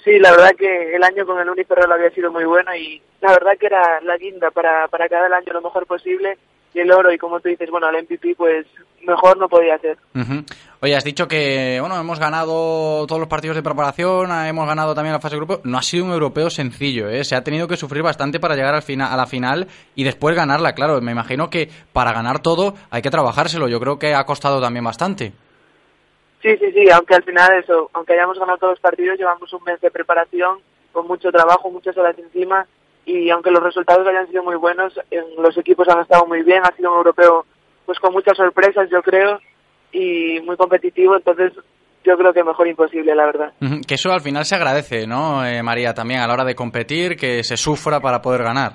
Sí, 0.04 0.20
la 0.20 0.32
verdad 0.32 0.52
que 0.58 0.96
el 0.96 1.04
año 1.04 1.26
con 1.26 1.40
el 1.40 1.50
Uniferrol 1.50 1.92
había 1.92 2.10
sido 2.12 2.32
muy 2.32 2.46
bueno 2.46 2.74
y 2.76 3.02
la 3.20 3.32
verdad 3.32 3.58
que 3.60 3.66
era 3.66 4.00
la 4.02 4.18
guinda 4.18 4.52
para, 4.52 4.88
para 4.88 5.10
cada 5.10 5.26
año 5.36 5.54
lo 5.54 5.62
mejor 5.62 5.86
posible 5.86 6.38
y 6.78 6.82
el 6.82 6.92
oro 6.92 7.12
y 7.12 7.18
como 7.18 7.40
tú 7.40 7.50
dices, 7.50 7.70
bueno, 7.72 7.90
el 7.90 8.04
MVP 8.04 8.36
pues 8.36 8.68
mejor 9.02 9.38
no 9.38 9.50
podía 9.50 9.78
ser. 9.80 9.98
Uh 10.14 10.20
-huh. 10.20 10.46
Oye, 10.82 10.96
has 10.96 11.04
dicho 11.04 11.28
que, 11.28 11.78
bueno, 11.80 12.00
hemos 12.00 12.20
ganado 12.20 13.08
todos 13.08 13.20
los 13.20 13.28
partidos 13.28 13.56
de 13.56 13.64
preparación, 13.64 14.30
hemos 14.46 14.68
ganado 14.68 14.94
también 14.94 15.14
la 15.14 15.20
fase 15.20 15.36
de 15.36 15.40
grupo. 15.40 15.62
No 15.64 15.80
ha 15.80 15.82
sido 15.82 16.06
un 16.06 16.12
europeo 16.12 16.50
sencillo, 16.52 17.10
¿eh? 17.10 17.24
Se 17.24 17.36
ha 17.36 17.44
tenido 17.44 17.68
que 17.68 17.78
sufrir 17.78 18.04
bastante 18.04 18.40
para 18.40 18.56
llegar 18.56 18.76
al 18.76 18.84
final, 18.84 19.12
a 19.12 19.18
la 19.18 19.26
final 19.26 19.68
y 19.96 20.04
después 20.04 20.36
ganarla, 20.36 20.74
claro. 20.74 21.02
Me 21.02 21.12
imagino 21.12 21.50
que 21.50 21.70
para 21.94 22.14
ganar 22.14 22.42
todo 22.42 22.76
hay 22.92 23.02
que 23.02 23.10
trabajárselo. 23.10 23.68
Yo 23.68 23.80
creo 23.80 23.98
que 23.98 24.14
ha 24.14 24.24
costado 24.26 24.62
también 24.62 24.86
bastante. 24.86 25.34
Sí, 26.44 26.56
sí, 26.60 26.72
sí, 26.72 26.90
aunque 26.92 27.16
al 27.16 27.24
final 27.24 27.50
eso, 27.58 27.90
aunque 27.94 28.14
hayamos 28.14 28.38
ganado 28.38 28.60
todos 28.60 28.74
los 28.74 28.80
partidos, 28.80 29.18
llevamos 29.18 29.52
un 29.52 29.64
mes 29.64 29.82
de 29.82 29.90
preparación 29.90 30.60
con 30.92 31.08
mucho 31.08 31.32
trabajo, 31.32 31.72
muchas 31.72 31.98
horas 31.98 32.16
encima 32.20 32.68
y 33.08 33.30
aunque 33.30 33.52
los 33.52 33.64
resultados 33.64 34.06
hayan 34.06 34.28
sido 34.28 34.44
muy 34.44 34.58
buenos, 34.58 34.94
los 35.38 35.58
equipos 35.58 35.88
han 35.88 36.02
estado 36.02 36.26
muy 36.28 36.44
bien, 36.44 36.62
ha 36.64 36.76
sido 36.76 36.92
un 36.92 36.98
europeo 36.98 37.46
pues 37.86 37.98
con 38.00 38.12
muchas 38.12 38.36
sorpresas, 38.36 38.90
yo 38.92 39.02
creo, 39.02 39.40
y 39.94 40.42
muy 40.42 40.58
competitivo, 40.58 41.16
entonces 41.16 41.54
yo 42.04 42.18
creo 42.18 42.34
que 42.34 42.44
mejor 42.44 42.68
imposible, 42.68 43.16
la 43.16 43.26
verdad. 43.26 43.54
Que 43.88 43.96
eso 43.96 44.12
al 44.12 44.20
final 44.20 44.44
se 44.44 44.56
agradece, 44.56 45.08
¿no, 45.08 45.46
eh, 45.46 45.64
María, 45.64 45.94
también 45.94 46.20
a 46.20 46.28
la 46.28 46.34
hora 46.34 46.44
de 46.44 46.54
competir, 46.54 47.16
que 47.16 47.46
se 47.46 47.56
sufra 47.56 48.02
para 48.02 48.22
poder 48.22 48.44
ganar. 48.44 48.74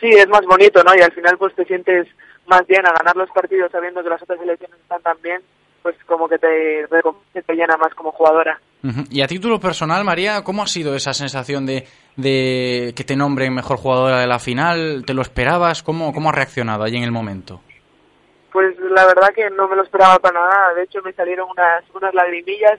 Sí, 0.00 0.08
es 0.08 0.28
más 0.28 0.42
bonito, 0.46 0.84
¿no? 0.84 0.94
Y 0.96 1.02
al 1.02 1.12
final 1.12 1.36
pues 1.38 1.56
te 1.56 1.64
sientes 1.64 2.06
más 2.46 2.64
bien 2.68 2.86
a 2.86 2.92
ganar 2.92 3.16
los 3.16 3.30
partidos 3.30 3.72
sabiendo 3.72 4.00
que 4.04 4.10
las 4.10 4.22
otras 4.22 4.38
selecciones 4.38 4.78
están 4.78 5.02
tan 5.02 5.20
bien, 5.20 5.42
pues 5.82 5.96
como 6.06 6.28
que 6.28 6.38
te, 6.38 6.86
te 7.32 7.54
llena 7.54 7.76
más 7.76 7.94
como 7.94 8.12
jugadora. 8.12 8.60
Uh 8.82 8.88
-huh. 8.88 9.06
Y 9.10 9.22
a 9.22 9.26
título 9.26 9.58
personal, 9.60 10.04
María, 10.04 10.42
¿cómo 10.42 10.62
ha 10.62 10.66
sido 10.66 10.94
esa 10.94 11.12
sensación 11.12 11.66
de, 11.66 11.86
de 12.16 12.92
que 12.96 13.04
te 13.04 13.16
nombren 13.16 13.54
mejor 13.54 13.76
jugadora 13.78 14.20
de 14.20 14.26
la 14.26 14.38
final? 14.38 15.04
¿Te 15.06 15.14
lo 15.14 15.22
esperabas? 15.22 15.82
¿Cómo, 15.82 16.12
cómo 16.12 16.30
has 16.30 16.36
reaccionado 16.36 16.84
ahí 16.84 16.96
en 16.96 17.04
el 17.04 17.12
momento? 17.12 17.60
Pues 18.52 18.76
la 18.78 19.06
verdad 19.06 19.28
que 19.34 19.48
no 19.50 19.68
me 19.68 19.76
lo 19.76 19.82
esperaba 19.82 20.18
para 20.18 20.40
nada. 20.40 20.74
De 20.74 20.84
hecho, 20.84 21.00
me 21.02 21.12
salieron 21.12 21.48
unas, 21.50 21.84
unas 21.94 22.14
lagrimillas. 22.14 22.78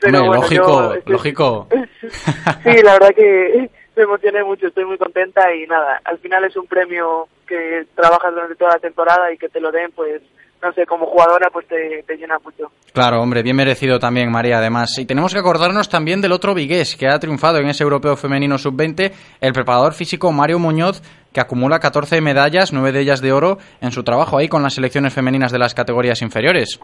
Pero 0.00 0.18
Hombre, 0.18 0.28
bueno, 0.28 0.42
lógico, 0.42 0.94
yo, 0.94 1.12
lógico. 1.12 1.68
sí, 2.64 2.82
la 2.82 2.92
verdad 2.94 3.14
que 3.14 3.70
me 3.96 4.02
emocioné 4.02 4.42
mucho, 4.42 4.66
estoy 4.66 4.84
muy 4.84 4.98
contenta 4.98 5.54
y 5.54 5.66
nada, 5.66 6.00
al 6.04 6.18
final 6.18 6.44
es 6.44 6.56
un 6.56 6.66
premio 6.66 7.28
que 7.46 7.86
trabajas 7.94 8.32
durante 8.32 8.56
toda 8.56 8.72
la 8.72 8.78
temporada 8.78 9.32
y 9.32 9.38
que 9.38 9.48
te 9.48 9.60
lo 9.60 9.70
den, 9.70 9.92
pues 9.92 10.22
no 10.62 10.72
sé, 10.72 10.86
como 10.86 11.06
jugadora 11.06 11.50
pues 11.52 11.66
te, 11.66 12.04
te, 12.06 12.16
llena 12.16 12.38
mucho. 12.38 12.70
Claro, 12.92 13.20
hombre, 13.20 13.42
bien 13.42 13.56
merecido 13.56 13.98
también, 13.98 14.30
María, 14.30 14.58
además. 14.58 14.96
Y 14.98 15.06
tenemos 15.06 15.32
que 15.32 15.40
acordarnos 15.40 15.88
también 15.88 16.20
del 16.20 16.30
otro 16.30 16.54
vigués 16.54 16.96
que 16.96 17.08
ha 17.08 17.18
triunfado 17.18 17.58
en 17.58 17.68
ese 17.68 17.82
europeo 17.82 18.16
femenino 18.16 18.56
sub-20, 18.58 19.12
el 19.40 19.52
preparador 19.52 19.92
físico 19.92 20.30
Mario 20.30 20.60
Muñoz, 20.60 21.02
que 21.32 21.40
acumula 21.40 21.80
14 21.80 22.20
medallas, 22.20 22.72
9 22.72 22.92
de 22.92 23.00
ellas 23.00 23.20
de 23.20 23.32
oro, 23.32 23.58
en 23.80 23.90
su 23.90 24.04
trabajo 24.04 24.38
ahí 24.38 24.48
con 24.48 24.62
las 24.62 24.74
selecciones 24.74 25.12
femeninas 25.12 25.50
de 25.50 25.58
las 25.58 25.74
categorías 25.74 26.22
inferiores. 26.22 26.78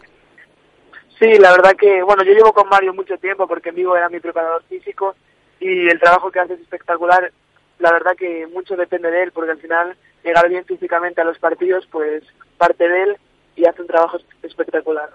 Sí, 1.17 1.37
la 1.39 1.51
verdad 1.51 1.73
que, 1.77 2.03
bueno, 2.03 2.23
yo 2.23 2.33
llevo 2.33 2.51
con 2.51 2.67
Mario 2.67 2.93
mucho 2.93 3.17
tiempo 3.17 3.47
porque 3.47 3.69
en 3.69 3.75
Vigo 3.75 3.95
era 3.95 4.09
mi 4.09 4.19
preparador 4.19 4.63
físico 4.63 5.15
y 5.59 5.87
el 5.87 5.99
trabajo 5.99 6.31
que 6.31 6.39
hace 6.39 6.53
es 6.53 6.61
espectacular. 6.61 7.31
La 7.79 7.91
verdad 7.93 8.11
que 8.17 8.45
mucho 8.47 8.75
depende 8.75 9.09
de 9.09 9.23
él 9.23 9.31
porque 9.31 9.51
al 9.51 9.59
final 9.59 9.95
llegar 10.23 10.49
bien 10.49 10.65
físicamente 10.65 11.21
a 11.21 11.25
los 11.25 11.39
partidos, 11.39 11.87
pues 11.91 12.23
parte 12.57 12.87
de 12.87 13.03
él 13.03 13.17
y 13.59 13.65
hace 13.65 13.81
un 13.81 13.87
trabajo 13.87 14.17
espectacular. 14.41 15.09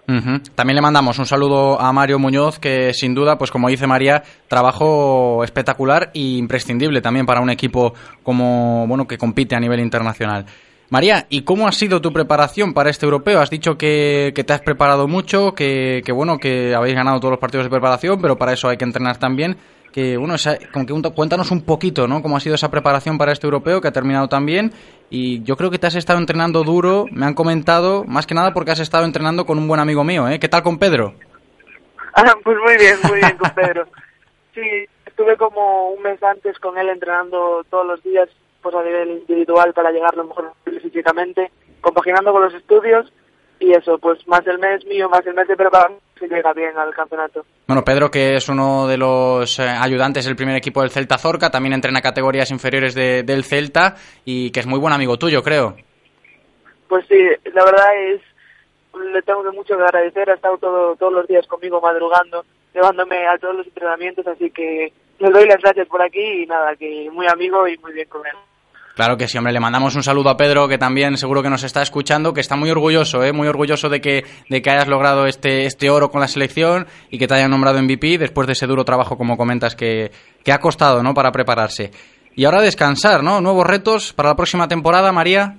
También 0.54 0.76
le 0.76 0.82
mandamos 0.82 1.18
un 1.18 1.26
saludo 1.26 1.80
a 1.80 1.92
Mario 1.92 2.18
Muñoz, 2.18 2.58
que 2.58 2.92
sin 2.92 3.14
duda, 3.14 3.38
pues 3.38 3.50
como 3.50 3.68
dice 3.68 3.86
María, 3.86 4.22
trabajo 4.48 5.42
espectacular 5.42 6.10
e 6.14 6.36
imprescindible 6.36 7.00
también 7.00 7.24
para 7.24 7.40
un 7.40 7.50
equipo 7.50 7.94
como 8.22 8.86
bueno 8.86 9.06
que 9.06 9.16
compite 9.16 9.56
a 9.56 9.60
nivel 9.60 9.80
internacional. 9.80 10.44
María, 10.90 11.26
¿y 11.30 11.42
cómo 11.42 11.66
ha 11.66 11.72
sido 11.72 12.02
tu 12.02 12.12
preparación 12.12 12.74
para 12.74 12.90
este 12.90 13.06
europeo? 13.06 13.40
Has 13.40 13.50
dicho 13.50 13.78
que, 13.78 14.32
que 14.34 14.44
te 14.44 14.52
has 14.52 14.60
preparado 14.60 15.08
mucho, 15.08 15.54
que, 15.54 16.02
que, 16.04 16.12
bueno, 16.12 16.38
que 16.38 16.74
habéis 16.74 16.94
ganado 16.94 17.18
todos 17.20 17.32
los 17.32 17.40
partidos 17.40 17.64
de 17.64 17.70
preparación, 17.70 18.20
pero 18.20 18.36
para 18.36 18.52
eso 18.52 18.68
hay 18.68 18.76
que 18.76 18.84
entrenar 18.84 19.16
también. 19.16 19.56
Que 19.94 20.16
bueno, 20.16 20.34
esa- 20.34 20.58
como 20.72 20.84
que 20.86 20.92
un- 20.92 21.02
cuéntanos 21.02 21.52
un 21.52 21.62
poquito, 21.64 22.08
¿no? 22.08 22.20
Cómo 22.20 22.36
ha 22.36 22.40
sido 22.40 22.56
esa 22.56 22.68
preparación 22.68 23.16
para 23.16 23.30
este 23.30 23.46
europeo 23.46 23.80
que 23.80 23.86
ha 23.86 23.92
terminado 23.92 24.26
tan 24.26 24.44
bien. 24.44 24.72
Y 25.08 25.44
yo 25.44 25.56
creo 25.56 25.70
que 25.70 25.78
te 25.78 25.86
has 25.86 25.94
estado 25.94 26.18
entrenando 26.18 26.64
duro, 26.64 27.06
me 27.12 27.26
han 27.26 27.34
comentado, 27.34 28.02
más 28.04 28.26
que 28.26 28.34
nada 28.34 28.52
porque 28.52 28.72
has 28.72 28.80
estado 28.80 29.04
entrenando 29.04 29.46
con 29.46 29.56
un 29.56 29.68
buen 29.68 29.78
amigo 29.78 30.02
mío, 30.02 30.26
¿eh? 30.28 30.40
¿Qué 30.40 30.48
tal 30.48 30.64
con 30.64 30.78
Pedro? 30.78 31.14
Ah, 32.16 32.32
pues 32.44 32.56
muy 32.64 32.76
bien, 32.76 32.96
muy 33.08 33.18
bien 33.18 33.36
con 33.36 33.50
Pedro. 33.50 33.86
Sí, 34.54 34.60
estuve 35.04 35.36
como 35.36 35.90
un 35.90 36.00
mes 36.02 36.22
antes 36.22 36.56
con 36.60 36.78
él 36.78 36.88
entrenando 36.88 37.64
todos 37.70 37.84
los 37.86 38.02
días, 38.04 38.28
pues 38.62 38.72
a 38.74 38.82
nivel 38.84 39.10
individual 39.10 39.72
para 39.74 39.90
llegar 39.90 40.16
lo 40.16 40.22
mejor 40.24 40.52
físicamente, 40.80 41.50
compaginando 41.80 42.30
con 42.32 42.42
los 42.42 42.54
estudios 42.54 43.12
y 43.58 43.72
eso, 43.72 43.98
pues 43.98 44.26
más 44.28 44.46
el 44.46 44.60
mes 44.60 44.84
mío, 44.86 45.08
más 45.08 45.26
el 45.26 45.34
mes 45.34 45.48
de 45.48 45.56
preparación, 45.56 45.98
se 46.18 46.28
llega 46.28 46.52
bien 46.52 46.76
al 46.78 46.94
campeonato. 46.94 47.44
Bueno, 47.66 47.84
Pedro, 47.84 48.10
que 48.10 48.36
es 48.36 48.48
uno 48.48 48.86
de 48.86 48.96
los 48.96 49.58
eh, 49.58 49.62
ayudantes 49.68 50.24
del 50.24 50.36
primer 50.36 50.56
equipo 50.56 50.80
del 50.80 50.90
Celta 50.90 51.18
Zorca, 51.18 51.50
también 51.50 51.72
entrena 51.72 52.00
categorías 52.02 52.50
inferiores 52.50 52.94
de- 52.94 53.22
del 53.22 53.44
Celta 53.44 53.96
y 54.24 54.50
que 54.50 54.60
es 54.60 54.66
muy 54.66 54.78
buen 54.78 54.92
amigo 54.92 55.18
tuyo, 55.18 55.42
creo. 55.42 55.76
Pues 56.88 57.04
sí, 57.08 57.18
la 57.52 57.64
verdad 57.64 57.88
es, 58.12 58.20
le 59.12 59.22
tengo 59.22 59.42
mucho 59.52 59.76
que 59.76 59.82
agradecer, 59.82 60.30
ha 60.30 60.34
estado 60.34 60.58
todo, 60.58 60.96
todos 60.96 61.12
los 61.12 61.26
días 61.26 61.46
conmigo 61.46 61.80
madrugando, 61.80 62.44
llevándome 62.74 63.26
a 63.26 63.38
todos 63.38 63.56
los 63.56 63.66
entrenamientos, 63.66 64.26
así 64.26 64.50
que 64.50 64.92
le 65.18 65.30
doy 65.30 65.46
las 65.46 65.60
gracias 65.60 65.88
por 65.88 66.02
aquí 66.02 66.42
y 66.42 66.46
nada, 66.46 66.76
que 66.76 67.08
muy 67.10 67.26
amigo 67.26 67.66
y 67.66 67.76
muy 67.78 67.92
bien 67.92 68.08
con 68.08 68.24
él. 68.26 68.32
Claro 68.94 69.16
que 69.16 69.26
sí, 69.26 69.36
hombre, 69.36 69.52
le 69.52 69.58
mandamos 69.58 69.96
un 69.96 70.04
saludo 70.04 70.30
a 70.30 70.36
Pedro, 70.36 70.68
que 70.68 70.78
también 70.78 71.16
seguro 71.16 71.42
que 71.42 71.50
nos 71.50 71.64
está 71.64 71.82
escuchando, 71.82 72.32
que 72.32 72.40
está 72.40 72.54
muy 72.54 72.70
orgulloso, 72.70 73.24
¿eh? 73.24 73.32
muy 73.32 73.48
orgulloso 73.48 73.88
de 73.88 74.00
que, 74.00 74.24
de 74.48 74.62
que 74.62 74.70
hayas 74.70 74.86
logrado 74.86 75.26
este, 75.26 75.66
este 75.66 75.90
oro 75.90 76.10
con 76.10 76.20
la 76.20 76.28
selección 76.28 76.86
y 77.10 77.18
que 77.18 77.26
te 77.26 77.34
hayan 77.34 77.50
nombrado 77.50 77.82
MVP 77.82 78.18
después 78.18 78.46
de 78.46 78.52
ese 78.52 78.68
duro 78.68 78.84
trabajo, 78.84 79.18
como 79.18 79.36
comentas, 79.36 79.74
que, 79.74 80.12
que 80.44 80.52
ha 80.52 80.60
costado 80.60 81.02
¿no? 81.02 81.12
para 81.12 81.32
prepararse. 81.32 81.90
Y 82.36 82.44
ahora 82.44 82.60
descansar, 82.60 83.24
¿no? 83.24 83.40
Nuevos 83.40 83.66
retos 83.66 84.12
para 84.12 84.28
la 84.28 84.36
próxima 84.36 84.68
temporada, 84.68 85.10
María. 85.10 85.56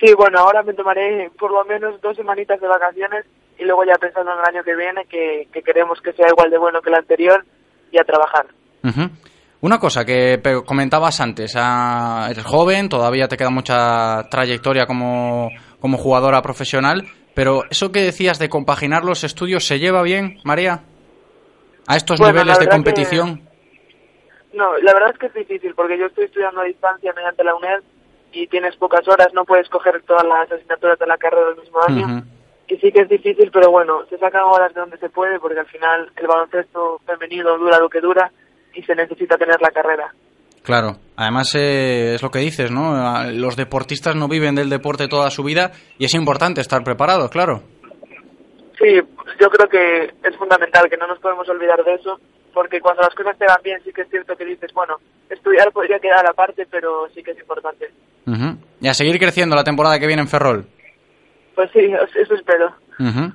Sí, 0.00 0.14
bueno, 0.14 0.38
ahora 0.38 0.62
me 0.62 0.72
tomaré 0.72 1.30
por 1.38 1.52
lo 1.52 1.64
menos 1.66 2.00
dos 2.00 2.16
semanitas 2.16 2.58
de 2.60 2.66
vacaciones 2.66 3.26
y 3.58 3.64
luego 3.64 3.84
ya 3.84 3.94
pensando 4.00 4.32
en 4.32 4.38
el 4.38 4.44
año 4.46 4.64
que 4.64 4.74
viene, 4.74 5.04
que, 5.04 5.48
que 5.52 5.62
queremos 5.62 6.00
que 6.00 6.14
sea 6.14 6.28
igual 6.28 6.50
de 6.50 6.56
bueno 6.56 6.80
que 6.80 6.88
el 6.88 6.96
anterior 6.96 7.44
y 7.92 7.98
a 7.98 8.04
trabajar. 8.04 8.46
Una 9.62 9.78
cosa 9.78 10.06
que 10.06 10.40
comentabas 10.64 11.20
antes, 11.20 11.54
ah, 11.58 12.28
eres 12.30 12.44
joven, 12.44 12.88
todavía 12.88 13.28
te 13.28 13.36
queda 13.36 13.50
mucha 13.50 14.22
trayectoria 14.30 14.86
como, 14.86 15.50
como 15.80 15.98
jugadora 15.98 16.40
profesional, 16.40 17.02
pero 17.34 17.64
eso 17.68 17.92
que 17.92 18.00
decías 18.00 18.38
de 18.38 18.48
compaginar 18.48 19.04
los 19.04 19.22
estudios, 19.22 19.66
¿se 19.66 19.78
lleva 19.78 20.02
bien, 20.02 20.38
María? 20.44 20.84
¿A 21.86 21.96
estos 21.96 22.18
Bueno, 22.18 22.34
niveles 22.34 22.58
de 22.58 22.68
competición? 22.68 23.42
No, 24.54 24.78
la 24.78 24.94
verdad 24.94 25.10
es 25.12 25.18
que 25.18 25.26
es 25.26 25.34
difícil 25.34 25.74
porque 25.74 25.98
yo 25.98 26.06
estoy 26.06 26.24
estudiando 26.24 26.62
a 26.62 26.64
distancia 26.64 27.12
mediante 27.14 27.44
la 27.44 27.54
UNED 27.54 27.82
y 28.32 28.46
tienes 28.46 28.76
pocas 28.76 29.06
horas, 29.08 29.28
no 29.34 29.44
puedes 29.44 29.68
coger 29.68 30.02
todas 30.02 30.24
las 30.24 30.50
asignaturas 30.50 30.98
de 30.98 31.06
la 31.06 31.18
carrera 31.18 31.48
del 31.48 31.58
mismo 31.58 31.78
año. 31.86 32.24
Y 32.66 32.76
sí 32.76 32.92
que 32.92 33.02
es 33.02 33.08
difícil, 33.08 33.50
pero 33.52 33.70
bueno, 33.70 34.06
se 34.08 34.16
sacan 34.16 34.44
horas 34.44 34.72
de 34.72 34.80
donde 34.80 34.96
se 34.98 35.10
puede 35.10 35.38
porque 35.38 35.58
al 35.60 35.66
final 35.66 36.10
el 36.16 36.26
baloncesto 36.26 37.00
femenino 37.04 37.58
dura 37.58 37.78
lo 37.78 37.90
que 37.90 38.00
dura 38.00 38.30
y 38.74 38.82
se 38.82 38.94
necesita 38.94 39.36
tener 39.36 39.60
la 39.60 39.70
carrera. 39.70 40.12
Claro, 40.62 40.96
además 41.16 41.54
eh, 41.54 42.14
es 42.14 42.22
lo 42.22 42.30
que 42.30 42.40
dices, 42.40 42.70
¿no? 42.70 42.94
Ah, 42.94 43.30
Los 43.32 43.56
deportistas 43.56 44.14
no 44.14 44.28
viven 44.28 44.54
del 44.54 44.68
deporte 44.68 45.08
toda 45.08 45.30
su 45.30 45.42
vida 45.42 45.72
y 45.98 46.04
es 46.04 46.14
importante 46.14 46.60
estar 46.60 46.84
preparados, 46.84 47.30
claro. 47.30 47.62
Sí, 48.78 49.00
yo 49.40 49.48
creo 49.50 49.68
que 49.68 50.28
es 50.28 50.36
fundamental 50.36 50.88
que 50.88 50.96
no 50.96 51.06
nos 51.06 51.18
podemos 51.18 51.48
olvidar 51.48 51.82
de 51.84 51.94
eso, 51.94 52.18
porque 52.52 52.80
cuando 52.80 53.02
las 53.02 53.14
cosas 53.14 53.36
te 53.38 53.46
van 53.46 53.60
bien 53.62 53.80
sí 53.84 53.92
que 53.92 54.02
es 54.02 54.10
cierto 54.10 54.36
que 54.36 54.44
dices, 54.44 54.70
bueno, 54.74 54.96
estudiar 55.28 55.72
podría 55.72 55.98
quedar 55.98 56.26
aparte, 56.26 56.66
pero 56.70 57.08
sí 57.14 57.22
que 57.22 57.32
es 57.32 57.38
importante. 57.38 57.90
Y 58.80 58.88
a 58.88 58.94
seguir 58.94 59.18
creciendo 59.18 59.56
la 59.56 59.64
temporada 59.64 59.98
que 59.98 60.06
viene 60.06 60.22
en 60.22 60.28
Ferrol. 60.28 60.66
Pues 61.54 61.70
sí, 61.72 61.90
eso 62.16 62.34
espero. 62.34 62.74
Ujú. 62.98 63.32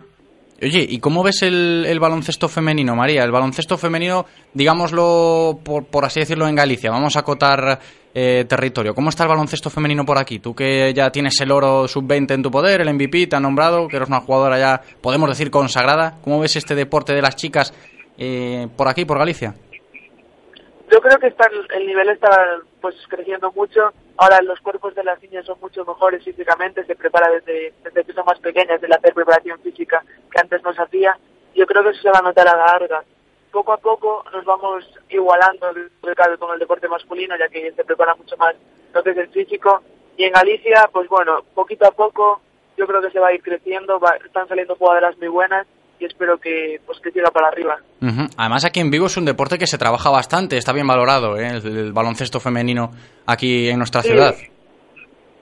Oye, 0.61 0.85
¿y 0.89 0.99
cómo 0.99 1.21
ves 1.21 1.41
el, 1.41 1.85
el 1.85 1.99
baloncesto 1.99 2.47
femenino, 2.47 2.95
María? 2.95 3.23
El 3.23 3.31
baloncesto 3.31 3.77
femenino, 3.77 4.25
digámoslo, 4.53 5.59
por, 5.63 6.05
así 6.05 6.21
decirlo, 6.21 6.47
en 6.47 6.55
Galicia. 6.55 6.91
Vamos 6.91 7.17
a 7.17 7.19
acotar 7.19 7.79
eh, 8.13 8.45
territorio. 8.47 8.95
¿Cómo 8.95 9.09
está 9.09 9.23
el 9.23 9.29
baloncesto 9.29 9.69
femenino 9.69 10.05
por 10.05 10.17
aquí? 10.17 10.39
Tú 10.39 10.55
que 10.55 10.93
ya 10.93 11.11
tienes 11.11 11.39
el 11.41 11.51
oro 11.51 11.89
sub-20 11.89 12.31
en 12.35 12.43
tu 12.43 12.51
poder, 12.51 12.79
el 12.79 12.93
MVP, 12.93 13.27
te 13.27 13.35
han 13.35 13.43
nombrado, 13.43 13.89
que 13.89 13.97
eres 13.97 14.07
una 14.07 14.21
jugadora 14.21 14.57
ya, 14.57 14.81
podemos 15.01 15.27
decir, 15.27 15.51
consagrada. 15.51 16.19
¿Cómo 16.23 16.39
ves 16.39 16.55
este 16.55 16.73
deporte 16.73 17.13
de 17.13 17.21
las 17.21 17.35
chicas 17.35 17.73
eh, 18.17 18.69
por 18.77 18.87
aquí, 18.87 19.03
por 19.03 19.19
Galicia? 19.19 19.55
Yo 20.95 21.01
creo 21.01 21.19
que 21.19 21.27
está, 21.27 21.49
el 21.73 21.87
nivel 21.87 22.07
está 22.07 22.29
pues 22.79 22.95
creciendo 23.09 23.51
mucho. 23.51 23.91
Ahora 24.15 24.41
los 24.41 24.61
cuerpos 24.61 24.95
de 24.95 25.03
las 25.03 25.21
niñas 25.21 25.45
son 25.45 25.59
mucho 25.59 25.83
mejores 25.83 26.23
físicamente, 26.23 26.85
se 26.85 26.95
prepara 26.95 27.29
desde, 27.31 27.73
desde 27.83 28.05
que 28.05 28.13
son 28.13 28.23
más 28.23 28.39
pequeñas, 28.39 28.79
de 28.79 28.87
hacer 28.87 29.13
preparación 29.13 29.59
física 29.59 30.01
que 30.31 30.39
antes 30.39 30.63
no 30.63 30.73
se 30.73 30.81
hacía. 30.81 31.17
Yo 31.53 31.65
creo 31.67 31.83
que 31.83 31.89
eso 31.89 32.01
se 32.01 32.11
va 32.11 32.19
a 32.19 32.21
notar 32.21 32.47
a 32.47 32.55
la 32.55 32.65
larga. 32.67 33.03
Poco 33.51 33.73
a 33.73 33.77
poco 33.77 34.23
nos 34.31 34.45
vamos 34.45 34.89
igualando 35.09 35.67
cabe, 36.15 36.37
con 36.37 36.53
el 36.53 36.59
deporte 36.59 36.87
masculino, 36.87 37.35
ya 37.37 37.49
que 37.49 37.73
se 37.73 37.83
prepara 37.83 38.15
mucho 38.15 38.37
más 38.37 38.55
lo 38.93 39.03
que 39.03 39.09
es 39.09 39.17
el 39.17 39.27
físico. 39.27 39.81
Y 40.15 40.23
en 40.23 40.31
Galicia, 40.31 40.89
pues 40.93 41.09
bueno, 41.09 41.43
poquito 41.53 41.85
a 41.85 41.91
poco 41.91 42.39
yo 42.77 42.87
creo 42.87 43.01
que 43.01 43.11
se 43.11 43.19
va 43.19 43.27
a 43.27 43.33
ir 43.33 43.43
creciendo, 43.43 43.99
va- 43.99 44.15
están 44.25 44.47
saliendo 44.47 44.77
jugadoras 44.77 45.17
muy 45.17 45.27
buenas 45.27 45.67
y 45.99 46.05
espero 46.05 46.37
que 46.37 46.79
pues 46.85 46.99
que 46.99 47.11
siga 47.11 47.29
para 47.31 47.47
arriba. 47.47 47.77
Ujú. 48.01 48.27
Además, 48.37 48.65
aquí 48.65 48.79
en 48.79 48.91
Vigo 48.91 49.05
es 49.07 49.17
un 49.17 49.25
deporte 49.25 49.57
que 49.57 49.67
se 49.67 49.77
trabaja 49.77 50.09
bastante, 50.09 50.57
está 50.57 50.73
bien 50.73 50.87
valorado, 50.87 51.37
¿eh? 51.37 51.47
el, 51.47 51.65
el 51.77 51.93
baloncesto 51.93 52.39
femenino 52.39 52.91
aquí 53.25 53.69
en 53.69 53.77
nuestra 53.77 54.01
Sí. 54.01 54.09
ciudad. 54.09 54.35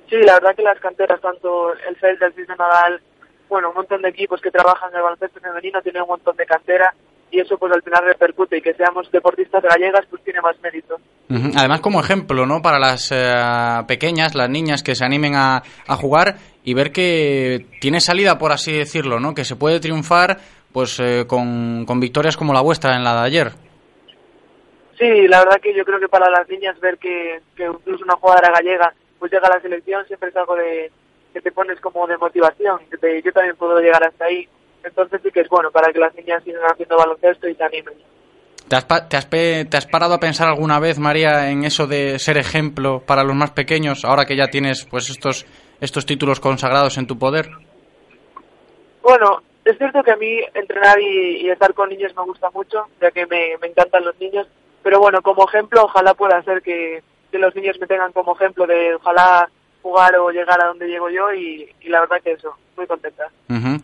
Sí, 0.10 0.18
la 0.24 0.34
verdad 0.34 0.56
que 0.56 0.62
las 0.64 0.80
canteras, 0.80 1.20
tanto 1.22 1.74
el 1.74 1.96
Celta, 2.00 2.28
el 2.28 2.34
Cis 2.34 2.48
de 2.48 2.56
Nadal, 2.56 3.02
bueno, 3.50 3.70
un 3.70 3.76
montón 3.76 4.02
de 4.02 4.10
equipos 4.10 4.42
que 4.42 4.52
trabajan 4.52 4.90
en 4.92 4.98
el 4.98 5.04
baloncesto 5.04 5.40
femenino 5.40 5.82
tienen 5.82 6.04
un 6.04 6.10
montón 6.10 6.36
de 6.36 6.46
cantera 6.46 6.94
y 7.32 7.40
eso 7.40 7.58
pues 7.58 7.74
al 7.74 7.82
final 7.82 8.04
repercute 8.06 8.58
y 8.58 8.62
que 8.62 8.76
seamos 8.76 9.12
deportistas 9.12 9.64
gallegas 9.64 10.06
pues 10.10 10.24
tiene 10.24 10.40
más 10.42 10.56
mérito. 10.62 10.98
Ujú. 11.30 11.52
Además, 11.58 11.82
como 11.82 12.00
ejemplo, 12.00 12.46
¿no? 12.46 12.62
Para 12.62 12.78
las 12.78 13.12
eh, 13.12 13.84
pequeñas, 13.88 14.36
las 14.36 14.50
niñas 14.50 14.84
que 14.84 14.94
se 14.94 15.04
animen 15.04 15.34
a, 15.36 15.64
a 15.88 15.96
jugar 15.96 16.36
y 16.64 16.74
ver 16.74 16.92
que 16.92 17.66
tiene 17.82 18.00
salida, 18.00 18.38
por 18.38 18.52
así 18.52 18.72
decirlo, 18.72 19.20
¿no? 19.20 19.34
Que 19.34 19.44
se 19.46 19.56
puede 19.56 19.80
triunfar, 19.80 20.38
pues, 20.72 21.00
eh, 21.00 21.26
con, 21.28 21.86
con 21.86 22.00
victorias 22.00 22.38
como 22.38 22.54
la 22.54 22.62
vuestra 22.62 22.96
en 22.96 23.04
la 23.04 23.14
de 23.22 23.28
ayer. 23.28 23.52
Sí, 24.98 25.28
la 25.28 25.40
verdad 25.40 25.60
que 25.62 25.74
yo 25.76 25.84
creo 25.84 26.00
que 26.00 26.08
para 26.08 26.30
las 26.30 26.48
niñas 26.48 26.80
ver 26.80 26.98
que, 26.98 27.42
que 27.56 27.66
incluso 27.66 28.04
una 28.04 28.16
jugadora 28.16 28.52
gallega 28.54 28.94
pues 29.20 29.32
llega 29.32 29.48
a 29.48 29.56
la 29.56 29.62
selección 29.62 30.06
siempre 30.06 30.30
es 30.30 30.36
algo 30.36 30.56
de 30.56 30.92
que 31.34 31.42
te 31.42 31.52
pones 31.52 31.80
como 31.80 32.06
de 32.08 32.18
motivación, 32.18 32.80
que 32.92 32.98
te- 32.98 33.22
yo 33.24 33.32
también 33.32 33.56
puedo 33.56 33.80
llegar 33.80 34.04
hasta 34.06 34.26
ahí. 34.26 34.48
Entonces 34.84 35.22
sí 35.24 35.32
que 35.32 35.40
es 35.42 35.50
bueno 35.50 35.72
para 35.72 35.92
que 35.92 35.98
las 36.00 36.14
niñas 36.14 36.44
sigan 36.44 36.62
haciendo 36.70 36.98
baloncesto 36.98 37.48
y 37.48 37.56
se 37.56 37.64
animen. 37.64 37.94
¿Te 38.68 38.76
has, 38.76 38.86
te, 39.10 39.18
has 39.18 39.30
te 39.30 39.78
has 39.78 39.88
parado 39.88 40.14
a 40.14 40.20
pensar 40.20 40.48
alguna 40.48 40.80
vez, 40.80 41.00
María, 41.00 41.50
en 41.50 41.64
eso 41.64 41.88
de 41.88 42.20
ser 42.20 42.38
ejemplo 42.38 43.02
para 43.06 43.24
los 43.24 43.36
más 43.36 43.52
pequeños, 43.52 44.04
ahora 44.06 44.26
que 44.26 44.36
ya 44.36 44.48
tienes, 44.48 44.86
pues, 44.86 45.10
estos, 45.10 45.46
estos 45.84 46.06
títulos 46.06 46.40
consagrados 46.40 46.98
en 46.98 47.08
tu 47.08 47.20
poder? 47.20 47.50
Bueno, 49.02 49.42
es 49.66 49.78
cierto 49.78 50.02
que 50.02 50.12
a 50.12 50.16
mí 50.16 50.40
entrenar 50.54 50.98
y, 51.00 51.42
y 51.42 51.50
estar 51.50 51.74
con 51.74 51.90
niños 51.90 52.16
me 52.16 52.24
gusta 52.24 52.50
mucho, 52.52 52.88
ya 53.02 53.12
que 53.12 53.26
me, 53.26 53.58
me 53.62 53.68
encantan 53.68 54.06
los 54.06 54.18
niños, 54.18 54.48
pero 54.82 55.00
bueno, 55.00 55.22
como 55.22 55.46
ejemplo, 55.46 55.84
ojalá 55.84 56.14
pueda 56.14 56.42
ser 56.44 56.62
que, 56.62 57.04
que 57.32 57.38
los 57.38 57.54
niños 57.54 57.78
me 57.82 57.88
tengan 57.88 58.14
como 58.14 58.34
ejemplo 58.34 58.66
de 58.66 58.96
ojalá 58.96 59.50
jugar 59.82 60.16
o 60.16 60.32
llegar 60.32 60.64
a 60.64 60.68
donde 60.68 60.88
llego 60.88 61.10
yo 61.10 61.34
y, 61.34 61.70
y 61.82 61.90
la 61.90 62.00
verdad 62.00 62.22
que 62.24 62.32
eso, 62.32 62.56
muy 62.78 62.88
contenta. 62.88 63.28
Ujú. 63.50 63.82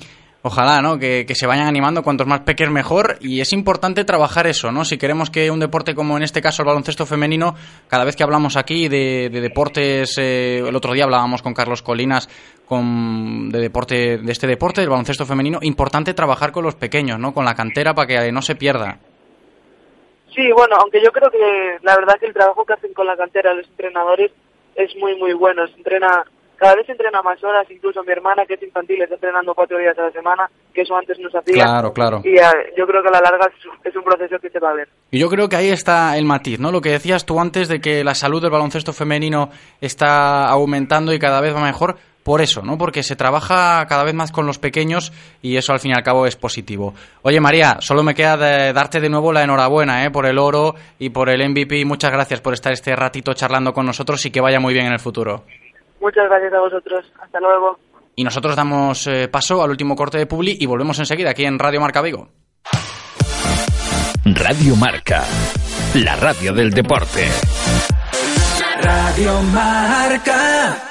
Ojalá, 0.51 0.81
¿no? 0.81 0.97
Que, 0.97 1.27
que 1.27 1.35
se 1.35 1.45
vayan 1.45 1.67
animando 1.67 2.01
cuantos 2.01 2.25
más 2.25 2.39
pequeños 2.39 2.73
mejor 2.73 3.17
y 3.21 3.39
es 3.39 3.53
importante 3.53 4.03
trabajar 4.03 4.47
eso, 4.47 4.71
¿no? 4.71 4.83
Si 4.83 4.97
queremos 4.97 5.29
que 5.29 5.51
un 5.51 5.59
deporte 5.59 5.93
como 5.93 6.17
en 6.17 6.23
este 6.23 6.41
caso 6.41 6.63
el 6.63 6.65
baloncesto 6.65 7.05
femenino, 7.05 7.53
cada 7.87 8.03
vez 8.03 8.15
que 8.15 8.23
hablamos 8.23 8.57
aquí 8.57 8.87
de, 8.87 9.29
de 9.31 9.41
deportes, 9.41 10.17
eh, 10.17 10.63
el 10.67 10.75
otro 10.75 10.93
día 10.93 11.03
hablábamos 11.03 11.43
con 11.43 11.53
Carlos 11.53 11.83
Colinas 11.83 12.27
con, 12.65 13.49
de 13.49 13.59
deporte, 13.59 14.17
de 14.17 14.31
este 14.31 14.47
deporte, 14.47 14.81
del 14.81 14.89
baloncesto 14.89 15.23
femenino, 15.23 15.59
importante 15.61 16.15
trabajar 16.15 16.51
con 16.51 16.63
los 16.63 16.73
pequeños, 16.73 17.19
¿no? 17.19 17.31
Con 17.31 17.45
la 17.45 17.53
cantera 17.53 17.93
para 17.93 18.07
que 18.07 18.31
no 18.31 18.41
se 18.41 18.55
pierda. 18.55 18.97
Sí, 20.33 20.51
bueno, 20.51 20.77
aunque 20.79 20.99
yo 21.03 21.11
creo 21.11 21.29
que 21.29 21.77
la 21.83 21.95
verdad 21.95 22.15
que 22.19 22.25
el 22.25 22.33
trabajo 22.33 22.65
que 22.65 22.73
hacen 22.73 22.95
con 22.95 23.05
la 23.05 23.15
cantera 23.15 23.53
los 23.53 23.67
entrenadores 23.67 24.31
es 24.73 24.95
muy, 24.95 25.15
muy 25.15 25.33
bueno. 25.33 25.67
Se 25.67 25.75
entrena 25.75 26.23
cada 26.59 26.75
vez 26.75 26.85
se 26.85 26.91
entrena 26.91 27.21
más 27.21 27.41
horas, 27.43 27.65
incluso 27.69 28.03
mi 28.03 28.11
hermana 28.11 28.45
que 28.45 28.55
es 28.55 28.63
infantil 28.63 29.01
está 29.01 29.15
entrenando 29.15 29.55
cuatro 29.55 29.77
días 29.77 29.97
a 29.97 30.03
la 30.03 30.11
semana, 30.11 30.49
que 30.73 30.81
eso 30.81 30.95
antes 30.95 31.17
no 31.19 31.29
se 31.29 31.37
hacía. 31.37 31.63
Claro, 31.63 31.93
claro. 31.93 32.21
Y 32.23 32.37
eh, 32.37 32.73
yo 32.77 32.85
creo 32.85 33.01
que 33.01 33.07
a 33.07 33.11
la 33.11 33.21
larga 33.21 33.47
es, 33.47 33.85
es 33.85 33.95
un 33.95 34.03
proceso 34.03 34.37
que 34.39 34.49
se 34.49 34.59
va 34.59 34.71
a 34.71 34.73
ver. 34.73 34.89
Y 35.11 35.19
yo 35.19 35.29
creo 35.29 35.47
que 35.47 35.55
ahí 35.55 35.69
está 35.69 36.17
el 36.17 36.25
matiz, 36.25 36.59
¿no? 36.59 36.71
Lo 36.71 36.81
que 36.81 36.89
decías 36.89 37.25
tú 37.25 37.39
antes 37.39 37.67
de 37.69 37.79
que 37.79 38.03
la 38.03 38.13
salud 38.13 38.41
del 38.41 38.51
baloncesto 38.51 38.93
femenino 38.93 39.49
está 39.79 40.49
aumentando 40.49 41.13
y 41.13 41.19
cada 41.19 41.41
vez 41.41 41.55
va 41.55 41.61
mejor 41.61 41.95
por 42.23 42.41
eso, 42.41 42.61
¿no? 42.61 42.77
Porque 42.77 43.01
se 43.01 43.15
trabaja 43.15 43.85
cada 43.87 44.03
vez 44.03 44.13
más 44.13 44.31
con 44.31 44.45
los 44.45 44.59
pequeños 44.59 45.11
y 45.41 45.55
eso 45.57 45.73
al 45.73 45.79
fin 45.79 45.91
y 45.91 45.93
al 45.95 46.03
cabo 46.03 46.25
es 46.27 46.35
positivo. 46.35 46.93
Oye 47.21 47.39
María, 47.39 47.77
solo 47.79 48.03
me 48.03 48.13
queda 48.13 48.37
de 48.37 48.73
darte 48.73 48.99
de 48.99 49.09
nuevo 49.09 49.33
la 49.33 49.43
enhorabuena, 49.43 50.05
¿eh? 50.05 50.11
Por 50.11 50.25
el 50.25 50.37
oro 50.37 50.75
y 50.99 51.09
por 51.09 51.29
el 51.29 51.47
MVP. 51.49 51.85
Muchas 51.85 52.11
gracias 52.11 52.41
por 52.41 52.53
estar 52.53 52.71
este 52.73 52.95
ratito 52.95 53.33
charlando 53.33 53.73
con 53.73 53.85
nosotros 53.85 54.23
y 54.25 54.31
que 54.31 54.41
vaya 54.41 54.59
muy 54.59 54.73
bien 54.73 54.85
en 54.85 54.93
el 54.93 54.99
futuro. 54.99 55.43
Muchas 55.99 56.29
gracias 56.29 56.53
a 56.53 56.59
vosotros. 56.59 57.05
Hasta 57.21 57.39
luego. 57.39 57.77
Y 58.15 58.23
nosotros 58.23 58.55
damos 58.55 59.07
eh, 59.07 59.27
paso 59.29 59.63
al 59.63 59.69
último 59.69 59.95
corte 59.95 60.17
de 60.17 60.25
Publi 60.25 60.57
y 60.59 60.65
volvemos 60.65 60.99
enseguida 60.99 61.31
aquí 61.31 61.45
en 61.45 61.57
Radio 61.57 61.79
Marca 61.79 62.01
Vigo. 62.01 62.27
Radio 64.25 64.75
Marca, 64.75 65.23
la 65.95 66.15
radio 66.15 66.53
del 66.53 66.71
deporte. 66.71 67.27
Radio 68.81 69.41
Marca. 69.53 70.89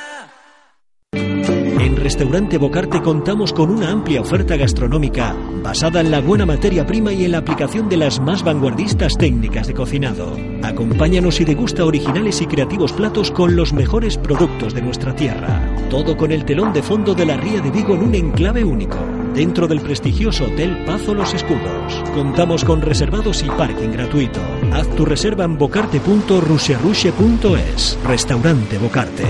En 1.80 1.96
Restaurante 1.96 2.58
Bocarte 2.58 3.02
contamos 3.02 3.52
con 3.52 3.70
una 3.70 3.90
amplia 3.90 4.20
oferta 4.20 4.56
gastronómica 4.56 5.34
basada 5.62 6.00
en 6.00 6.10
la 6.10 6.20
buena 6.20 6.44
materia 6.46 6.86
prima 6.86 7.12
y 7.12 7.26
en 7.26 7.32
la 7.32 7.38
aplicación 7.38 7.88
de 7.88 7.96
las 7.96 8.20
más 8.20 8.42
vanguardistas 8.42 9.16
técnicas 9.18 9.66
de 9.66 9.72
cocinado. 9.74 10.36
Acompáñanos 10.62 11.40
y 11.40 11.44
degusta 11.44 11.84
originales 11.84 12.40
y 12.40 12.46
creativos 12.46 12.92
platos 12.92 13.30
con 13.30 13.54
los 13.54 13.74
mejores 13.74 14.16
productos 14.16 14.72
de 14.72 14.80
nuestra 14.82 15.14
tierra. 15.14 15.60
Todo 15.90 16.16
con 16.16 16.32
el 16.32 16.44
telón 16.44 16.72
de 16.72 16.82
fondo 16.82 17.14
de 17.14 17.26
la 17.26 17.36
Ría 17.36 17.60
de 17.60 17.70
Vigo 17.70 17.94
en 17.94 18.02
un 18.02 18.14
enclave 18.14 18.64
único, 18.64 18.98
dentro 19.34 19.68
del 19.68 19.80
prestigioso 19.80 20.46
Hotel 20.46 20.84
Pazo 20.86 21.12
Los 21.14 21.34
Escudos. 21.34 22.02
Contamos 22.14 22.64
con 22.64 22.80
reservados 22.80 23.42
y 23.42 23.50
parking 23.50 23.90
gratuito. 23.90 24.40
Haz 24.72 24.88
tu 24.96 25.04
reserva 25.04 25.44
en 25.44 25.58
bocarte.rusherushe.es. 25.58 27.98
Restaurante 28.04 28.78
Bocarte. 28.78 29.26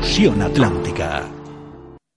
Fusión 0.00 0.40
Atlántica. 0.42 1.39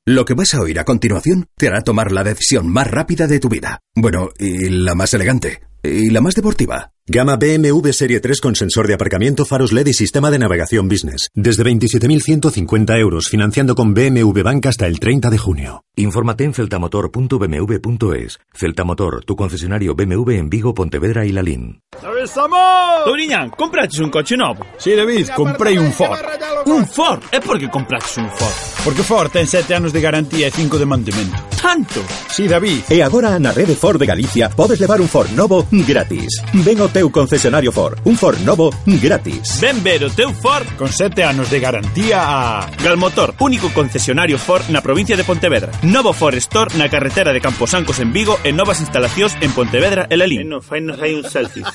Lo 0.05 0.25
que 0.25 0.33
vas 0.33 0.53
a 0.53 0.59
oír 0.59 0.79
a 0.79 0.83
continuación 0.83 1.47
te 1.55 1.69
hará 1.69 1.79
tomar 1.81 2.11
la 2.11 2.25
decisión 2.25 2.67
más 2.67 2.91
rápida 2.91 3.25
de 3.25 3.39
tu 3.39 3.47
vida. 3.47 3.79
Bueno, 3.95 4.31
y 4.37 4.67
la 4.67 4.95
más 4.95 5.13
elegante. 5.13 5.61
Y 5.81 6.09
la 6.09 6.19
más 6.19 6.35
deportiva. 6.35 6.92
Gama 7.05 7.35
BMW 7.35 7.91
Serie 7.91 8.21
3 8.21 8.39
con 8.39 8.55
sensor 8.55 8.87
de 8.87 8.93
aparcamiento, 8.93 9.43
faros 9.43 9.73
LED 9.73 9.87
y 9.87 9.93
sistema 9.93 10.31
de 10.31 10.39
navegación 10.39 10.87
business. 10.87 11.29
Desde 11.33 11.61
27.150 11.65 12.97
euros, 12.97 13.27
financiando 13.27 13.75
con 13.75 13.93
BMW 13.93 14.41
Bank 14.41 14.67
hasta 14.67 14.87
el 14.87 15.01
30 15.01 15.29
de 15.29 15.37
junio. 15.37 15.83
Infórmate 15.97 16.45
en 16.45 16.53
celtamotor.bmw.es. 16.53 18.39
Celtamotor, 18.53 19.25
tu 19.25 19.35
concesionario 19.35 19.95
BMW 19.95 20.31
en 20.31 20.49
Vigo, 20.49 20.73
Pontevedra 20.73 21.25
y 21.25 21.33
Lalín. 21.33 21.81
¡Estamos! 22.23 23.03
Touriñán, 23.03 23.49
compraste 23.49 24.01
un 24.01 24.09
coche 24.09 24.37
novo? 24.37 24.65
Sí, 24.77 24.95
David, 24.95 25.27
comprei 25.35 25.77
un 25.77 25.91
Ford. 25.91 26.17
Un 26.65 26.87
Ford? 26.87 27.21
E 27.33 27.41
por 27.41 27.59
que 27.59 27.69
compraste 27.69 28.21
un 28.21 28.29
Ford? 28.29 28.53
Porque 28.85 29.03
Ford 29.03 29.29
ten 29.29 29.45
7 29.45 29.75
anos 29.75 29.91
de 29.91 29.99
garantía 29.99 30.47
e 30.47 30.51
5 30.51 30.79
de 30.79 30.85
mantemento. 30.85 31.35
Tanto? 31.61 32.01
Sí, 32.29 32.47
David. 32.47 32.87
E 32.89 33.03
agora 33.03 33.37
na 33.39 33.51
rede 33.51 33.75
Ford 33.75 33.99
de 33.99 34.07
Galicia 34.07 34.47
podes 34.49 34.79
levar 34.79 34.99
un 35.03 35.07
Ford 35.07 35.29
novo 35.35 35.67
gratis. 35.69 36.41
Ven 36.63 36.79
ao 36.79 36.92
teu 36.93 37.09
concesionario 37.11 37.73
Ford. 37.73 37.97
Un 38.05 38.15
Ford 38.15 38.39
novo 38.45 38.69
gratis. 38.85 39.59
Ven 39.59 39.83
ver 39.83 40.05
o 40.05 40.09
teu 40.13 40.31
Ford 40.31 40.69
Con 40.77 40.87
7 40.87 41.23
anos 41.25 41.49
de 41.49 41.59
garantía 41.59 42.21
a... 42.21 42.69
Galmotor, 42.83 43.35
único 43.39 43.73
concesionario 43.73 44.37
Ford 44.37 44.69
na 44.69 44.79
provincia 44.79 45.17
de 45.17 45.25
Pontevedra. 45.25 45.73
Novo 45.81 46.13
Ford 46.13 46.37
Store 46.37 46.77
na 46.77 46.87
carretera 46.87 47.33
de 47.33 47.41
Camposancos 47.41 47.99
en 47.99 48.13
Vigo 48.13 48.37
e 48.45 48.53
novas 48.53 48.79
instalacións 48.79 49.33
en 49.41 49.51
Pontevedra 49.51 50.05
e 50.07 50.15
Lalín. 50.15 50.47
No, 50.47 50.61
fainos 50.61 51.01
hai 51.01 51.17
un 51.17 51.25
selfie. 51.25 51.65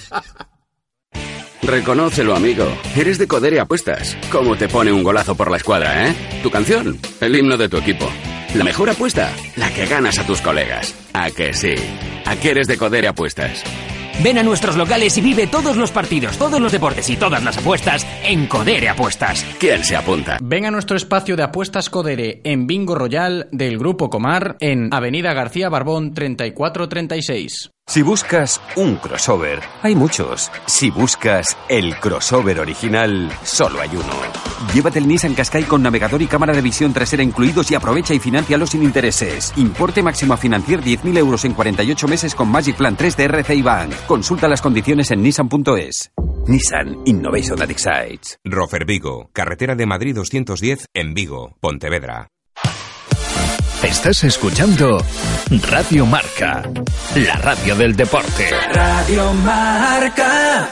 Reconócelo, 1.69 2.35
amigo. 2.35 2.65
Eres 2.97 3.19
de 3.19 3.27
Codere 3.27 3.61
Apuestas. 3.61 4.17
¿Cómo 4.33 4.57
te 4.57 4.69
pone 4.69 4.93
un 4.93 5.03
golazo 5.03 5.35
por 5.35 5.51
la 5.51 5.59
escuadra, 5.59 6.09
eh? 6.09 6.15
Tu 6.43 6.51
canción, 6.51 6.99
el 7.21 7.37
himno 7.37 7.59
de 7.59 7.69
tu 7.69 7.77
equipo. 7.77 8.09
La 8.55 8.65
mejor 8.65 8.89
apuesta, 8.89 9.31
la 9.57 9.69
que 9.75 9.85
ganas 9.85 10.19
a 10.19 10.27
tus 10.27 10.41
colegas. 10.41 10.95
¿A 11.13 11.31
que 11.31 11.53
sí? 11.53 11.75
¿A 12.25 12.37
que 12.37 12.51
eres 12.51 12.69
de 12.69 12.79
Codere 12.79 13.09
Apuestas? 13.09 13.65
Ven 14.23 14.37
a 14.37 14.43
nuestros 14.43 14.77
locales 14.77 15.17
y 15.17 15.21
vive 15.21 15.47
todos 15.47 15.77
los 15.77 15.93
partidos, 15.93 16.37
todos 16.39 16.61
los 16.61 16.73
deportes 16.73 17.09
y 17.09 17.17
todas 17.17 17.45
las 17.45 17.57
apuestas 17.57 18.05
en 18.25 18.47
Codere 18.49 18.89
Apuestas. 18.89 19.45
¿Quién 19.61 19.85
se 19.85 19.95
apunta? 19.95 20.39
Ven 20.43 20.67
a 20.67 20.73
nuestro 20.73 20.97
espacio 20.97 21.37
de 21.37 21.45
apuestas 21.45 21.89
Codere 21.89 22.41
en 22.43 22.67
Bingo 22.67 22.97
Royal 22.97 23.49
del 23.53 23.79
Grupo 23.79 24.11
Comar 24.11 24.57
en 24.59 24.93
Avenida 24.93 25.35
García 25.35 25.69
Barbón 25.69 26.15
3436. 26.15 27.71
Si 27.89 28.03
buscas 28.03 28.61
un 28.77 28.97
crossover, 28.97 29.61
hay 29.81 29.95
muchos. 29.95 30.53
Si 30.67 30.91
buscas 30.91 31.57
el 31.71 31.99
crossover 31.99 32.61
original, 32.61 33.33
solo 33.43 33.81
hay 33.81 33.89
uno. 33.89 34.13
Llévate 34.75 34.99
el 34.99 35.09
Nissan 35.09 35.35
Qashqai 35.35 35.65
con 35.65 35.83
navegador 35.83 36.21
y 36.21 36.27
cámara 36.27 36.53
de 36.53 36.61
visión 36.61 36.93
trasera 36.93 37.23
incluidos 37.23 37.71
y 37.71 37.77
aprovecha 37.77 38.13
y 38.13 38.19
financialo 38.19 38.67
sin 38.67 38.83
intereses. 38.83 39.55
Importe 39.57 40.03
máximo 40.03 40.35
a 40.35 40.37
financiar 40.37 40.83
10.000 40.83 41.17
euros 41.17 41.47
en 41.47 41.55
48 41.55 42.09
meses 42.09 42.35
con 42.35 42.51
Magic 42.51 42.77
Plan 42.77 42.95
3 42.95 43.17
de 43.17 43.25
RCI 43.25 43.63
Bank. 43.63 43.95
Consulta 44.07 44.49
las 44.49 44.61
condiciones 44.61 45.11
en 45.11 45.23
nissan.es. 45.23 46.11
Nissan 46.47 46.95
Innovation 47.07 47.57
that 47.57 47.71
excites. 47.71 48.39
Rofer 48.45 48.85
Vigo, 48.85 49.31
carretera 49.33 49.75
de 49.75 49.87
Madrid 49.87 50.15
210 50.15 50.89
en 50.93 51.15
Vigo, 51.15 51.57
Pontevedra. 51.59 52.29
Estás 53.83 54.25
escuchando 54.25 55.03
Radio 55.71 56.05
Marca, 56.05 56.63
la 57.15 57.37
radio 57.37 57.77
del 57.77 57.95
deporte. 57.95 58.51
Radio 58.73 59.33
Marca. 59.35 60.69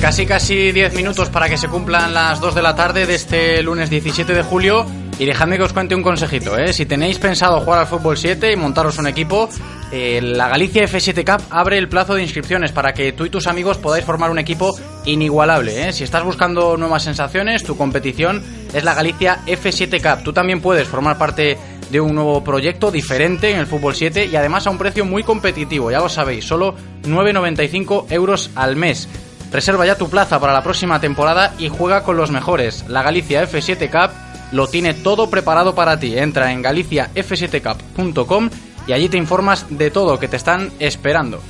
Casi 0.00 0.26
casi 0.26 0.72
10 0.72 0.94
minutos 0.94 1.28
para 1.28 1.48
que 1.48 1.56
se 1.56 1.68
cumplan 1.68 2.12
las 2.12 2.40
2 2.40 2.54
de 2.54 2.62
la 2.62 2.74
tarde 2.74 3.06
de 3.06 3.14
este 3.14 3.62
lunes 3.62 3.90
17 3.90 4.32
de 4.34 4.42
julio. 4.42 4.86
Y 5.20 5.26
dejadme 5.26 5.58
que 5.58 5.64
os 5.64 5.74
cuente 5.74 5.94
un 5.94 6.02
consejito, 6.02 6.56
¿eh? 6.56 6.72
Si 6.72 6.86
tenéis 6.86 7.18
pensado 7.18 7.60
jugar 7.60 7.80
al 7.80 7.86
fútbol 7.86 8.16
7 8.16 8.52
y 8.52 8.56
montaros 8.56 8.96
un 8.96 9.06
equipo, 9.06 9.50
eh, 9.92 10.18
la 10.22 10.48
Galicia 10.48 10.82
F7 10.84 11.26
Cup 11.26 11.46
abre 11.50 11.76
el 11.76 11.90
plazo 11.90 12.14
de 12.14 12.22
inscripciones 12.22 12.72
para 12.72 12.94
que 12.94 13.12
tú 13.12 13.26
y 13.26 13.30
tus 13.30 13.46
amigos 13.46 13.76
podáis 13.76 14.02
formar 14.02 14.30
un 14.30 14.38
equipo 14.38 14.74
inigualable. 15.04 15.88
¿eh? 15.88 15.92
Si 15.92 16.04
estás 16.04 16.24
buscando 16.24 16.78
nuevas 16.78 17.02
sensaciones, 17.02 17.64
tu 17.64 17.76
competición 17.76 18.42
es 18.72 18.82
la 18.82 18.94
Galicia 18.94 19.40
F7 19.46 20.00
Cup. 20.00 20.24
Tú 20.24 20.32
también 20.32 20.62
puedes 20.62 20.88
formar 20.88 21.18
parte 21.18 21.58
de 21.90 22.00
un 22.00 22.14
nuevo 22.14 22.42
proyecto 22.42 22.90
diferente 22.90 23.50
en 23.50 23.58
el 23.58 23.66
fútbol 23.66 23.94
7 23.94 24.24
y 24.24 24.36
además 24.36 24.66
a 24.66 24.70
un 24.70 24.78
precio 24.78 25.04
muy 25.04 25.22
competitivo, 25.22 25.90
ya 25.90 25.98
lo 25.98 26.08
sabéis, 26.08 26.46
solo 26.46 26.74
9,95 27.02 28.06
euros 28.08 28.50
al 28.54 28.74
mes. 28.74 29.06
Reserva 29.52 29.84
ya 29.84 29.98
tu 29.98 30.08
plaza 30.08 30.40
para 30.40 30.54
la 30.54 30.62
próxima 30.62 30.98
temporada 30.98 31.52
y 31.58 31.68
juega 31.68 32.04
con 32.04 32.16
los 32.16 32.30
mejores. 32.30 32.86
La 32.88 33.02
Galicia 33.02 33.42
F7 33.42 33.90
Cup 33.90 34.29
lo 34.52 34.66
tiene 34.66 34.94
todo 34.94 35.30
preparado 35.30 35.74
para 35.74 35.98
ti. 35.98 36.16
Entra 36.16 36.52
en 36.52 36.62
galiciaf7cup.com 36.62 38.50
y 38.86 38.92
allí 38.92 39.08
te 39.08 39.16
informas 39.16 39.66
de 39.70 39.90
todo 39.90 40.18
que 40.18 40.28
te 40.28 40.36
están 40.36 40.70
esperando. 40.78 41.40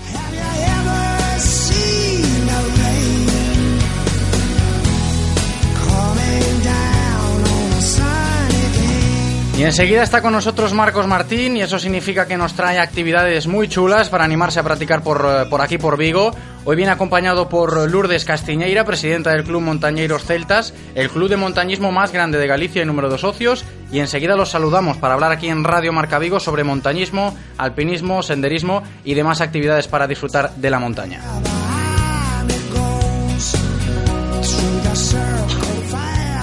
Y 9.60 9.64
enseguida 9.64 10.02
está 10.02 10.22
con 10.22 10.32
nosotros 10.32 10.72
Marcos 10.72 11.06
Martín 11.06 11.54
y 11.54 11.60
eso 11.60 11.78
significa 11.78 12.26
que 12.26 12.38
nos 12.38 12.54
trae 12.54 12.78
actividades 12.78 13.46
muy 13.46 13.68
chulas 13.68 14.08
para 14.08 14.24
animarse 14.24 14.58
a 14.58 14.62
practicar 14.62 15.02
por, 15.02 15.22
eh, 15.28 15.50
por 15.50 15.60
aquí, 15.60 15.76
por 15.76 15.98
Vigo. 15.98 16.30
Hoy 16.64 16.76
viene 16.76 16.92
acompañado 16.92 17.50
por 17.50 17.90
Lourdes 17.90 18.24
Castiñeira, 18.24 18.86
presidenta 18.86 19.32
del 19.32 19.44
Club 19.44 19.60
Montañeiros 19.60 20.24
Celtas, 20.24 20.72
el 20.94 21.10
club 21.10 21.28
de 21.28 21.36
montañismo 21.36 21.92
más 21.92 22.10
grande 22.10 22.38
de 22.38 22.46
Galicia 22.46 22.82
y 22.82 22.86
número 22.86 23.10
de 23.10 23.18
socios. 23.18 23.66
Y 23.92 23.98
enseguida 23.98 24.34
los 24.34 24.48
saludamos 24.48 24.96
para 24.96 25.12
hablar 25.12 25.30
aquí 25.30 25.48
en 25.48 25.62
Radio 25.62 25.92
Marca 25.92 26.18
Vigo 26.18 26.40
sobre 26.40 26.64
montañismo, 26.64 27.36
alpinismo, 27.58 28.22
senderismo 28.22 28.82
y 29.04 29.12
demás 29.12 29.42
actividades 29.42 29.88
para 29.88 30.06
disfrutar 30.06 30.54
de 30.54 30.70
la 30.70 30.78
montaña. 30.78 31.20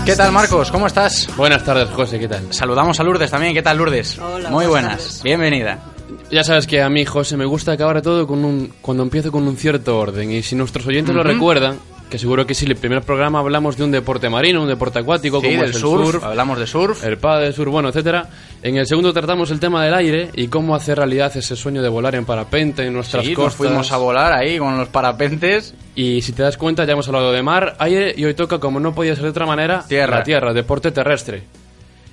¿Qué 0.07 0.15
tal, 0.15 0.31
Marcos? 0.31 0.71
¿Cómo 0.71 0.87
estás? 0.87 1.27
Buenas 1.35 1.65
tardes, 1.65 1.89
José, 1.89 2.17
¿qué 2.17 2.29
tal? 2.29 2.53
Saludamos 2.53 2.97
a 2.97 3.03
Lourdes 3.03 3.29
también. 3.29 3.53
¿Qué 3.53 3.61
tal, 3.61 3.77
Lourdes? 3.77 4.17
Hola, 4.17 4.49
Muy 4.49 4.65
buenas. 4.65 5.21
Bienvenida. 5.21 5.83
Ya 6.31 6.45
sabes 6.45 6.65
que 6.65 6.81
a 6.81 6.87
mí, 6.87 7.03
José, 7.03 7.35
me 7.35 7.43
gusta 7.43 7.73
acabar 7.73 8.01
todo 8.01 8.25
con 8.25 8.45
un, 8.45 8.71
cuando 8.79 9.03
empiezo 9.03 9.33
con 9.33 9.45
un 9.45 9.57
cierto 9.57 9.99
orden. 9.99 10.31
Y 10.31 10.43
si 10.43 10.55
nuestros 10.55 10.87
oyentes 10.87 11.13
lo 11.13 11.23
recuerdan, 11.23 11.77
que 12.09 12.17
seguro 12.17 12.45
que 12.47 12.53
sí, 12.53 12.65
en 12.65 12.71
el 12.71 12.77
primer 12.77 13.01
programa 13.01 13.39
hablamos 13.39 13.75
de 13.77 13.83
un 13.83 13.91
deporte 13.91 14.29
marino, 14.29 14.61
un 14.61 14.67
deporte 14.67 14.99
acuático, 14.99 15.39
Sí, 15.41 15.47
como 15.47 15.61
del 15.61 15.69
es 15.71 15.75
el 15.75 15.81
surf, 15.81 16.11
surf, 16.11 16.23
hablamos 16.23 16.57
de 16.59 16.67
surf. 16.67 17.03
el 17.03 17.17
pádel, 17.17 17.53
surf, 17.53 17.69
bueno, 17.71 17.89
etcétera. 17.89 18.27
En 18.63 18.77
el 18.77 18.87
segundo 18.87 19.11
tratamos 19.13 19.51
el 19.51 19.59
tema 19.59 19.83
del 19.83 19.93
aire 19.93 20.29
y 20.33 20.47
cómo 20.47 20.73
hacer 20.75 20.97
realidad 20.97 21.31
ese 21.35 21.55
sueño 21.55 21.81
de 21.81 21.89
volar 21.89 22.15
en 22.15 22.25
parapente 22.25 22.85
en 22.85 22.93
nuestras 22.93 23.23
Sí, 23.25 23.31
nos 23.31 23.37
costas. 23.37 23.55
fuimos 23.55 23.91
a 23.91 23.97
volar 23.97 24.33
ahí 24.33 24.57
con 24.57 24.77
los 24.77 24.87
parapentes. 24.89 25.73
Y 25.95 26.21
si 26.21 26.31
te 26.33 26.43
das 26.43 26.57
cuenta, 26.57 26.85
ya 26.85 26.93
hemos 26.93 27.07
hablado 27.07 27.31
de 27.31 27.41
mar, 27.43 27.75
aire 27.79 28.13
y 28.15 28.23
hoy 28.25 28.33
toca, 28.33 28.59
como 28.59 28.79
no 28.79 28.93
podía 28.95 29.13
ser 29.15 29.23
de 29.25 29.29
otra 29.31 29.45
manera, 29.45 29.83
Tierra. 29.87 30.17
la 30.19 30.23
tierra, 30.23 30.53
deporte 30.53 30.91
terrestre. 30.91 31.43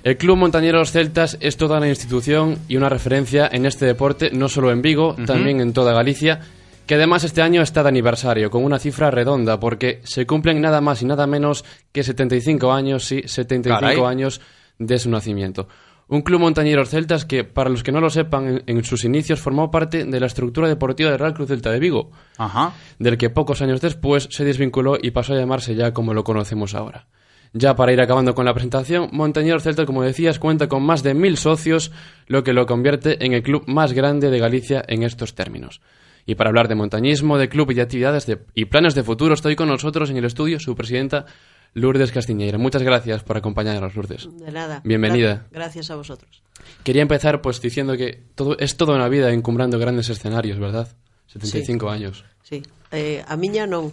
El 0.03 0.17
Club 0.17 0.37
Montañeros 0.37 0.91
Celtas 0.91 1.35
es 1.39 1.57
toda 1.57 1.77
una 1.77 1.89
institución 1.89 2.59
y 2.67 2.77
una 2.77 2.89
referencia 2.89 3.49
en 3.51 3.65
este 3.65 3.85
deporte, 3.87 4.29
no 4.31 4.49
solo 4.49 4.71
en 4.71 4.83
Vigo, 4.83 5.15
también 5.25 5.59
en 5.61 5.73
toda 5.73 5.93
Galicia, 5.93 6.41
que 6.85 6.95
además 6.95 7.23
este 7.23 7.41
año 7.41 7.61
está 7.61 7.83
de 7.83 7.89
aniversario, 7.89 8.49
con 8.49 8.63
una 8.63 8.79
cifra 8.79 9.11
redonda, 9.11 9.59
porque 9.59 10.01
se 10.03 10.25
cumplen 10.25 10.61
nada 10.61 10.81
más 10.81 11.01
y 11.01 11.05
nada 11.05 11.27
menos 11.27 11.65
que 11.91 12.03
75 12.03 12.71
años, 12.71 13.05
sí, 13.05 13.23
75 13.25 13.79
Caray. 13.79 13.99
años 14.03 14.41
de 14.77 14.99
su 14.99 15.09
nacimiento. 15.09 15.67
Un 16.07 16.21
club 16.21 16.39
montañeros 16.39 16.89
celtas 16.89 17.25
que, 17.25 17.43
para 17.43 17.69
los 17.69 17.81
que 17.81 17.91
no 17.91 17.99
lo 17.99 18.11
sepan, 18.11 18.47
en, 18.47 18.63
en 18.67 18.83
sus 18.83 19.05
inicios 19.05 19.39
formó 19.39 19.71
parte 19.71 20.05
de 20.05 20.19
la 20.19 20.27
estructura 20.27 20.67
deportiva 20.67 21.09
del 21.09 21.17
Real 21.17 21.33
Club 21.33 21.47
Celta 21.47 21.71
de 21.71 21.79
Vigo, 21.79 22.11
Ajá. 22.37 22.73
del 22.99 23.17
que 23.17 23.31
pocos 23.31 23.63
años 23.63 23.81
después 23.81 24.27
se 24.29 24.45
desvinculó 24.45 24.97
y 25.01 25.11
pasó 25.11 25.33
a 25.33 25.37
llamarse 25.37 25.73
ya 25.73 25.93
como 25.93 26.13
lo 26.13 26.23
conocemos 26.23 26.75
ahora. 26.75 27.07
Ya 27.53 27.75
para 27.75 27.93
ir 27.93 28.01
acabando 28.01 28.35
con 28.35 28.45
la 28.45 28.53
presentación, 28.53 29.09
Montañeros 29.13 29.63
Celta, 29.63 29.85
como 29.85 30.03
decías, 30.03 30.39
cuenta 30.39 30.67
con 30.67 30.83
más 30.83 31.01
de 31.01 31.13
mil 31.13 31.37
socios, 31.37 31.91
lo 32.27 32.43
que 32.43 32.53
lo 32.53 32.65
convierte 32.67 33.25
en 33.25 33.33
el 33.33 33.41
club 33.41 33.63
más 33.65 33.93
grande 33.93 34.29
de 34.29 34.39
Galicia 34.39 34.83
en 34.87 35.03
estos 35.03 35.33
términos. 35.33 35.81
Y 36.25 36.35
para 36.35 36.49
hablar 36.49 36.67
de 36.67 36.75
montañismo, 36.75 37.37
de 37.37 37.49
club 37.49 37.71
y 37.71 37.75
de 37.75 37.81
actividades 37.83 38.25
de- 38.25 38.39
y 38.53 38.65
planes 38.65 38.95
de 38.95 39.03
futuro, 39.03 39.33
estoy 39.33 39.55
con 39.55 39.67
nosotros 39.69 40.09
en 40.09 40.17
el 40.17 40.25
estudio 40.25 40.59
su 40.59 40.75
presidenta 40.75 41.25
Lourdes 41.73 42.11
Castiñeira. 42.11 42.57
Muchas 42.57 42.81
gracias 42.83 43.23
por 43.23 43.37
acompañarnos, 43.37 43.95
Lourdes. 43.95 44.27
De 44.39 44.51
nada. 44.51 44.81
Bienvenida. 44.83 45.45
Gra- 45.51 45.53
Gracias 45.53 45.91
a 45.91 45.95
vosotros. 45.95 46.41
Quería 46.83 47.01
empezar 47.01 47.41
pues 47.41 47.61
diciendo 47.61 47.95
que 47.97 48.23
todo, 48.33 48.57
es 48.57 48.77
toda 48.77 48.95
una 48.95 49.09
vida 49.09 49.31
encumbrando 49.31 49.77
grandes 49.77 50.09
escenarios, 50.09 50.57
¿verdad? 50.57 50.87
75 51.27 51.89
años. 51.89 52.23
Sí. 52.43 52.63
Eh, 52.91 53.23
a 53.27 53.35
miña 53.35 53.67
non, 53.67 53.91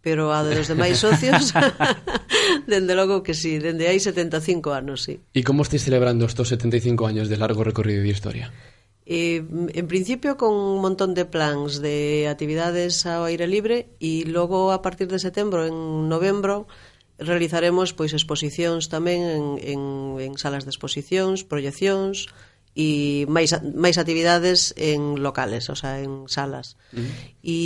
pero 0.00 0.30
a 0.32 0.44
de 0.44 0.54
los 0.54 0.68
demais 0.68 0.96
socios, 1.00 1.52
dende 2.68 2.94
logo 2.94 3.22
que 3.22 3.34
sí, 3.34 3.58
dende 3.58 3.88
hai 3.90 3.98
75 3.98 4.72
anos, 4.72 5.02
sí. 5.02 5.20
¿Y 5.32 5.42
cómo 5.42 5.62
estáis 5.64 5.82
celebrando 5.84 6.24
estos 6.24 6.48
75 6.48 7.06
años 7.08 7.28
de 7.28 7.36
largo 7.36 7.64
recorrido 7.64 8.00
de 8.04 8.08
historia? 8.08 8.52
Eh, 9.06 9.44
en 9.50 9.86
principio 9.86 10.38
con 10.38 10.54
un 10.54 10.80
montón 10.80 11.12
de 11.12 11.28
plans 11.28 11.84
de 11.84 12.24
actividades 12.24 13.04
ao 13.04 13.28
aire 13.28 13.44
libre 13.44 13.92
e 14.00 14.24
logo 14.24 14.72
a 14.72 14.80
partir 14.80 15.12
de 15.12 15.20
setembro 15.20 15.68
en 15.68 16.08
novembro 16.08 16.64
realizaremos 17.20 17.92
pois 17.92 18.16
exposicións 18.16 18.88
tamén 18.88 19.20
en, 19.20 19.44
en, 19.60 19.80
en 20.24 20.32
salas 20.40 20.64
de 20.64 20.72
exposicións, 20.72 21.44
proyeccións 21.44 22.32
e 22.74 23.22
máis, 23.30 23.54
máis 23.76 24.00
actividades 24.00 24.74
en 24.74 25.22
locales, 25.22 25.70
o 25.70 25.76
sea, 25.78 26.02
en 26.02 26.26
salas. 26.26 26.74
Uh 26.90 26.98
-huh. 26.98 27.12
E 27.44 27.60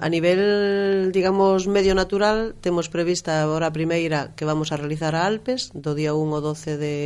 a 0.00 0.08
nivel, 0.08 1.12
digamos, 1.12 1.68
medio 1.68 1.92
natural, 1.92 2.56
temos 2.64 2.88
prevista 2.88 3.44
agora 3.44 3.68
a 3.68 3.76
primeira 3.76 4.32
que 4.38 4.48
vamos 4.48 4.72
a 4.72 4.80
realizar 4.80 5.12
a 5.18 5.28
Alpes, 5.28 5.74
do 5.76 5.92
día 5.92 6.16
1 6.16 6.32
ao 6.32 6.40
12 6.40 6.80
de, 6.80 6.96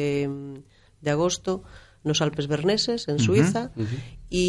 de 1.03 1.11
agosto, 1.11 1.67
nos 2.07 2.23
Alpes 2.23 2.47
Berneses, 2.47 3.11
en 3.11 3.19
Suiza, 3.19 3.75
uh 3.75 3.83
-huh, 3.83 3.83
uh 3.83 3.91
-huh. 3.91 4.01
e 4.31 4.47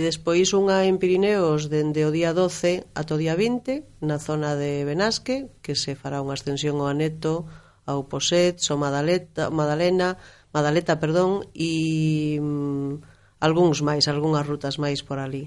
despois 0.00 0.50
unha 0.56 0.88
en 0.88 0.96
Pirineos 0.96 1.68
dende 1.68 2.08
o 2.08 2.10
día 2.10 2.32
12 2.32 2.88
ata 2.96 3.14
o 3.14 3.20
día 3.20 3.36
20, 3.36 3.84
na 4.00 4.16
zona 4.16 4.56
de 4.56 4.88
Benasque, 4.88 5.52
que 5.60 5.76
se 5.76 5.92
fará 5.94 6.24
unha 6.24 6.34
ascensión 6.34 6.80
ao 6.80 6.88
Aneto, 6.88 7.44
ao 7.84 8.08
Poset, 8.08 8.56
ao 8.72 8.80
Madaleta, 8.80 9.52
Madalena, 9.52 10.16
Madaleta, 10.56 10.96
perdón, 10.96 11.44
e 11.52 12.40
mm, 12.40 13.04
algúns 13.44 13.84
máis, 13.84 14.08
algunhas 14.08 14.48
rutas 14.48 14.80
máis 14.80 15.04
por 15.04 15.20
ali. 15.20 15.44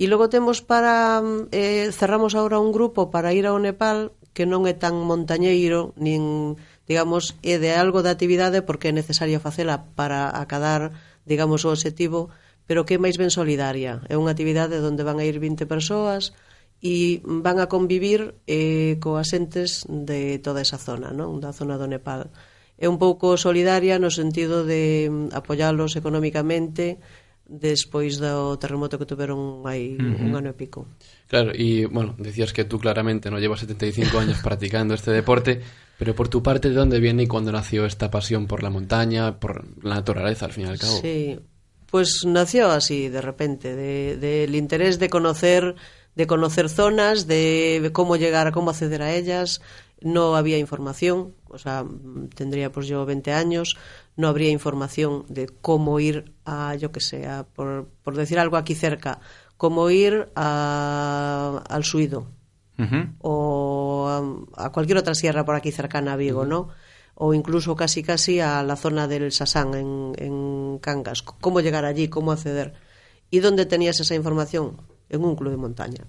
E 0.00 0.08
logo 0.08 0.32
temos 0.32 0.64
para 0.64 1.20
mm, 1.20 1.52
eh, 1.52 1.92
cerramos 1.92 2.32
agora 2.32 2.56
un 2.56 2.72
grupo 2.72 3.12
para 3.12 3.36
ir 3.36 3.44
ao 3.44 3.60
Nepal 3.60 4.16
que 4.32 4.48
non 4.48 4.64
é 4.64 4.72
tan 4.72 4.96
montañeiro 4.96 5.92
nin 6.00 6.56
digamos, 6.90 7.38
é 7.46 7.62
de 7.62 7.70
algo 7.70 8.02
da 8.02 8.10
actividade 8.10 8.66
porque 8.66 8.90
é 8.90 8.92
necesario 8.92 9.38
facela 9.38 9.86
para 9.94 10.26
acadar, 10.34 10.90
digamos, 11.22 11.62
o 11.62 11.70
objetivo, 11.70 12.34
pero 12.66 12.82
que 12.82 12.98
é 12.98 13.02
máis 13.02 13.14
ben 13.14 13.30
solidaria. 13.30 14.02
É 14.10 14.18
unha 14.18 14.34
actividade 14.34 14.74
onde 14.82 15.06
van 15.06 15.22
a 15.22 15.24
ir 15.24 15.38
20 15.38 15.70
persoas 15.70 16.34
e 16.82 17.22
van 17.22 17.62
a 17.62 17.70
convivir 17.70 18.34
eh, 18.50 18.98
coas 18.98 19.30
entes 19.38 19.86
de 19.86 20.42
toda 20.42 20.66
esa 20.66 20.82
zona, 20.82 21.14
non? 21.14 21.38
da 21.38 21.54
zona 21.54 21.78
do 21.78 21.86
Nepal. 21.86 22.26
É 22.74 22.90
un 22.90 22.98
pouco 22.98 23.38
solidaria 23.38 24.02
no 24.02 24.10
sentido 24.10 24.66
de 24.66 25.06
mm, 25.06 25.30
apoialos 25.30 25.94
económicamente 25.94 26.98
despois 27.50 28.22
do 28.22 28.54
terremoto 28.62 28.94
que 28.94 29.10
tuveron 29.10 29.66
hai 29.66 29.98
uh 29.98 29.98
-huh. 29.98 30.22
un 30.22 30.38
ano 30.38 30.48
e 30.50 30.54
pico. 30.54 30.86
Claro, 31.26 31.50
y 31.50 31.84
bueno, 31.90 32.14
decías 32.14 32.54
que 32.54 32.62
tú 32.62 32.78
claramente 32.78 33.26
no 33.26 33.42
llevas 33.42 33.66
75 33.66 34.22
años 34.22 34.38
practicando 34.46 34.94
este 34.94 35.10
deporte, 35.10 35.60
pero 35.98 36.14
por 36.14 36.30
tu 36.30 36.42
parte, 36.42 36.70
¿de 36.70 36.78
dónde 36.78 37.02
viene 37.02 37.24
y 37.24 37.26
cuándo 37.26 37.50
nació 37.50 37.84
esta 37.84 38.08
pasión 38.08 38.46
por 38.46 38.62
la 38.62 38.70
montaña, 38.70 39.40
por 39.42 39.66
la 39.82 39.96
naturaleza, 39.96 40.46
al 40.46 40.52
fin 40.52 40.66
y 40.66 40.68
al 40.70 40.78
cabo? 40.78 40.96
Sí, 41.02 41.40
pues 41.90 42.22
nació 42.24 42.70
así, 42.70 43.08
de 43.10 43.20
repente, 43.20 43.74
del 43.74 44.20
de, 44.20 44.46
de 44.46 44.56
interés 44.56 45.00
de 45.00 45.10
conocer 45.10 45.74
de 46.14 46.26
conocer 46.26 46.68
zonas, 46.68 47.26
de 47.26 47.90
cómo 47.92 48.16
llegar, 48.16 48.52
cómo 48.52 48.70
acceder 48.70 49.00
a 49.00 49.14
ellas, 49.14 49.62
no 50.00 50.36
había 50.36 50.58
información, 50.58 51.34
o 51.50 51.58
sea, 51.58 51.84
tendría 52.34 52.70
pues 52.72 52.86
yo 52.86 53.04
20 53.04 53.32
años, 53.32 53.76
no 54.16 54.28
habría 54.28 54.50
información 54.50 55.24
de 55.28 55.46
cómo 55.60 56.00
ir 56.00 56.32
a, 56.44 56.74
yo 56.76 56.90
que 56.92 57.00
sé, 57.00 57.26
a, 57.26 57.44
por, 57.44 57.88
por 58.02 58.16
decir 58.16 58.38
algo 58.38 58.56
aquí 58.56 58.74
cerca, 58.74 59.20
cómo 59.56 59.90
ir 59.90 60.30
a- 60.36 61.62
al 61.68 61.84
Suido, 61.84 62.26
o 63.20 64.08
a, 64.56 64.64
a 64.66 64.72
cualquier 64.72 64.98
otra 64.98 65.14
sierra 65.14 65.44
por 65.44 65.54
aquí 65.54 65.70
cercana 65.72 66.14
a 66.14 66.16
Vigo, 66.16 66.44
¿no? 66.46 66.68
O 67.14 67.34
incluso 67.34 67.76
casi 67.76 68.02
casi 68.02 68.40
a 68.40 68.62
la 68.62 68.76
zona 68.76 69.06
del 69.06 69.30
Sasán 69.32 69.74
en, 69.74 70.12
en 70.16 70.78
Cangas. 70.80 71.20
¿Cómo 71.22 71.60
llegar 71.60 71.84
allí? 71.84 72.08
¿Cómo 72.08 72.32
acceder? 72.32 72.72
¿Y 73.30 73.40
dónde 73.40 73.66
tenías 73.66 74.00
esa 74.00 74.14
información? 74.14 74.80
En 75.10 75.24
un 75.24 75.36
club 75.36 75.50
de 75.50 75.56
montaña. 75.58 76.06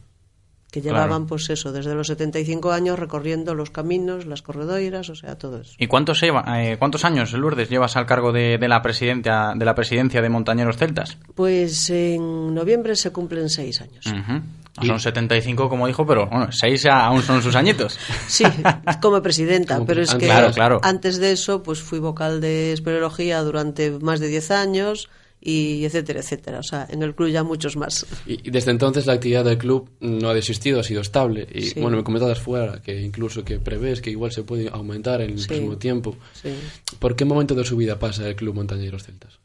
Que 0.72 0.82
Claro. 0.82 0.99
llevaban, 0.99 1.28
pues 1.28 1.49
eso, 1.49 1.74
desde 1.74 1.93
los 1.93 2.07
75 2.07 2.72
años 2.72 2.97
recorriendo 2.97 3.53
los 3.55 3.72
caminos, 3.72 4.26
las 4.26 4.41
corredoiras, 4.41 5.09
o 5.09 5.15
sea, 5.15 5.38
todo 5.38 5.59
eso. 5.59 5.74
¿Y 5.78 5.88
cuántos, 5.88 6.22
lleva- 6.22 6.45
eh, 6.63 6.78
cuántos 6.80 7.03
años, 7.03 7.34
Lourdes, 7.34 7.69
llevas 7.69 7.97
al 7.97 8.05
cargo 8.05 8.32
de, 8.32 8.57
de 8.57 8.67
la 8.69 8.82
presidencia, 8.82 9.51
de 9.53 9.65
la 9.65 9.76
presidencia 9.76 10.22
de 10.22 10.30
Montañeros 10.30 10.78
Celtas? 10.78 11.17
Pues 11.36 11.89
en 11.89 12.55
noviembre 12.55 12.95
se 12.95 13.11
cumplen 13.11 13.49
seis 13.49 13.82
años. 13.82 14.05
Ujú. 14.05 14.41
No 14.78 14.86
Son 14.88 14.99
75, 15.01 15.67
como 15.67 15.86
dijo, 15.86 16.05
pero 16.07 16.28
bueno, 16.28 16.49
6 16.49 16.86
aún 16.86 17.22
son 17.22 17.41
sus 17.43 17.57
añitos. 17.57 17.99
Sí, 18.28 18.45
como 19.01 19.22
presidenta, 19.22 19.74
Como 19.76 19.86
pero 19.88 20.01
es 20.01 20.15
que 20.15 20.28
Claro, 20.28 20.51
claro. 20.53 20.80
antes 20.84 21.17
de 21.17 21.34
eso 21.34 21.61
pues 21.61 21.82
fui 21.82 21.99
vocal 21.99 22.39
de 22.39 22.72
espeleología 22.72 23.41
durante 23.41 23.91
más 23.99 24.22
de 24.22 24.30
10 24.30 24.49
años 24.51 25.09
y 25.43 25.83
etcétera, 25.85 26.19
etcétera. 26.19 26.59
O 26.59 26.63
sea, 26.63 26.87
en 26.89 27.01
el 27.01 27.15
club 27.15 27.29
ya 27.29 27.43
muchos 27.43 27.75
más. 27.75 28.05
Y, 28.27 28.47
y 28.47 28.51
desde 28.51 28.69
entonces 28.71 29.07
la 29.07 29.13
actividad 29.13 29.43
del 29.43 29.57
club 29.57 29.89
no 29.99 30.29
ha 30.29 30.33
desistido, 30.35 30.79
ha 30.79 30.83
sido 30.83 31.01
estable. 31.01 31.47
Y 31.53 31.61
Sí. 31.63 31.79
bueno, 31.79 31.97
me 31.97 32.03
comentabas 32.03 32.39
fuera 32.39 32.81
que 32.81 33.01
incluso 33.01 33.43
que 33.43 33.57
prevés 33.59 34.01
que 34.01 34.11
igual 34.11 34.31
se 34.31 34.43
puede 34.43 34.69
aumentar 34.69 35.19
en 35.21 35.31
el 35.31 35.39
Sí. 35.39 35.47
próximo 35.47 35.77
tiempo. 35.77 36.15
Sí. 36.33 36.49
¿Por 36.99 37.15
qué 37.15 37.25
momento 37.25 37.55
de 37.55 37.65
su 37.65 37.75
vida 37.75 37.97
pasa 37.97 38.27
el 38.27 38.35
Club 38.35 38.53
Montañeros 38.55 39.03
Celtas? 39.03 39.39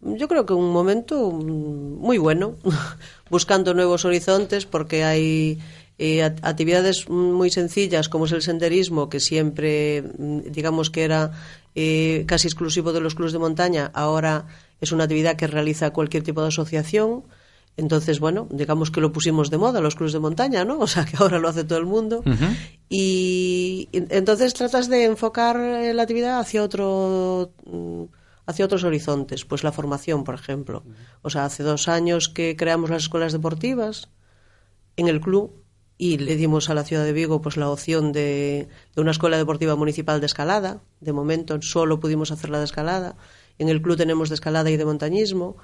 Yo 0.00 0.28
creo 0.28 0.46
que 0.46 0.52
un 0.52 0.70
momento 0.70 1.30
mm, 1.32 1.96
muy 1.98 2.18
bueno, 2.18 2.54
buscando 3.30 3.74
nuevos 3.74 4.04
horizontes 4.04 4.66
porque 4.66 5.02
hay 5.04 5.58
eh, 5.98 6.22
actividades 6.22 7.08
muy 7.08 7.50
sencillas 7.50 8.08
como 8.08 8.26
es 8.26 8.32
el 8.32 8.42
senderismo, 8.42 9.08
que 9.08 9.18
siempre, 9.18 10.02
mm, 10.16 10.40
digamos 10.52 10.90
que 10.90 11.02
era 11.04 11.32
eh, 11.74 12.24
casi 12.26 12.46
exclusivo 12.48 12.92
de 12.92 13.00
los 13.00 13.14
clubes 13.16 13.32
de 13.32 13.38
montaña, 13.40 13.90
ahora 13.94 14.46
es 14.80 14.92
una 14.92 15.04
actividad 15.04 15.36
que 15.36 15.46
realiza 15.46 15.92
cualquier 15.92 16.22
tipo 16.22 16.42
de 16.42 16.48
asociación. 16.48 17.24
Entonces, 17.76 18.18
bueno, 18.18 18.48
digamos 18.50 18.90
que 18.90 19.00
lo 19.00 19.12
pusimos 19.12 19.50
de 19.50 19.58
moda 19.58 19.80
los 19.80 19.94
clubes 19.94 20.12
de 20.12 20.18
montaña, 20.18 20.64
¿no? 20.64 20.78
O 20.80 20.86
sea, 20.86 21.04
que 21.04 21.16
ahora 21.16 21.38
lo 21.38 21.48
hace 21.48 21.64
todo 21.64 21.78
el 21.78 21.86
mundo. 21.86 22.22
Y 22.88 23.68
y 23.68 23.88
entonces 23.92 24.54
tratas 24.54 24.88
de 24.88 25.04
enfocar 25.04 25.56
eh, 25.56 25.94
la 25.94 26.02
actividad 26.02 26.40
hacia 26.40 26.62
otro 26.62 27.52
mm, 27.66 28.04
hacia 28.46 28.64
otros 28.64 28.84
horizontes, 28.84 29.44
pues 29.44 29.62
la 29.62 29.72
formación, 29.72 30.24
por 30.24 30.34
ejemplo. 30.34 30.82
O 31.22 31.30
sea, 31.30 31.44
hace 31.44 31.62
dos 31.62 31.86
años 31.86 32.28
que 32.30 32.56
creamos 32.56 32.88
las 32.88 33.02
escuelas 33.02 33.32
deportivas 33.32 34.08
en 34.96 35.08
el 35.08 35.20
club 35.20 35.64
y 35.98 36.16
le 36.16 36.36
dimos 36.36 36.70
a 36.70 36.74
la 36.74 36.84
ciudad 36.84 37.04
de 37.04 37.12
Vigo 37.12 37.42
pues 37.42 37.58
la 37.58 37.68
opción 37.68 38.12
de, 38.12 38.68
de 38.94 39.02
una 39.02 39.10
escuela 39.10 39.36
deportiva 39.36 39.76
municipal 39.76 40.20
de 40.20 40.26
escalada. 40.26 40.80
De 41.00 41.12
momento 41.12 41.60
solo 41.60 42.00
pudimos 42.00 42.30
hacer 42.30 42.48
la 42.48 42.58
de 42.58 42.64
escalada. 42.64 43.16
En 43.58 43.68
el 43.68 43.82
club 43.82 43.96
tenemos 43.96 44.28
de 44.28 44.36
escalada 44.36 44.70
y 44.70 44.76
de 44.76 44.84
montañismo. 44.84 45.56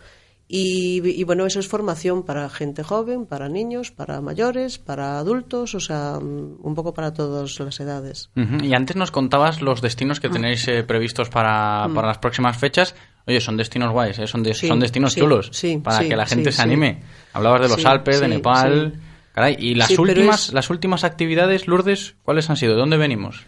Y, 0.47 1.01
y, 1.09 1.24
bueno, 1.24 1.47
eso 1.47 1.59
es 1.59 1.68
formación 1.68 2.22
para 2.22 2.51
gente 2.51 2.82
joven, 2.82 3.24
para 3.24 3.49
niños, 3.49 3.90
para 3.90 4.20
mayores, 4.20 4.78
para 4.78 5.18
adultos, 5.18 5.74
o 5.74 5.80
sea, 5.80 6.18
mm, 6.20 6.57
un 6.62 6.74
poco 6.74 6.92
para 6.92 7.14
todas 7.14 7.59
las 7.61 7.80
edades. 7.80 8.28
Uh 8.36 8.40
-huh. 8.40 8.64
Y 8.64 8.74
antes 8.74 8.95
nos 8.95 9.11
contabas 9.11 9.62
los 9.62 9.80
destinos 9.80 10.20
que 10.20 10.28
tenéis 10.28 10.68
eh, 10.68 10.82
previstos 10.82 11.30
para, 11.30 11.88
Mm. 11.88 11.95
para 11.95 12.09
las 12.09 12.18
próximas 12.18 12.59
fechas. 12.59 12.95
Oye, 13.26 13.40
son 13.40 13.57
destinos 13.57 13.90
guays, 13.90 14.18
¿eh? 14.18 14.26
son, 14.26 14.42
de- 14.42 14.53
Sí, 14.53 14.68
son 14.68 14.80
destinos 14.80 15.14
sí, 15.14 15.20
chulos 15.20 15.49
sí, 15.51 15.80
para 15.82 16.01
que 16.07 16.14
la 16.14 16.26
gente 16.26 16.53
se 16.53 16.61
anime. 16.61 17.01
Hablabas 17.32 17.62
de 17.62 17.68
los 17.70 17.84
Alpes, 17.86 18.20
de 18.20 18.28
Nepal. 18.28 19.01
Caray, 19.32 19.57
y 19.59 19.74
las 19.74 19.99
últimas, 19.99 20.49
es- 20.49 20.53
las 20.53 20.68
últimas 20.68 21.05
actividades, 21.05 21.66
Lourdes, 21.66 22.16
¿cuáles 22.22 22.51
han 22.51 22.57
sido? 22.59 22.74
¿De 22.74 22.80
dónde 22.80 22.99
venimos? 22.99 23.47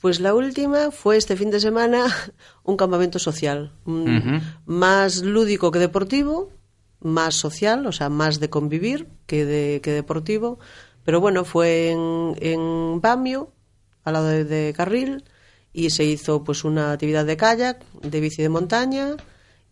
Pues 0.00 0.20
la 0.20 0.34
última 0.34 0.90
fue 0.90 1.16
este 1.16 1.36
fin 1.36 1.50
de 1.50 1.60
semana 1.60 2.06
un 2.64 2.76
campamento 2.76 3.18
social, 3.18 3.72
más 4.66 5.22
lúdico 5.22 5.70
que 5.70 5.78
deportivo, 5.78 6.50
más 7.00 7.34
social, 7.34 7.86
o 7.86 7.92
sea, 7.92 8.08
más 8.08 8.40
de 8.40 8.50
convivir 8.50 9.08
que, 9.26 9.44
de, 9.44 9.80
que 9.82 9.92
deportivo. 9.92 10.58
Pero 11.04 11.20
bueno, 11.20 11.44
fue 11.44 11.90
en, 11.90 12.34
en 12.40 13.00
Bamio, 13.00 13.52
al 14.04 14.14
lado 14.14 14.26
de, 14.26 14.44
de 14.44 14.72
Carril, 14.74 15.24
y 15.72 15.90
se 15.90 16.04
hizo 16.04 16.42
pues 16.42 16.64
una 16.64 16.92
actividad 16.92 17.24
de 17.24 17.36
kayak, 17.36 17.84
de 18.02 18.20
bici 18.20 18.42
de 18.42 18.48
montaña 18.48 19.16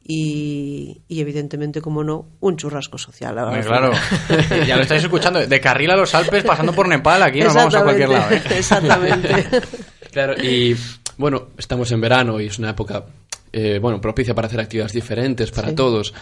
y, 0.06 1.02
y 1.08 1.20
evidentemente, 1.20 1.80
como 1.80 2.04
no, 2.04 2.28
un 2.40 2.58
churrasco 2.58 2.98
social. 2.98 3.34
Claro, 3.62 3.92
ya 4.66 4.76
lo 4.76 4.82
estáis 4.82 5.02
escuchando. 5.02 5.46
De 5.46 5.60
Carril 5.60 5.90
a 5.90 5.96
los 5.96 6.14
Alpes, 6.14 6.44
pasando 6.44 6.74
por 6.74 6.86
Nepal, 6.86 7.22
aquí 7.22 7.40
nos 7.40 7.54
vamos 7.54 7.74
a 7.74 7.82
cualquier 7.82 8.10
lado. 8.10 8.30
¿eh? 8.30 8.42
Exactamente. 8.50 9.46
Claro, 10.14 10.34
y 10.42 10.76
bueno, 11.18 11.48
estamos 11.58 11.90
en 11.90 12.00
verano 12.00 12.40
y 12.40 12.46
es 12.46 12.58
una 12.60 12.70
época 12.70 13.04
eh, 13.52 13.78
bueno, 13.82 14.00
propicia 14.00 14.32
para 14.34 14.46
hacer 14.46 14.60
actividades 14.60 14.92
diferentes 14.92 15.50
para 15.50 15.70
Sí. 15.70 15.74
todos. 15.74 16.14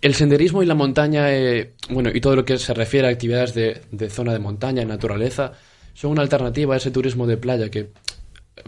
El 0.00 0.14
senderismo 0.14 0.62
y 0.62 0.66
la 0.66 0.74
montaña, 0.74 1.30
eh, 1.32 1.74
bueno, 1.90 2.10
y 2.12 2.20
todo 2.22 2.34
lo 2.36 2.44
que 2.46 2.56
se 2.58 2.72
refiere 2.74 3.06
a 3.06 3.10
actividades 3.10 3.52
de, 3.54 3.82
de 3.90 4.08
zona 4.10 4.32
de 4.32 4.38
montaña, 4.38 4.82
naturaleza, 4.86 5.52
son 5.94 6.12
una 6.12 6.22
alternativa 6.22 6.72
a 6.74 6.78
ese 6.78 6.90
turismo 6.90 7.26
de 7.26 7.36
playa 7.36 7.70
que, 7.70 7.90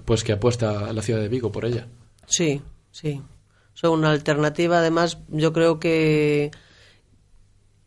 pues, 0.05 0.23
que 0.25 0.33
apuesta 0.33 0.87
a 0.89 0.93
la 0.93 1.01
ciudad 1.03 1.21
de 1.21 1.29
Vigo 1.29 1.51
por 1.51 1.65
ella. 1.65 1.87
Sí, 2.27 2.61
sí. 2.93 3.21
Son 3.73 3.99
una 3.99 4.11
alternativa, 4.13 4.79
además, 4.79 5.19
yo 5.29 5.53
creo 5.55 5.81
que 5.81 6.51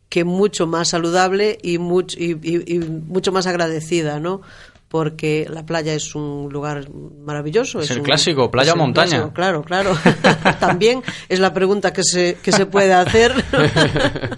que 0.09 0.23
mucho 0.23 0.67
más 0.67 0.87
saludable 0.89 1.57
y 1.61 1.77
mucho, 1.79 2.17
y, 2.19 2.31
y- 2.41 2.75
y 2.75 2.79
mucho 2.79 3.31
más 3.31 3.45
agradecida, 3.45 4.19
¿no? 4.19 4.41
Porque 4.89 5.45
la 5.49 5.65
playa 5.65 5.93
es 5.93 6.15
un 6.15 6.47
lugar 6.51 6.89
maravilloso. 6.91 7.81
Es 7.81 7.91
el 7.91 7.99
un- 7.99 8.05
clásico, 8.05 8.49
playa 8.49 8.73
o 8.73 8.77
montaña. 8.77 9.09
clásico, 9.09 9.33
claro, 9.33 9.63
claro. 9.63 9.97
También 10.59 11.03
es 11.27 11.39
la 11.39 11.53
pregunta 11.53 11.91
que 11.91 12.03
se, 12.03 12.37
que 12.41 12.51
se 12.51 12.65
puede 12.65 12.93
hacer. 12.93 13.33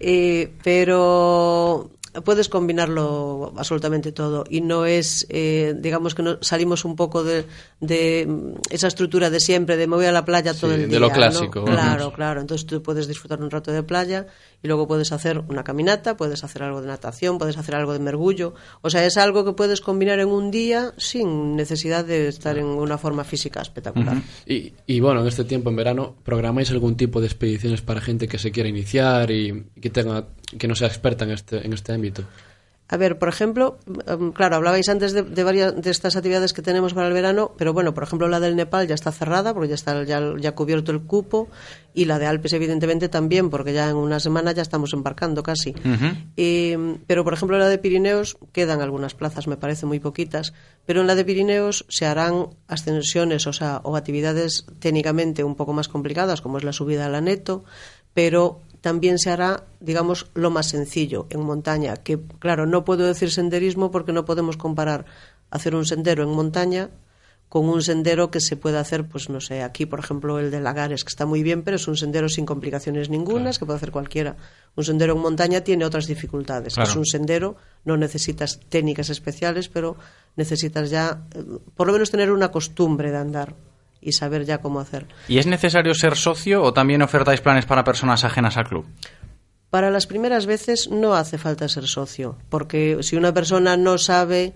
Eh, 0.00 0.52
pero 0.62 1.90
puedes 2.24 2.48
combinarlo 2.48 3.52
absolutamente 3.56 4.12
todo 4.12 4.44
y 4.48 4.60
no 4.60 4.84
es, 4.86 5.26
eh, 5.28 5.74
digamos 5.78 6.14
que 6.14 6.22
no, 6.22 6.38
salimos 6.40 6.84
un 6.84 6.96
poco 6.96 7.24
de, 7.24 7.44
de 7.80 8.26
mm, 8.26 8.52
esa 8.70 8.88
estructura 8.88 9.30
de 9.30 9.40
siempre, 9.40 9.76
de 9.76 9.86
me 9.86 9.96
voy 9.96 10.06
a 10.06 10.12
la 10.12 10.24
playa 10.24 10.54
todo 10.54 10.70
Sí, 10.70 10.76
el 10.76 10.80
de 10.82 10.86
día. 10.88 11.00
lo 11.00 11.08
¿no? 11.08 11.14
clásico. 11.14 11.64
Claro, 11.64 12.12
claro. 12.12 12.40
Entonces 12.40 12.66
tú 12.66 12.82
puedes 12.82 13.08
disfrutar 13.08 13.40
un 13.42 13.50
rato 13.50 13.72
de 13.72 13.82
playa 13.82 14.26
y 14.62 14.66
luego 14.68 14.88
puedes 14.88 15.12
hacer 15.12 15.38
una 15.48 15.62
caminata, 15.64 16.16
puedes 16.16 16.42
hacer 16.44 16.62
algo 16.62 16.80
de 16.80 16.88
natación, 16.88 17.38
puedes 17.38 17.56
hacer 17.58 17.74
algo 17.74 17.92
de 17.92 17.98
mergullo. 18.00 18.54
O 18.82 18.90
sea, 18.90 19.04
es 19.06 19.16
algo 19.16 19.44
que 19.44 19.52
puedes 19.52 19.80
combinar 19.80 20.18
en 20.18 20.28
un 20.28 20.50
día 20.50 20.92
sin 20.96 21.56
necesidad 21.56 22.04
de 22.04 22.28
estar 22.28 22.58
en 22.58 22.66
una 22.66 22.98
forma 22.98 23.24
física 23.24 23.60
espectacular. 23.60 24.16
Y, 24.46 24.72
y 24.86 25.00
bueno, 25.00 25.20
en 25.20 25.28
este 25.28 25.44
tiempo, 25.44 25.70
en 25.70 25.76
verano, 25.76 26.16
¿programáis 26.24 26.70
algún 26.70 26.96
tipo 26.96 27.20
de 27.20 27.26
expediciones 27.26 27.82
para 27.82 28.00
gente 28.00 28.26
que 28.26 28.38
se 28.38 28.50
quiera 28.50 28.68
iniciar 28.68 29.30
y 29.30 29.64
que 29.80 29.90
tenga 29.90 30.26
que 30.56 30.68
no 30.68 30.74
sea 30.74 30.88
experta 30.88 31.24
en 31.24 31.32
este, 31.32 31.64
en 31.64 31.72
este 31.72 31.92
ámbito? 31.92 32.24
A 32.90 32.96
ver, 32.96 33.18
por 33.18 33.28
ejemplo, 33.28 33.78
em, 34.06 34.32
claro, 34.32 34.56
hablabais 34.56 34.88
antes 34.88 35.12
de, 35.12 35.22
de 35.22 35.44
varias 35.44 35.76
de 35.76 35.90
estas 35.90 36.16
actividades 36.16 36.54
que 36.54 36.62
tenemos 36.62 36.94
para 36.94 37.08
el 37.08 37.12
verano, 37.12 37.52
pero 37.58 37.74
bueno, 37.74 37.92
por 37.92 38.02
ejemplo, 38.02 38.28
la 38.28 38.40
del 38.40 38.56
Nepal 38.56 38.88
ya 38.88 38.94
está 38.94 39.12
cerrada 39.12 39.52
porque 39.52 39.68
ya 39.68 39.74
está 39.74 40.04
ya, 40.04 40.22
ya 40.40 40.54
cubierto 40.54 40.90
el 40.90 41.02
cupo 41.02 41.48
y 41.92 42.06
la 42.06 42.18
de 42.18 42.24
Alpes 42.24 42.54
evidentemente 42.54 43.10
también 43.10 43.50
porque 43.50 43.74
ya 43.74 43.90
en 43.90 43.96
una 43.96 44.20
semana 44.20 44.52
ya 44.52 44.62
estamos 44.62 44.94
embarcando 44.94 45.42
casi. 45.42 45.74
Eh, 46.38 46.96
pero 47.06 47.24
por 47.24 47.34
ejemplo, 47.34 47.58
la 47.58 47.68
de 47.68 47.76
Pirineos 47.76 48.38
quedan 48.52 48.80
algunas 48.80 49.14
plazas, 49.14 49.48
me 49.48 49.58
parece 49.58 49.84
muy 49.84 50.00
poquitas, 50.00 50.54
pero 50.86 51.02
en 51.02 51.08
la 51.08 51.14
de 51.14 51.26
Pirineos 51.26 51.84
se 51.90 52.06
harán 52.06 52.46
ascensiones, 52.68 53.46
o 53.46 53.52
sea, 53.52 53.82
o 53.84 53.96
actividades 53.96 54.64
técnicamente 54.78 55.44
un 55.44 55.56
poco 55.56 55.74
más 55.74 55.88
complicadas, 55.88 56.40
como 56.40 56.56
es 56.56 56.64
la 56.64 56.72
subida 56.72 57.04
a 57.04 57.10
la 57.10 57.20
Neto, 57.20 57.64
pero 58.14 58.62
también 58.80 59.18
se 59.18 59.30
hará, 59.30 59.64
digamos, 59.80 60.30
lo 60.34 60.50
más 60.50 60.68
sencillo 60.68 61.26
en 61.30 61.40
montaña, 61.40 61.96
que 61.96 62.18
claro, 62.38 62.66
no 62.66 62.84
puedo 62.84 63.06
decir 63.06 63.30
senderismo 63.30 63.90
porque 63.90 64.12
no 64.12 64.24
podemos 64.24 64.56
comparar 64.56 65.06
hacer 65.50 65.74
un 65.74 65.86
sendero 65.86 66.22
en 66.22 66.30
montaña 66.30 66.90
con 67.48 67.66
un 67.66 67.82
sendero 67.82 68.30
que 68.30 68.40
se 68.40 68.56
puede 68.56 68.76
hacer, 68.76 69.08
pues 69.08 69.30
no 69.30 69.40
sé, 69.40 69.62
aquí 69.62 69.86
por 69.86 70.00
ejemplo 70.00 70.38
el 70.38 70.50
de 70.50 70.60
Lagares, 70.60 71.02
que 71.02 71.08
está 71.08 71.24
muy 71.24 71.42
bien, 71.42 71.62
pero 71.62 71.76
es 71.76 71.88
un 71.88 71.96
sendero 71.96 72.28
sin 72.28 72.44
complicaciones 72.44 73.08
ningunas, 73.08 73.58
que 73.58 73.64
puede 73.64 73.78
hacer 73.78 73.90
cualquiera. 73.90 74.36
Un 74.76 74.84
sendero 74.84 75.14
en 75.14 75.20
montaña 75.20 75.62
tiene 75.62 75.86
otras 75.86 76.06
dificultades. 76.06 76.74
Claro. 76.74 76.90
Es 76.90 76.96
un 76.96 77.06
sendero, 77.06 77.56
no 77.84 77.96
necesitas 77.96 78.60
técnicas 78.68 79.08
especiales, 79.08 79.70
pero 79.70 79.96
necesitas 80.36 80.90
ya, 80.90 81.22
eh, 81.34 81.42
por 81.74 81.86
lo 81.86 81.94
menos 81.94 82.10
tener 82.10 82.30
una 82.32 82.50
costumbre 82.50 83.10
de 83.10 83.16
andar 83.16 83.54
y 84.00 84.12
saber 84.12 84.44
ya 84.44 84.58
cómo 84.58 84.80
hacer. 84.80 85.06
¿Y 85.28 85.38
es 85.38 85.46
necesario 85.46 85.94
ser 85.94 86.16
socio 86.16 86.62
o 86.62 86.72
también 86.72 87.02
ofertáis 87.02 87.40
planes 87.40 87.66
para 87.66 87.84
personas 87.84 88.24
ajenas 88.24 88.56
al 88.56 88.68
club? 88.68 88.86
Para 89.70 89.90
las 89.90 90.06
primeras 90.06 90.46
veces 90.46 90.88
no 90.90 91.14
hace 91.14 91.36
falta 91.36 91.68
ser 91.68 91.86
socio, 91.86 92.38
porque 92.48 92.98
si 93.02 93.16
una 93.16 93.34
persona 93.34 93.76
no 93.76 93.98
sabe 93.98 94.54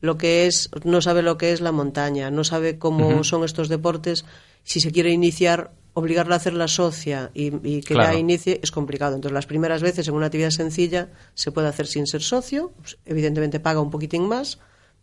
lo 0.00 0.16
que 0.16 0.46
es, 0.46 0.70
no 0.84 1.00
sabe 1.02 1.22
lo 1.22 1.36
que 1.36 1.52
es 1.52 1.60
la 1.60 1.72
montaña, 1.72 2.30
no 2.30 2.44
sabe 2.44 2.78
cómo 2.78 3.24
son 3.24 3.44
estos 3.44 3.68
deportes, 3.68 4.24
si 4.62 4.80
se 4.80 4.90
quiere 4.90 5.10
iniciar, 5.10 5.72
obligarla 5.92 6.34
a 6.34 6.38
hacer 6.38 6.54
la 6.54 6.66
socia 6.68 7.30
y, 7.34 7.46
y 7.66 7.80
que 7.82 7.94
Claro. 7.94 8.12
ya 8.14 8.18
inicie 8.18 8.58
es 8.62 8.70
complicado. 8.70 9.14
Entonces, 9.14 9.34
las 9.34 9.46
primeras 9.46 9.82
veces 9.82 10.08
en 10.08 10.14
una 10.14 10.26
actividad 10.26 10.50
sencilla 10.50 11.08
se 11.34 11.52
puede 11.52 11.68
hacer 11.68 11.86
sin 11.86 12.06
ser 12.06 12.22
socio, 12.22 12.72
pues, 12.80 12.96
evidentemente 13.04 13.60
paga 13.60 13.80
un 13.80 13.90
poquitín 13.90 14.26
más, 14.28 14.58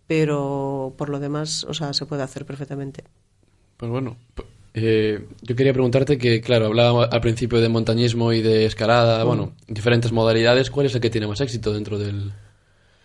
pero 0.08 0.94
por 0.98 1.10
lo 1.10 1.20
demás, 1.20 1.64
o 1.64 1.74
sea, 1.74 1.94
se 1.94 2.06
puede 2.06 2.24
hacer 2.24 2.46
perfectamente. 2.46 3.04
Pues 3.82 3.92
bueno, 3.92 4.16
eh, 4.76 5.26
yo 5.42 5.56
quería 5.56 5.74
preguntarte 5.74 6.20
que, 6.20 6.40
claro, 6.40 6.68
hablaba 6.68 7.06
al 7.06 7.20
principio 7.20 7.60
de 7.60 7.68
montañismo 7.68 8.32
y 8.32 8.44
de 8.44 8.66
escalada, 8.68 9.24
Mm. 9.26 9.28
bueno, 9.28 9.52
diferentes 9.68 10.12
modalidades. 10.12 10.70
¿Cuál 10.70 10.86
es 10.86 10.94
el 10.94 11.02
que 11.02 11.10
tiene 11.10 11.26
más 11.26 11.42
éxito 11.42 11.74
dentro 11.74 11.98
del, 11.98 12.32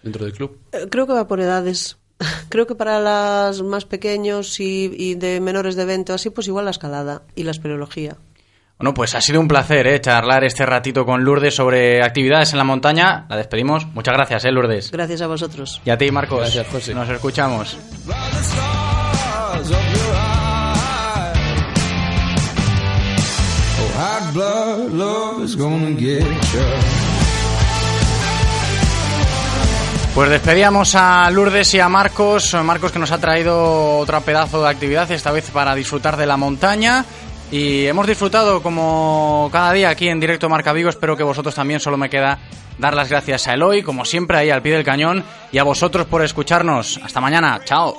dentro 0.03 0.25
del 0.27 0.35
club? 0.35 0.59
Eh, 0.73 0.87
Creo 0.91 1.07
que 1.07 1.15
va 1.15 1.27
por 1.27 1.41
edades. 1.41 1.97
Creo 2.51 2.67
que 2.67 2.75
para 2.75 3.01
las 3.01 3.63
más 3.63 3.87
pequeños 3.87 4.61
y, 4.61 4.93
y 4.95 5.15
de 5.15 5.41
menores 5.41 5.77
de 5.77 5.87
20 5.87 6.13
o 6.13 6.15
así, 6.17 6.29
pues 6.29 6.47
igual 6.47 6.67
la 6.67 6.73
escalada 6.73 7.23
y 7.35 7.45
la 7.45 7.53
espeleología. 7.53 8.19
Bueno, 8.79 8.93
pues 8.93 9.15
ha 9.15 9.23
sido 9.23 9.41
un 9.41 9.49
placer 9.49 9.87
¿eh? 9.87 9.99
charlar 10.03 10.45
este 10.45 10.67
ratito 10.67 11.07
con 11.07 11.25
Lourdes 11.25 11.55
sobre 11.55 12.03
actividades 12.05 12.53
en 12.53 12.59
la 12.59 12.65
montaña. 12.65 13.25
La 13.31 13.39
despedimos. 13.39 13.87
Muchas 13.95 14.13
gracias, 14.15 14.45
¿eh, 14.45 14.53
Lourdes. 14.53 14.91
Gracias 14.93 15.23
a 15.23 15.27
vosotros. 15.27 15.81
Y 15.87 15.89
a 15.89 15.97
ti, 15.97 16.11
Marcos. 16.11 16.41
Gracias, 16.41 16.67
José. 16.69 16.95
Nos 16.95 17.09
escuchamos. 17.09 17.79
Blood 24.37 24.93
love 24.93 25.45
is 25.45 25.57
gonna 25.57 25.97
get 25.99 26.23
you. 26.23 26.61
Pues 30.15 30.31
despedíamos 30.31 30.95
a 30.95 31.31
Lourdes 31.31 31.75
y 31.75 31.81
a 31.81 31.89
Marcos. 31.89 32.55
Marcos 32.63 32.93
que 32.93 32.99
nos 32.99 33.11
ha 33.11 33.19
traído 33.19 33.99
otro 33.99 34.21
pedazo 34.23 34.63
de 34.63 34.71
actividad, 34.71 35.11
esta 35.11 35.31
vez 35.31 35.51
para 35.51 35.75
disfrutar 35.75 36.17
de 36.17 36.27
la 36.27 36.37
montaña. 36.37 37.05
Y 37.51 37.87
hemos 37.87 38.07
disfrutado 38.07 38.63
como 38.63 39.49
cada 39.53 39.73
día 39.73 39.91
aquí 39.91 40.09
en 40.09 40.21
directo 40.21 40.49
Marca 40.49 40.73
Vigo. 40.73 40.89
Espero 40.89 41.17
que 41.17 41.23
vosotros 41.23 41.55
también. 41.55 41.81
Solo 41.81 41.97
me 41.97 42.09
queda 42.09 42.39
dar 42.79 42.95
las 42.95 43.09
gracias 43.11 43.47
a 43.47 43.55
Eloy, 43.55 43.83
como 43.83 44.05
siempre, 44.05 44.39
ahí 44.39 44.51
al 44.51 44.63
pie 44.63 44.73
del 44.73 44.85
cañón. 44.85 45.23
Y 45.53 45.59
a 45.59 45.65
vosotros 45.65 46.07
por 46.07 46.23
escucharnos. 46.25 46.99
Hasta 47.03 47.21
mañana. 47.21 47.61
Chao. 47.65 47.97